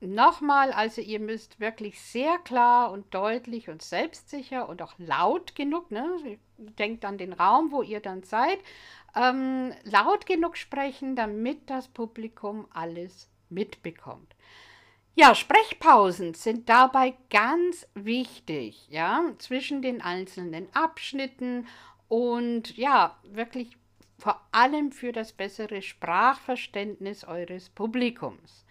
Nochmal, 0.00 0.72
also 0.72 1.00
ihr 1.00 1.20
müsst 1.20 1.60
wirklich 1.60 2.00
sehr 2.00 2.38
klar 2.38 2.90
und 2.90 3.14
deutlich 3.14 3.68
und 3.68 3.82
selbstsicher 3.82 4.68
und 4.68 4.82
auch 4.82 4.94
laut 4.98 5.54
genug, 5.54 5.92
ne, 5.92 6.38
denkt 6.56 7.04
an 7.04 7.18
den 7.18 7.34
Raum, 7.34 7.70
wo 7.70 7.82
ihr 7.82 8.00
dann 8.00 8.24
seid, 8.24 8.58
ähm, 9.14 9.72
laut 9.84 10.26
genug 10.26 10.56
sprechen, 10.56 11.14
damit 11.14 11.70
das 11.70 11.86
Publikum 11.86 12.66
alles 12.72 13.29
mitbekommt. 13.50 14.34
Ja, 15.14 15.34
Sprechpausen 15.34 16.34
sind 16.34 16.68
dabei 16.68 17.14
ganz 17.30 17.86
wichtig, 17.94 18.86
ja, 18.88 19.24
zwischen 19.38 19.82
den 19.82 20.00
einzelnen 20.00 20.68
Abschnitten 20.74 21.66
und 22.08 22.76
ja, 22.76 23.18
wirklich 23.24 23.76
vor 24.18 24.40
allem 24.52 24.92
für 24.92 25.12
das 25.12 25.32
bessere 25.32 25.82
Sprachverständnis 25.82 27.24
eures 27.24 27.70
Publikums. 27.70 28.64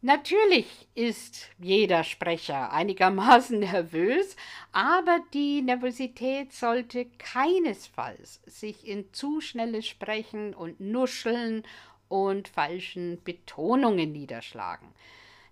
Natürlich 0.00 0.86
ist 0.94 1.48
jeder 1.58 2.04
Sprecher 2.04 2.72
einigermaßen 2.72 3.58
nervös, 3.60 4.36
aber 4.70 5.18
die 5.34 5.60
Nervosität 5.60 6.52
sollte 6.52 7.06
keinesfalls 7.18 8.40
sich 8.46 8.86
in 8.86 9.12
zu 9.12 9.40
schnelles 9.40 9.88
Sprechen 9.88 10.54
und 10.54 10.78
Nuscheln 10.78 11.64
und 12.08 12.48
falschen 12.48 13.22
Betonungen 13.24 14.12
niederschlagen. 14.12 14.88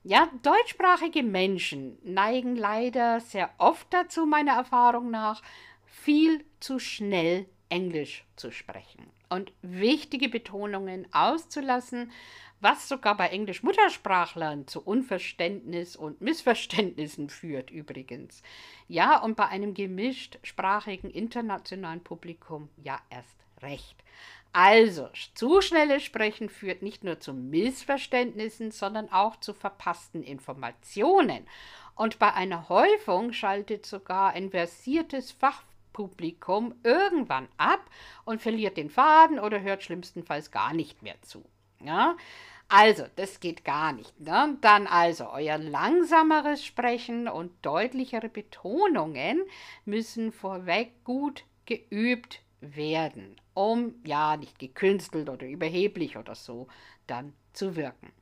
Ja, 0.02 0.28
deutschsprachige 0.42 1.22
Menschen 1.22 1.98
neigen 2.04 2.54
leider 2.54 3.20
sehr 3.20 3.50
oft 3.59 3.86
dazu, 3.92 4.24
meiner 4.24 4.52
Erfahrung 4.52 5.11
nach, 5.11 5.42
viel 5.84 6.44
zu 6.61 6.78
schnell 6.78 7.46
Englisch 7.68 8.24
zu 8.36 8.52
sprechen 8.52 9.11
und 9.28 9.52
wichtige 9.62 10.28
Betonungen 10.28 11.07
auszulassen, 11.12 12.12
was 12.61 12.88
sogar 12.88 13.16
bei 13.16 13.28
Englisch-Muttersprachlern 13.28 14.66
zu 14.66 14.82
Unverständnis 14.82 15.96
und 15.96 16.20
Missverständnissen 16.20 17.28
führt 17.28 17.70
übrigens. 17.70 18.42
Ja, 18.88 19.20
und 19.20 19.36
bei 19.36 19.46
einem 19.46 19.74
gemischtsprachigen 19.74 21.11
internationalen 21.11 22.02
Publikum 22.02 22.70
ja 22.76 23.00
erst 23.11 23.36
recht. 23.61 23.96
Also, 24.59 25.11
zu 25.34 25.61
schnelles 25.61 26.02
Sprechen 26.02 26.48
führt 26.48 26.80
nicht 26.80 27.04
nur 27.04 27.20
zu 27.20 27.34
Missverständnissen, 27.34 28.70
sondern 28.70 29.12
auch 29.12 29.36
zu 29.36 29.52
verpassten 29.52 30.22
Informationen. 30.22 31.46
Und 31.94 32.18
bei 32.18 32.32
einer 32.32 32.70
Häufung 32.70 33.34
schaltet 33.34 33.84
sogar 33.84 34.32
ein 34.32 34.48
versiertes 34.48 35.30
Fachpublikum 35.30 36.74
irgendwann 36.84 37.48
ab 37.59 37.84
und 38.24 38.40
verliert 38.40 38.78
den 38.78 38.88
Faden 38.88 39.38
oder 39.38 39.61
hört 39.61 39.82
schlimmstenfalls 39.82 40.50
gar 40.50 40.72
nicht 40.72 41.02
mehr 41.02 41.20
zu. 41.20 41.44
Ja? 41.84 42.16
Also, 42.66 43.04
das 43.16 43.40
geht 43.40 43.62
gar 43.62 43.92
nicht. 43.92 44.18
Ne? 44.18 44.57
Dann 44.62 44.86
also 44.86 45.28
euer 45.28 45.59
langsameres 45.59 46.64
Sprechen 46.64 47.28
und 47.28 47.52
deutlichere 47.61 48.30
Betonungen 48.30 49.42
müssen 49.84 50.32
vorweg 50.32 51.04
gut 51.04 51.44
geübt 51.66 52.40
werden 52.62 53.36
um 53.57 53.94
ja 54.04 54.36
nicht 54.36 54.59
gekünstelt 54.59 55.28
oder 55.30 55.46
überheblich 55.46 56.16
oder 56.16 56.34
so 56.34 56.68
dann 57.07 57.32
zu 57.52 57.74
wirken. 57.74 58.12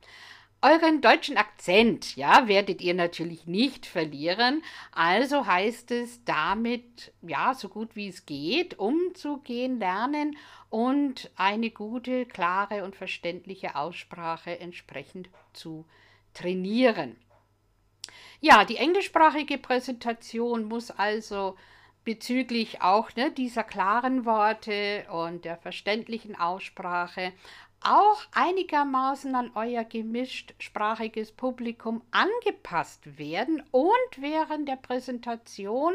Euren 0.61 1.01
deutschen 1.01 1.37
Akzent, 1.37 2.15
ja, 2.15 2.47
werdet 2.47 2.81
ihr 2.81 2.93
natürlich 2.93 3.45
nicht 3.45 3.85
verlieren. 3.85 4.63
Also 4.91 5.45
heißt 5.45 5.91
es 5.91 6.23
damit, 6.23 7.13
ja, 7.21 7.53
so 7.53 7.67
gut 7.67 7.95
wie 7.95 8.07
es 8.07 8.25
geht, 8.25 8.79
umzugehen 8.79 9.77
lernen 9.77 10.37
und 10.69 11.29
eine 11.35 11.69
gute, 11.69 12.25
klare 12.25 12.83
und 12.83 12.95
verständliche 12.95 13.75
Aussprache 13.75 14.59
entsprechend 14.59 15.29
zu 15.53 15.85
trainieren. 16.33 17.17
Ja, 18.39 18.63
die 18.63 18.77
englischsprachige 18.77 19.57
Präsentation 19.57 20.63
muss 20.63 20.89
also 20.89 21.57
bezüglich 22.05 22.81
auch 22.81 23.13
ne, 23.15 23.31
dieser 23.31 23.63
klaren 23.63 24.25
Worte 24.25 25.05
und 25.11 25.43
der 25.43 25.57
verständlichen 25.57 26.35
Aussprache 26.35 27.33
auch 27.85 28.25
einigermaßen 28.31 29.35
an 29.35 29.51
euer 29.53 29.83
gemischtsprachiges 29.83 31.31
Publikum 31.31 32.01
angepasst 32.09 33.19
werden 33.19 33.61
und 33.69 33.93
während 34.17 34.67
der 34.67 34.77
Präsentation 34.77 35.93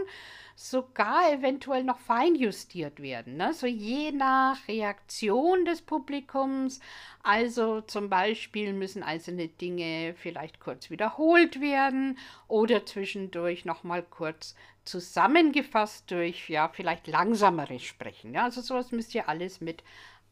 sogar 0.55 1.33
eventuell 1.33 1.83
noch 1.83 1.99
feinjustiert 1.99 3.01
werden. 3.01 3.37
Ne? 3.37 3.53
So 3.55 3.67
je 3.67 4.13
nach 4.13 4.69
Reaktion 4.69 5.65
des 5.65 5.83
Publikums. 5.83 6.81
Also 7.23 7.81
zum 7.81 8.09
Beispiel 8.09 8.73
müssen 8.73 9.03
einzelne 9.03 9.49
Dinge 9.49 10.15
vielleicht 10.17 10.61
kurz 10.61 10.91
wiederholt 10.91 11.61
werden 11.61 12.19
oder 12.47 12.87
zwischendurch 12.87 13.65
nochmal 13.65 14.03
kurz 14.03 14.55
zusammengefasst 14.91 16.11
durch 16.11 16.49
ja 16.49 16.69
vielleicht 16.69 17.07
langsameres 17.07 17.83
Sprechen. 17.83 18.35
Ja? 18.35 18.45
Also 18.45 18.61
sowas 18.61 18.93
müsst 18.93 19.15
ihr 19.15 19.29
alles 19.29 19.61
mit 19.61 19.83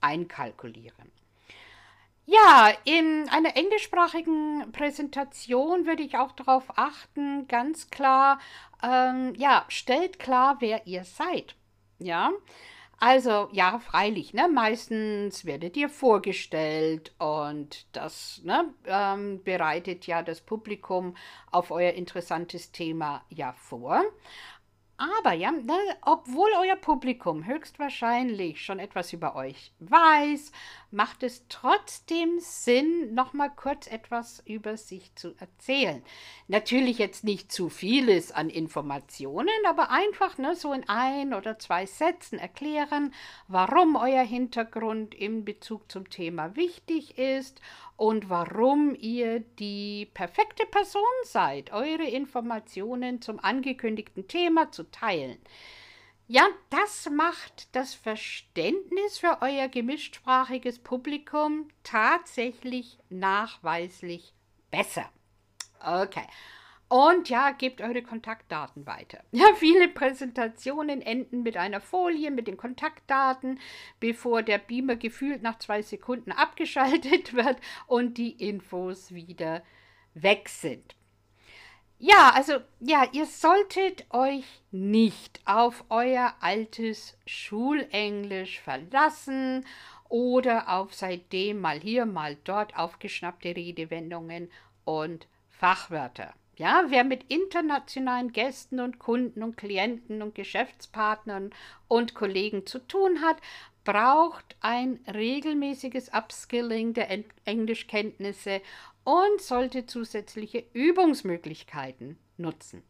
einkalkulieren. 0.00 1.12
Ja, 2.26 2.70
in 2.84 3.26
einer 3.30 3.56
englischsprachigen 3.56 4.70
Präsentation 4.72 5.86
würde 5.86 6.02
ich 6.02 6.18
auch 6.18 6.32
darauf 6.32 6.64
achten, 6.76 7.48
ganz 7.48 7.88
klar, 7.88 8.38
ähm, 8.82 9.32
ja, 9.36 9.64
stellt 9.68 10.18
klar, 10.18 10.56
wer 10.61 10.86
ihr 10.86 11.04
seid. 11.04 11.54
Ja, 11.98 12.30
also 13.01 13.49
ja, 13.53 13.78
freilich, 13.78 14.34
ne, 14.34 14.49
meistens 14.49 15.44
werdet 15.44 15.76
ihr 15.76 15.88
vorgestellt 15.88 17.14
und 17.18 17.86
das 17.96 18.40
ne, 18.44 18.74
ähm, 18.86 19.42
bereitet 19.44 20.07
ja 20.09 20.22
das 20.22 20.40
Publikum 20.40 21.16
auf 21.53 21.70
euer 21.70 21.92
interessantes 21.92 22.72
Thema 22.72 23.22
ja 23.28 23.53
vor. 23.53 24.03
Aber 24.96 25.32
ja, 25.32 25.53
ne, 25.53 25.76
obwohl 26.03 26.51
euer 26.61 26.74
Publikum 26.74 27.46
höchstwahrscheinlich 27.46 28.64
schon 28.64 28.80
etwas 28.80 29.12
über 29.12 29.36
euch 29.36 29.72
weiß, 29.78 30.51
macht 30.91 31.22
es 31.22 31.45
trotzdem 31.49 32.39
Sinn, 32.41 33.12
nochmal 33.12 33.51
kurz 33.55 33.86
etwas 33.86 34.43
über 34.47 34.76
sich 34.76 35.14
zu 35.14 35.34
erzählen. 35.39 36.03
Natürlich 36.47 36.99
jetzt 36.99 37.24
nicht 37.24 37.53
zu 37.53 37.68
vieles 37.68 38.32
an 38.32 38.49
Informationen, 38.49 39.49
aber 39.66 39.91
einfach 39.91 40.39
ne, 40.39 40.55
so 40.55 40.72
in 40.72 40.89
ein 40.89 41.34
oder 41.34 41.59
zwei 41.59 41.84
Sätzen 41.84 42.39
erklären, 42.39 43.12
warum 43.49 43.97
euer 43.97 44.24
Hintergrund 44.24 45.14
in 45.14 45.45
Bezug 45.45 45.91
zum 45.93 46.09
Thema 46.09 46.57
wichtig 46.57 47.18
ist 47.18 47.61
und 47.97 48.30
warum 48.30 48.97
ihr 48.99 49.41
die 49.41 50.09
perfekte 50.14 50.64
Person 50.66 51.03
seid, 51.24 51.72
eure 51.72 52.09
Informationen 52.09 53.20
zum 53.20 53.39
angekündigten 53.41 54.26
Thema 54.26 54.70
zu 54.72 54.84
teilen. 54.91 55.39
Ja, 56.31 56.47
das 56.68 57.09
macht 57.11 57.74
das 57.74 57.95
Verständnis 57.95 59.18
für 59.18 59.39
euer 59.41 59.66
gemischtsprachiges 59.68 60.79
Publikum 60.79 61.68
tatsächlich 61.83 62.99
nachweislich 63.09 64.35
besser. 64.70 65.11
Okay. 65.81 66.26
Und 66.89 67.31
ja, 67.31 67.53
gebt 67.53 67.81
eure 67.81 68.03
Kontaktdaten 68.03 68.87
weiter. 68.87 69.24
Ja, 69.33 69.55
viele 69.55 69.89
Präsentationen 69.89 71.01
enden 71.01 71.43
mit 71.43 71.57
einer 71.57 71.81
Folie 71.81 72.31
mit 72.31 72.47
den 72.47 72.59
Kontaktdaten, 72.59 73.59
bevor 73.99 74.43
der 74.43 74.59
Beamer 74.59 74.97
gefühlt 74.97 75.41
nach 75.41 75.59
zwei 75.59 75.81
Sekunden 75.81 76.33
abgeschaltet 76.33 77.33
wird 77.33 77.57
und 77.87 78.18
die 78.18 78.33
Infos 78.33 79.14
wieder 79.14 79.62
weg 80.12 80.51
sind. 80.51 80.95
Ja, 82.01 82.30
also 82.32 82.59
ja, 82.78 83.09
ihr 83.11 83.26
solltet 83.26 84.07
euch 84.11 84.44
nicht 84.70 85.40
auf 85.44 85.84
euer 85.88 86.32
altes 86.40 87.18
Schulenglisch 87.26 88.61
verlassen 88.61 89.66
oder 90.09 90.68
auf 90.68 90.94
seitdem 90.94 91.61
mal 91.61 91.80
hier, 91.80 92.07
mal 92.07 92.36
dort 92.44 92.76
aufgeschnappte 92.76 93.49
Redewendungen 93.49 94.49
und 94.84 95.26
Fachwörter. 95.49 96.32
Ja, 96.57 96.84
wer 96.88 97.03
mit 97.03 97.24
internationalen 97.32 98.32
Gästen 98.32 98.78
und 98.78 99.01
Kunden 99.01 99.42
und 99.42 99.57
Klienten 99.57 100.22
und 100.22 100.36
Geschäftspartnern 100.36 101.51
und 101.88 102.14
Kollegen 102.14 102.64
zu 102.64 102.78
tun 102.78 103.22
hat, 103.22 103.38
braucht 103.84 104.57
ein 104.61 105.01
regelmäßiges 105.12 106.11
Upskilling 106.12 106.94
der 106.94 107.09
Englischkenntnisse 107.44 108.61
und 109.09 109.40
sollte 109.40 109.86
zusätzliche 109.86 110.62
Übungsmöglichkeiten 110.74 112.18
nutzen. 112.36 112.82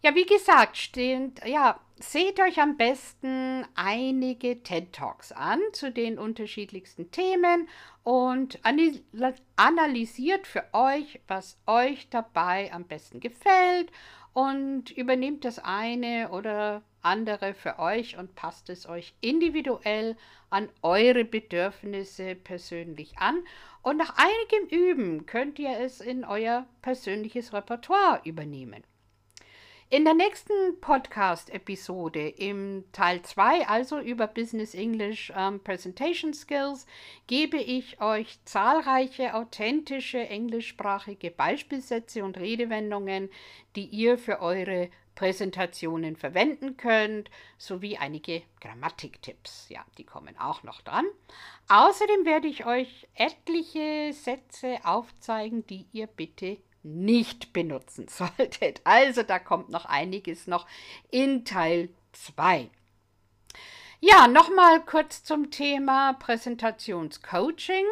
Ja, 0.00 0.14
wie 0.14 0.26
gesagt, 0.26 0.76
stehend, 0.76 1.40
ja, 1.44 1.80
seht 1.96 2.38
euch 2.38 2.60
am 2.60 2.76
besten 2.76 3.66
einige 3.74 4.62
TED 4.62 4.92
Talks 4.92 5.32
an 5.32 5.58
zu 5.72 5.90
den 5.90 6.20
unterschiedlichsten 6.20 7.10
Themen 7.10 7.68
und 8.04 8.60
analysiert 9.56 10.46
für 10.46 10.66
euch, 10.72 11.20
was 11.26 11.58
euch 11.66 12.08
dabei 12.10 12.72
am 12.72 12.84
besten 12.84 13.18
gefällt 13.18 13.90
und 14.34 14.92
übernehmt 14.92 15.44
das 15.44 15.58
eine 15.58 16.30
oder 16.30 16.82
andere 17.02 17.54
für 17.54 17.80
euch 17.80 18.16
und 18.16 18.34
passt 18.34 18.70
es 18.70 18.88
euch 18.88 19.14
individuell 19.20 20.16
an 20.50 20.68
eure 20.82 21.24
Bedürfnisse 21.24 22.34
persönlich 22.34 23.18
an. 23.18 23.44
Und 23.84 23.98
nach 23.98 24.14
einigem 24.16 24.66
Üben 24.70 25.26
könnt 25.26 25.58
ihr 25.58 25.78
es 25.78 26.00
in 26.00 26.24
euer 26.24 26.66
persönliches 26.80 27.52
Repertoire 27.52 28.22
übernehmen. 28.24 28.82
In 29.90 30.06
der 30.06 30.14
nächsten 30.14 30.80
Podcast-Episode 30.80 32.30
im 32.30 32.84
Teil 32.92 33.20
2, 33.20 33.68
also 33.68 34.00
über 34.00 34.26
Business 34.26 34.74
English 34.74 35.30
um, 35.36 35.60
Presentation 35.60 36.32
Skills, 36.32 36.86
gebe 37.26 37.58
ich 37.58 38.00
euch 38.00 38.42
zahlreiche 38.46 39.34
authentische 39.34 40.18
englischsprachige 40.18 41.30
Beispielsätze 41.30 42.24
und 42.24 42.38
Redewendungen, 42.38 43.28
die 43.76 43.84
ihr 43.84 44.16
für 44.16 44.40
eure 44.40 44.88
Präsentationen 45.14 46.16
verwenden 46.16 46.76
könnt, 46.76 47.30
sowie 47.58 47.96
einige 47.96 48.42
Grammatiktipps. 48.60 49.68
Ja, 49.68 49.84
die 49.98 50.04
kommen 50.04 50.38
auch 50.38 50.62
noch 50.62 50.82
dran. 50.82 51.06
Außerdem 51.68 52.24
werde 52.24 52.48
ich 52.48 52.66
euch 52.66 53.08
etliche 53.14 54.12
Sätze 54.12 54.78
aufzeigen, 54.84 55.66
die 55.66 55.86
ihr 55.92 56.06
bitte 56.06 56.58
nicht 56.82 57.52
benutzen 57.52 58.08
solltet. 58.10 58.80
Also 58.84 59.22
da 59.22 59.38
kommt 59.38 59.70
noch 59.70 59.84
einiges 59.84 60.46
noch 60.46 60.66
in 61.10 61.44
Teil 61.44 61.88
2. 62.12 62.70
Ja, 64.00 64.28
nochmal 64.28 64.84
kurz 64.84 65.24
zum 65.24 65.50
Thema 65.50 66.12
Präsentationscoaching. 66.14 67.86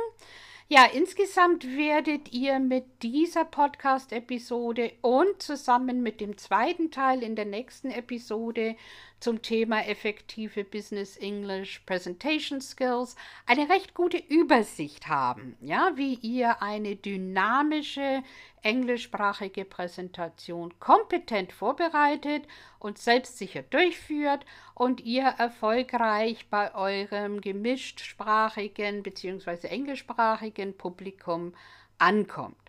Ja, 0.75 0.87
insgesamt 0.87 1.77
werdet 1.77 2.33
ihr 2.33 2.59
mit 2.59 3.03
dieser 3.03 3.45
Podcast-Episode 3.45 4.93
und 5.03 5.43
zusammen 5.43 6.03
mit 6.03 6.23
dem 6.23 6.39
zweiten 6.39 6.91
Teil 6.91 7.23
in 7.23 7.37
der 7.37 7.45
nächsten 7.45 7.91
Episode 7.91 8.77
zum 9.23 9.41
Thema 9.41 9.87
effektive 9.87 10.65
Business 10.65 11.17
English 11.17 11.81
Presentation 11.87 12.61
Skills 12.61 13.15
eine 13.47 13.69
recht 13.69 13.95
gute 13.95 14.17
Übersicht 14.19 15.09
haben, 15.09 15.57
ja, 15.61 15.93
wie 15.95 16.15
ihr 16.15 16.61
eine 16.61 16.97
dynamische 16.97 18.23
englischsprachige 18.63 19.65
Präsentation 19.65 20.79
kompetent 20.81 21.53
vorbereitet 21.53 22.47
und 22.79 22.99
selbstsicher 22.99 23.63
durchführt 23.63 24.45
und 24.75 25.01
ihr 25.01 25.25
erfolgreich 25.25 26.49
bei 26.49 26.75
eurem 26.75 27.41
gemischtsprachigen 27.41 29.03
bzw. 29.03 29.69
englischsprachigen 29.69 30.77
Publikum 30.77 31.55
ankommt. 31.99 32.62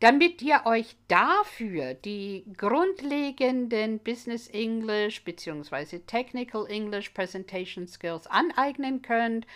Damit 0.00 0.40
ihr 0.40 0.62
euch 0.64 0.96
dafür 1.08 1.92
die 1.92 2.46
grundlegenden 2.56 3.98
Business 3.98 4.48
English 4.48 5.22
bzw. 5.24 5.98
Technical 6.06 6.66
English 6.70 7.10
Presentation 7.10 7.86
Skills 7.86 8.26
aneignen 8.26 9.02
könnt, 9.02 9.46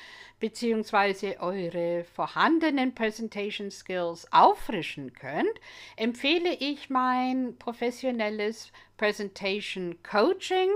bzw. 0.40 1.38
eure 1.38 2.05
vorhandenen 2.05 2.95
Presentation 2.95 3.70
Skills 3.70 4.30
auffrischen 4.32 5.14
könnt, 5.14 5.59
empfehle 5.97 6.53
ich 6.53 6.90
mein 6.90 7.57
professionelles 7.59 8.70
Presentation 8.99 9.97
Coaching, 10.03 10.68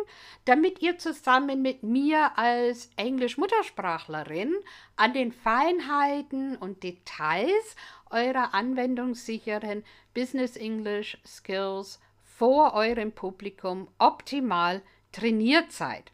damit 0.46 0.80
ihr 0.80 0.98
zusammen 0.98 1.60
mit 1.60 1.82
mir 1.82 2.36
als 2.36 2.90
Englisch-Muttersprachlerin 2.96 4.54
an 4.96 5.12
den 5.12 5.30
Feinheiten 5.30 6.56
und 6.56 6.82
Details 6.82 7.76
eurer 8.10 8.54
anwendungssicheren 8.54 9.84
Business 10.14 10.56
English 10.56 11.18
Skills 11.26 12.00
vor 12.22 12.74
eurem 12.74 13.12
Publikum 13.12 13.88
optimal 13.98 14.82
trainiert 15.12 15.72
seid. 15.72 16.12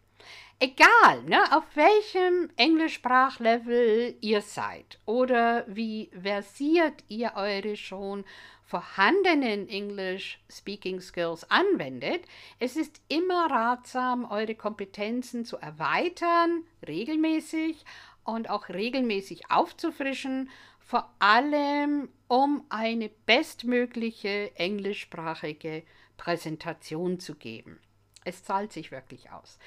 Egal, 0.60 1.22
ne, 1.26 1.42
auf 1.52 1.64
welchem 1.74 2.48
Englischsprachlevel 2.56 4.16
ihr 4.20 4.40
seid 4.40 4.98
oder 5.04 5.64
wie 5.66 6.10
versiert 6.18 7.04
ihr 7.08 7.32
eure 7.34 7.76
schon 7.76 8.24
vorhandenen 8.62 9.68
English 9.68 10.40
Speaking 10.50 11.00
Skills 11.00 11.48
anwendet, 11.50 12.24
es 12.58 12.76
ist 12.76 13.02
immer 13.08 13.50
ratsam, 13.50 14.24
eure 14.30 14.54
Kompetenzen 14.54 15.44
zu 15.44 15.58
erweitern, 15.58 16.62
regelmäßig 16.86 17.84
und 18.24 18.48
auch 18.48 18.68
regelmäßig 18.68 19.50
aufzufrischen, 19.50 20.48
vor 20.84 21.10
allem 21.18 22.08
um 22.28 22.64
eine 22.68 23.08
bestmögliche 23.08 24.54
englischsprachige 24.56 25.82
Präsentation 26.16 27.18
zu 27.18 27.34
geben. 27.34 27.80
Es 28.24 28.44
zahlt 28.44 28.72
sich 28.72 28.90
wirklich 28.90 29.30
aus. 29.30 29.58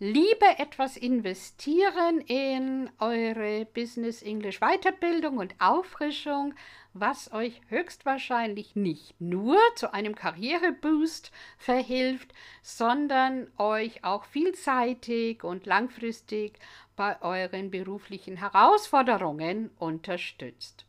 Lieber 0.00 0.58
etwas 0.58 0.96
investieren 0.96 2.20
in 2.22 2.90
eure 2.98 3.64
Business 3.64 4.22
English 4.22 4.58
Weiterbildung 4.58 5.38
und 5.38 5.54
Auffrischung, 5.60 6.54
was 6.94 7.32
euch 7.32 7.60
höchstwahrscheinlich 7.68 8.74
nicht 8.74 9.20
nur 9.20 9.58
zu 9.76 9.94
einem 9.94 10.16
Karriereboost 10.16 11.30
verhilft, 11.58 12.32
sondern 12.62 13.46
euch 13.56 14.02
auch 14.02 14.24
vielseitig 14.24 15.44
und 15.44 15.64
langfristig 15.64 16.58
bei 16.96 17.20
euren 17.22 17.70
beruflichen 17.70 18.36
Herausforderungen 18.36 19.70
unterstützt. 19.78 20.86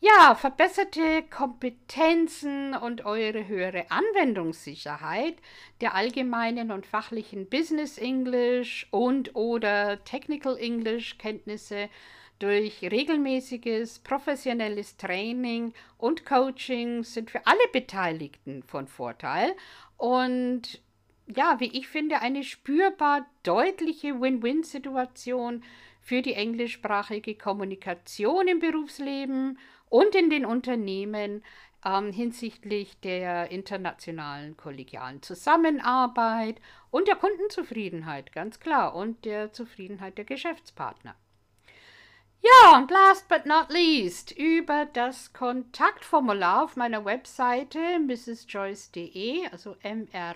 Ja, 0.00 0.34
verbesserte 0.34 1.22
Kompetenzen 1.30 2.74
und 2.74 3.06
eure 3.06 3.48
höhere 3.48 3.86
Anwendungssicherheit 3.90 5.36
der 5.80 5.94
allgemeinen 5.94 6.72
und 6.72 6.84
fachlichen 6.84 7.48
Business 7.48 7.96
English 7.96 8.86
und 8.90 9.34
oder 9.34 10.04
Technical 10.04 10.58
English 10.58 11.16
Kenntnisse 11.16 11.88
durch 12.38 12.82
regelmäßiges 12.82 14.00
professionelles 14.00 14.98
Training 14.98 15.72
und 15.96 16.26
Coaching 16.26 17.02
sind 17.02 17.30
für 17.30 17.46
alle 17.46 17.66
Beteiligten 17.72 18.62
von 18.62 18.86
Vorteil 18.88 19.54
und 19.96 20.82
ja, 21.26 21.58
wie 21.58 21.76
ich 21.78 21.88
finde, 21.88 22.20
eine 22.20 22.44
spürbar 22.44 23.26
deutliche 23.42 24.20
Win-Win-Situation 24.20 25.62
für 26.00 26.20
die 26.20 26.34
englischsprachige 26.34 27.34
Kommunikation 27.34 28.46
im 28.46 28.58
Berufsleben 28.58 29.58
und 29.88 30.14
in 30.14 30.28
den 30.28 30.44
Unternehmen 30.44 31.42
ähm, 31.84 32.12
hinsichtlich 32.12 32.98
der 33.00 33.50
internationalen 33.50 34.56
kollegialen 34.56 35.22
Zusammenarbeit 35.22 36.60
und 36.90 37.08
der 37.08 37.16
Kundenzufriedenheit, 37.16 38.32
ganz 38.32 38.60
klar, 38.60 38.94
und 38.94 39.24
der 39.24 39.52
Zufriedenheit 39.52 40.18
der 40.18 40.24
Geschäftspartner. 40.24 41.14
Ja, 42.44 42.76
und 42.76 42.90
last 42.90 43.26
but 43.30 43.46
not 43.46 43.70
least, 43.70 44.30
über 44.32 44.84
das 44.84 45.32
Kontaktformular 45.32 46.64
auf 46.64 46.76
meiner 46.76 47.02
Webseite 47.06 47.98
mrsjoyce.de, 48.00 49.46
also 49.50 49.76
M-R-S-J-O-Y-C-E.de, 49.80 50.34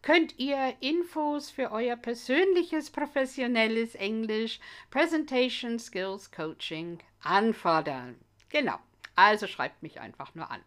könnt 0.00 0.38
ihr 0.38 0.76
Infos 0.78 1.50
für 1.50 1.72
euer 1.72 1.96
persönliches 1.96 2.90
professionelles 2.90 3.96
Englisch, 3.96 4.60
Presentation 4.90 5.80
Skills 5.80 6.30
Coaching 6.30 7.00
anfordern. 7.24 8.14
Genau, 8.48 8.78
also 9.16 9.48
schreibt 9.48 9.82
mich 9.82 9.98
einfach 9.98 10.36
nur 10.36 10.48
an. 10.52 10.62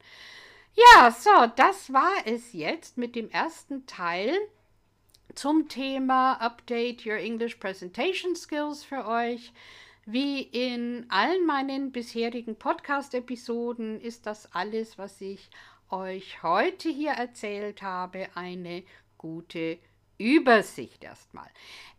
Ja, 0.73 1.11
so, 1.11 1.47
das 1.55 1.93
war 1.93 2.11
es 2.25 2.51
jetzt 2.51 2.97
mit 2.97 3.15
dem 3.15 3.29
ersten 3.29 3.85
Teil 3.85 4.37
zum 5.35 5.67
Thema 5.67 6.33
Update 6.33 7.05
Your 7.05 7.17
English 7.17 7.55
Presentation 7.55 8.35
Skills 8.35 8.83
für 8.83 9.05
euch. 9.05 9.51
Wie 10.05 10.41
in 10.41 11.05
allen 11.09 11.45
meinen 11.45 11.91
bisherigen 11.91 12.55
Podcast-Episoden 12.55 14.01
ist 14.01 14.25
das 14.25 14.53
alles, 14.53 14.97
was 14.97 15.21
ich 15.21 15.49
euch 15.91 16.41
heute 16.43 16.89
hier 16.89 17.11
erzählt 17.11 17.81
habe, 17.81 18.27
eine 18.35 18.83
gute 19.17 19.77
Übersicht 20.17 21.03
erstmal. 21.03 21.49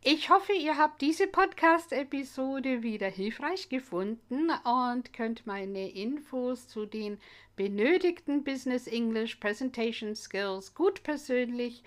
Ich 0.02 0.28
hoffe, 0.28 0.52
ihr 0.52 0.76
habt 0.76 1.00
diese 1.00 1.26
Podcast-Episode 1.26 2.82
wieder 2.82 3.08
hilfreich 3.08 3.68
gefunden 3.68 4.50
und 4.64 5.12
könnt 5.12 5.46
meine 5.46 5.90
Infos 5.90 6.68
zu 6.68 6.84
den 6.84 7.18
benötigten 7.56 8.44
Business 8.44 8.86
English 8.86 9.36
Presentation 9.36 10.14
Skills 10.14 10.74
gut 10.74 11.02
persönlich 11.02 11.82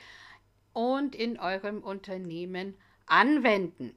und 0.74 1.16
in 1.16 1.40
eurem 1.40 1.82
Unternehmen 1.84 2.76
anwenden. 3.06 3.96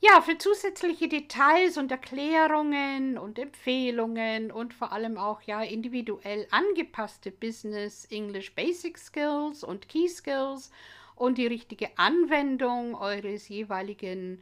Ja, 0.00 0.20
für 0.20 0.38
zusätzliche 0.38 1.08
Details 1.08 1.76
und 1.76 1.90
Erklärungen 1.90 3.18
und 3.18 3.36
Empfehlungen 3.36 4.52
und 4.52 4.72
vor 4.72 4.92
allem 4.92 5.18
auch 5.18 5.42
ja 5.42 5.60
individuell 5.62 6.46
angepasste 6.52 7.32
Business 7.32 8.04
English 8.04 8.54
Basic 8.54 8.96
Skills 8.96 9.64
und 9.64 9.88
Key 9.88 10.06
Skills 10.08 10.70
und 11.16 11.36
die 11.36 11.48
richtige 11.48 11.98
Anwendung 11.98 12.94
eures 12.94 13.48
jeweiligen 13.48 14.40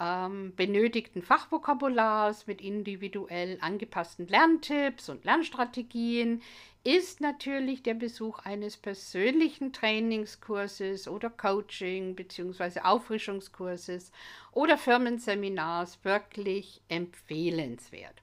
ähm, 0.00 0.52
benötigten 0.56 1.22
Fachvokabulars 1.22 2.48
mit 2.48 2.60
individuell 2.60 3.58
angepassten 3.60 4.26
Lerntipps 4.26 5.08
und 5.08 5.24
Lernstrategien 5.24 6.42
ist 6.86 7.20
natürlich 7.20 7.82
der 7.82 7.94
Besuch 7.94 8.38
eines 8.38 8.76
persönlichen 8.76 9.72
Trainingskurses 9.72 11.08
oder 11.08 11.30
Coaching 11.30 12.14
bzw. 12.14 12.78
Auffrischungskurses 12.80 14.12
oder 14.52 14.78
Firmenseminars 14.78 15.98
wirklich 16.04 16.80
empfehlenswert. 16.88 18.22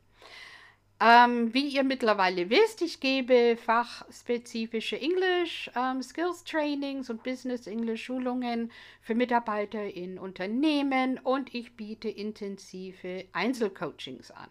Ähm, 1.01 1.53
wie 1.53 1.67
ihr 1.67 1.83
mittlerweile 1.83 2.49
wisst, 2.49 2.81
ich 2.81 3.01
gebe 3.01 3.57
fachspezifische 3.57 4.97
English 4.97 5.69
ähm, 5.75 6.01
Skills 6.01 6.45
Trainings 6.45 7.09
und 7.09 7.21
Business 7.21 7.67
English 7.67 8.05
Schulungen 8.05 8.71
für 9.01 9.13
Mitarbeiter 9.13 9.83
in 9.83 10.17
Unternehmen 10.17 11.19
und 11.21 11.53
ich 11.53 11.75
biete 11.75 12.07
intensive 12.07 13.25
Einzelcoachings 13.33 14.31
an. 14.31 14.47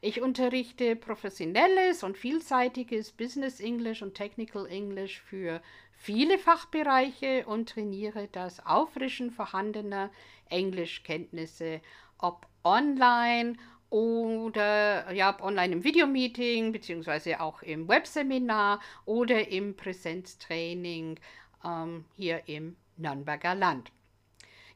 Ich 0.00 0.20
unterrichte 0.20 0.94
professionelles 0.94 2.04
und 2.04 2.16
vielseitiges 2.16 3.10
Business 3.10 3.58
English 3.58 4.00
und 4.00 4.14
Technical 4.14 4.64
English 4.66 5.20
für 5.20 5.60
viele 5.90 6.38
Fachbereiche 6.38 7.44
und 7.46 7.68
trainiere 7.70 8.28
das 8.30 8.64
Auffrischen 8.64 9.32
vorhandener 9.32 10.10
Englischkenntnisse, 10.50 11.80
ob 12.18 12.46
online 12.62 13.56
oder 13.90 15.12
ja, 15.12 15.36
online 15.42 15.72
im 15.72 15.84
Videomeeting, 15.84 16.70
beziehungsweise 16.70 17.40
auch 17.40 17.62
im 17.62 17.88
Webseminar 17.88 18.80
oder 19.04 19.48
im 19.48 19.74
Präsenztraining 19.74 21.18
ähm, 21.64 22.04
hier 22.16 22.42
im 22.46 22.76
Nürnberger 22.98 23.56
Land. 23.56 23.90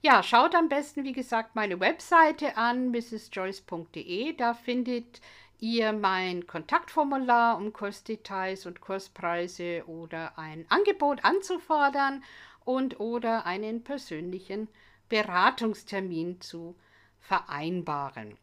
Ja, 0.05 0.25
schaut 0.25 0.57
am 0.57 0.69
besten, 0.69 1.05
wie 1.05 1.13
gesagt, 1.13 1.55
meine 1.55 1.79
Webseite 1.79 2.57
an, 2.57 2.91
mrsjoyce.de. 2.91 4.33
Da 4.33 4.53
findet 4.53 5.21
ihr 5.61 5.93
mein 5.93 6.49
Kontaktformular, 6.49 7.57
um 7.57 7.73
Kursdetails 7.73 8.67
und 8.67 8.81
Kurspreise 8.81 9.85
oder 9.87 10.37
ein 10.37 10.67
Angebot 10.71 11.25
anzufordern 11.25 12.25
und 12.65 12.99
oder 12.99 13.47
einen 13.47 13.85
persönlichen 13.85 14.67
Beratungstermin 15.09 16.41
zu 16.41 16.75
vereinbaren. 17.21 18.37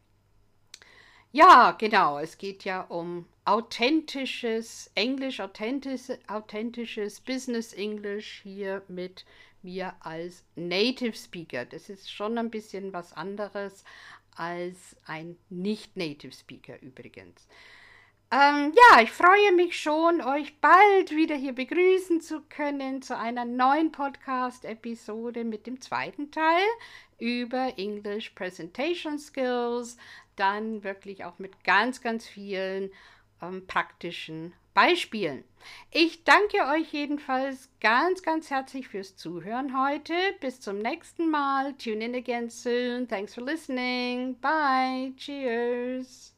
Ja, 1.30 1.72
genau. 1.72 2.18
Es 2.18 2.38
geht 2.38 2.64
ja 2.64 2.80
um 2.80 3.26
authentisches 3.44 4.90
Englisch, 4.94 5.40
authentisches, 5.40 6.18
authentisches 6.26 7.20
Business 7.20 7.74
Englisch 7.74 8.40
hier 8.42 8.82
mit 8.88 9.26
mir 9.62 9.94
als 10.00 10.44
Native 10.56 11.16
Speaker. 11.16 11.64
Das 11.64 11.88
ist 11.88 12.10
schon 12.10 12.38
ein 12.38 12.50
bisschen 12.50 12.92
was 12.92 13.12
anderes 13.12 13.84
als 14.36 14.96
ein 15.06 15.36
Nicht-Native 15.48 16.32
Speaker 16.32 16.80
übrigens. 16.80 17.46
Ähm, 18.32 18.72
ja, 18.74 19.02
ich 19.02 19.10
freue 19.10 19.52
mich 19.56 19.80
schon, 19.80 20.20
euch 20.20 20.56
bald 20.60 21.10
wieder 21.10 21.34
hier 21.34 21.52
begrüßen 21.52 22.20
zu 22.20 22.42
können 22.42 23.02
zu 23.02 23.18
einer 23.18 23.44
neuen 23.44 23.90
Podcast-Episode 23.90 25.42
mit 25.42 25.66
dem 25.66 25.80
zweiten 25.80 26.30
Teil 26.30 26.62
über 27.18 27.76
English 27.76 28.30
Presentation 28.30 29.18
Skills. 29.18 29.96
Dann 30.36 30.84
wirklich 30.84 31.24
auch 31.24 31.40
mit 31.40 31.64
ganz, 31.64 32.00
ganz 32.02 32.24
vielen 32.24 32.92
ähm, 33.42 33.66
praktischen 33.66 34.52
Beispielen. 34.80 35.44
Ich 35.90 36.24
danke 36.24 36.56
euch 36.72 36.90
jedenfalls 36.90 37.68
ganz, 37.82 38.22
ganz 38.22 38.48
herzlich 38.48 38.88
fürs 38.88 39.14
Zuhören 39.14 39.78
heute. 39.78 40.14
Bis 40.40 40.58
zum 40.58 40.78
nächsten 40.78 41.30
Mal. 41.30 41.74
Tune 41.74 42.02
in 42.02 42.14
again 42.14 42.48
soon. 42.48 43.06
Thanks 43.06 43.34
for 43.34 43.44
listening. 43.44 44.40
Bye. 44.40 45.12
Cheers. 45.18 46.29